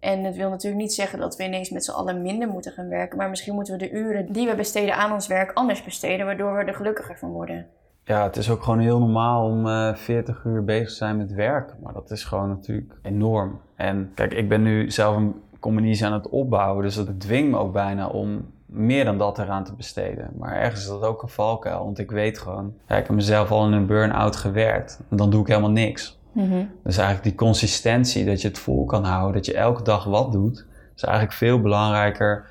En 0.00 0.24
het 0.24 0.36
wil 0.36 0.50
natuurlijk 0.50 0.82
niet 0.82 0.94
zeggen 0.94 1.18
dat 1.18 1.36
we 1.36 1.44
ineens 1.44 1.70
met 1.70 1.84
z'n 1.84 1.90
allen 1.90 2.22
minder 2.22 2.48
moeten 2.48 2.72
gaan 2.72 2.88
werken. 2.88 3.18
Maar 3.18 3.28
misschien 3.28 3.54
moeten 3.54 3.78
we 3.78 3.78
de 3.78 3.90
uren 3.90 4.32
die 4.32 4.46
we 4.46 4.54
besteden 4.54 4.94
aan 4.94 5.12
ons 5.12 5.26
werk 5.26 5.52
anders 5.52 5.84
besteden, 5.84 6.26
waardoor 6.26 6.56
we 6.56 6.64
er 6.64 6.74
gelukkiger 6.74 7.18
van 7.18 7.30
worden. 7.30 7.66
Ja, 8.06 8.22
het 8.22 8.36
is 8.36 8.50
ook 8.50 8.62
gewoon 8.62 8.78
heel 8.78 8.98
normaal 8.98 9.46
om 9.46 9.66
uh, 9.66 9.88
eh, 9.88 9.96
40 9.96 10.44
uur 10.44 10.64
bezig 10.64 10.88
te 10.88 10.94
zijn 10.94 11.16
met 11.16 11.32
werk. 11.32 11.74
Maar 11.82 11.92
dat 11.92 12.10
is 12.10 12.24
gewoon 12.24 12.48
natuurlijk 12.48 12.94
enorm. 13.02 13.60
En 13.74 14.10
kijk, 14.14 14.34
ik 14.34 14.48
ben 14.48 14.62
nu 14.62 14.90
zelf 14.90 15.16
een 15.16 15.34
communie 15.60 16.04
aan 16.04 16.12
het 16.12 16.28
opbouwen. 16.28 16.84
Dus 16.84 16.94
dat 16.94 17.20
dwingt 17.20 17.50
me 17.50 17.58
ook 17.58 17.72
bijna 17.72 18.06
om 18.06 18.46
meer 18.66 19.04
dan 19.04 19.18
dat 19.18 19.38
eraan 19.38 19.64
te 19.64 19.74
besteden. 19.74 20.30
Maar 20.38 20.54
ergens 20.54 20.80
is 20.80 20.88
dat 20.88 21.02
ook 21.02 21.22
een 21.22 21.28
valkuil. 21.28 21.84
Want 21.84 21.98
ik 21.98 22.10
weet 22.10 22.38
gewoon, 22.38 22.74
ja, 22.88 22.96
ik 22.96 23.06
heb 23.06 23.16
mezelf 23.16 23.50
al 23.50 23.66
in 23.66 23.72
een 23.72 23.86
burn-out 23.86 24.36
gewerkt. 24.36 25.00
En 25.10 25.16
dan 25.16 25.30
doe 25.30 25.40
ik 25.40 25.46
helemaal 25.46 25.70
niks. 25.70 26.18
Mm 26.32 26.70
Dus 26.82 26.96
eigenlijk 26.96 27.28
die 27.28 27.46
consistentie, 27.46 28.24
dat 28.24 28.40
je 28.40 28.48
het 28.48 28.58
vol 28.58 28.84
kan 28.84 29.04
houden, 29.04 29.34
dat 29.34 29.46
je 29.46 29.54
elke 29.54 29.82
dag 29.82 30.04
wat 30.04 30.32
doet, 30.32 30.66
is 30.96 31.02
eigenlijk 31.02 31.36
veel 31.36 31.60
belangrijker 31.60 32.44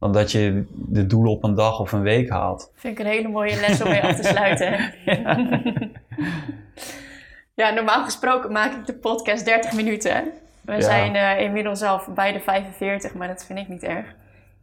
dan 0.00 0.12
dat 0.12 0.32
je 0.32 0.64
de 0.72 1.06
doelen 1.06 1.32
op 1.32 1.44
een 1.44 1.54
dag 1.54 1.80
of 1.80 1.92
een 1.92 2.02
week 2.02 2.28
haalt. 2.28 2.72
Vind 2.74 2.98
ik 2.98 3.04
een 3.04 3.10
hele 3.10 3.28
mooie 3.28 3.60
les 3.60 3.82
om 3.82 3.88
mee 3.88 4.02
af 4.02 4.16
te 4.16 4.22
sluiten. 4.22 4.92
ja. 5.04 5.60
ja. 7.62 7.70
normaal 7.70 8.04
gesproken 8.04 8.52
maak 8.52 8.72
ik 8.72 8.86
de 8.86 8.94
podcast 8.94 9.44
30 9.44 9.72
minuten. 9.72 10.32
We 10.60 10.82
zijn 10.82 11.14
uh, 11.14 11.40
inmiddels 11.40 11.82
al 11.82 12.00
bij 12.14 12.32
de 12.32 12.40
45, 12.40 13.14
maar 13.14 13.28
dat 13.28 13.44
vind 13.44 13.58
ik 13.58 13.68
niet 13.68 13.82
erg. 13.82 14.06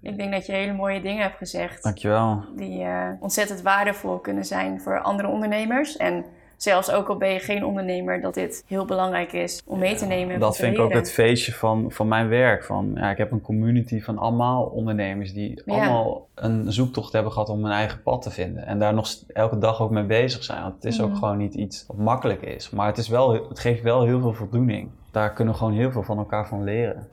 Ik 0.02 0.18
denk 0.18 0.32
dat 0.32 0.46
je 0.46 0.52
hele 0.52 0.74
mooie 0.74 1.02
dingen 1.02 1.22
hebt 1.22 1.38
gezegd. 1.38 1.84
Dankjewel. 1.84 2.44
Die 2.56 2.84
uh, 2.84 3.10
ontzettend 3.20 3.62
waardevol 3.62 4.18
kunnen 4.18 4.46
zijn 4.46 4.82
voor 4.82 5.02
andere 5.02 5.28
ondernemers. 5.28 5.98
En 5.98 6.26
zelfs 6.58 6.92
ook 6.92 7.08
al 7.08 7.18
ben 7.18 7.30
je 7.30 7.40
geen 7.40 7.66
ondernemer, 7.66 8.22
dat 8.22 8.34
dit 8.34 8.64
heel 8.68 8.86
belangrijk 8.86 9.34
is 9.34 9.62
om 9.66 9.80
mee 9.80 9.96
te 9.96 10.06
nemen. 10.06 10.34
En 10.34 10.40
dat 10.40 10.58
vind 10.58 10.74
ik 10.74 10.80
ook 10.80 10.94
het 10.94 11.12
feestje 11.12 11.54
van, 11.54 11.92
van 11.92 12.08
mijn 12.08 12.28
werk. 12.28 12.64
Van, 12.64 12.92
ja, 12.96 13.10
ik 13.10 13.18
heb 13.18 13.32
een 13.32 13.42
community 13.42 14.02
van 14.02 14.18
allemaal 14.18 14.64
ondernemers 14.64 15.34
die 15.34 15.62
allemaal 15.66 16.28
een 16.36 16.72
zoektocht 16.72 17.14
hebben 17.14 17.32
gehad 17.32 17.50
om 17.50 17.64
hun 17.64 17.74
eigen 17.74 18.02
pad 18.02 18.22
te 18.22 18.32
vinden. 18.32 18.66
En 18.66 18.80
daar 18.80 18.94
nog 18.94 19.10
elke 19.34 19.58
dag 19.58 19.82
ook 19.82 19.92
mee 19.92 20.04
bezig 20.04 20.44
zijn. 20.44 20.62
Want 20.62 20.76
het 20.76 20.86
is 20.86 21.02
ook 21.02 21.10
mhm. 21.10 21.18
gewoon 21.18 21.38
niet 21.38 21.54
iets 21.54 21.86
wat 21.88 21.98
makkelijk 21.98 22.42
is. 22.42 22.70
Maar 22.70 22.88
het, 22.88 22.98
is 22.98 23.08
wel, 23.08 23.48
het 23.50 23.60
geeft 23.60 23.82
wel 23.82 24.06
heel 24.06 24.20
veel 24.20 24.34
voldoening. 24.34 24.90
Daar 25.12 25.34
kunnen 25.34 25.54
we 25.54 25.60
gewoon 25.60 25.74
heel 25.74 25.92
veel 25.92 26.04
van 26.04 26.18
elkaar 26.18 26.48
van 26.48 26.64
leren. 26.64 27.08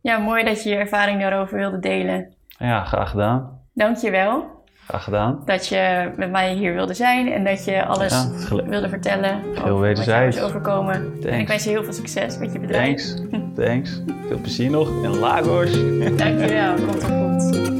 Ja, 0.00 0.18
mooi 0.18 0.44
dat 0.44 0.62
je 0.62 0.70
je 0.70 0.76
ervaring 0.76 1.20
daarover 1.20 1.56
wilde 1.58 1.78
delen. 1.78 2.34
Ja, 2.58 2.84
graag 2.84 3.10
gedaan. 3.10 3.60
Dankjewel. 3.72 4.62
Graag 4.86 5.04
gedaan. 5.04 5.42
Dat 5.44 5.68
je 5.68 6.10
met 6.16 6.30
mij 6.30 6.54
hier 6.54 6.74
wilde 6.74 6.94
zijn 6.94 7.32
en 7.32 7.44
dat 7.44 7.64
je 7.64 7.84
alles 7.84 8.26
wilde 8.66 8.88
vertellen. 8.88 9.40
Heel 9.54 9.80
wederzijds. 9.80 10.40
overkomen. 10.40 11.12
En 11.26 11.38
ik 11.38 11.48
wens 11.48 11.64
je 11.64 11.70
heel 11.70 11.84
veel 11.84 11.92
succes 11.92 12.38
met 12.38 12.52
je 12.52 12.58
bedrijf. 12.58 13.02
Thanks. 13.04 13.16
Thanks. 13.56 14.02
Veel 14.28 14.38
plezier 14.38 14.70
nog 14.70 14.88
in 14.88 15.18
Lagos. 15.18 15.72
Dankjewel. 16.16 16.74
Komt 16.86 17.02
er 17.02 17.08
goed. 17.08 17.72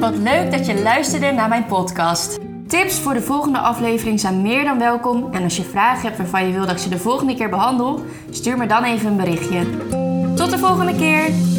Wat 0.00 0.16
leuk 0.16 0.50
dat 0.50 0.66
je 0.66 0.80
luisterde 0.82 1.32
naar 1.32 1.48
mijn 1.48 1.66
podcast. 1.66 2.38
Tips 2.66 3.00
voor 3.00 3.14
de 3.14 3.20
volgende 3.22 3.58
aflevering 3.58 4.20
zijn 4.20 4.42
meer 4.42 4.64
dan 4.64 4.78
welkom. 4.78 5.28
En 5.32 5.42
als 5.42 5.56
je 5.56 5.62
vragen 5.62 6.02
hebt 6.02 6.16
waarvan 6.16 6.46
je 6.46 6.52
wil 6.52 6.60
dat 6.66 6.70
ik 6.70 6.78
ze 6.78 6.88
de 6.88 6.98
volgende 6.98 7.34
keer 7.34 7.48
behandel, 7.48 8.00
stuur 8.30 8.56
me 8.56 8.66
dan 8.66 8.84
even 8.84 9.10
een 9.10 9.16
berichtje. 9.16 9.60
Tot 10.34 10.50
de 10.50 10.58
volgende 10.58 10.94
keer! 10.96 11.57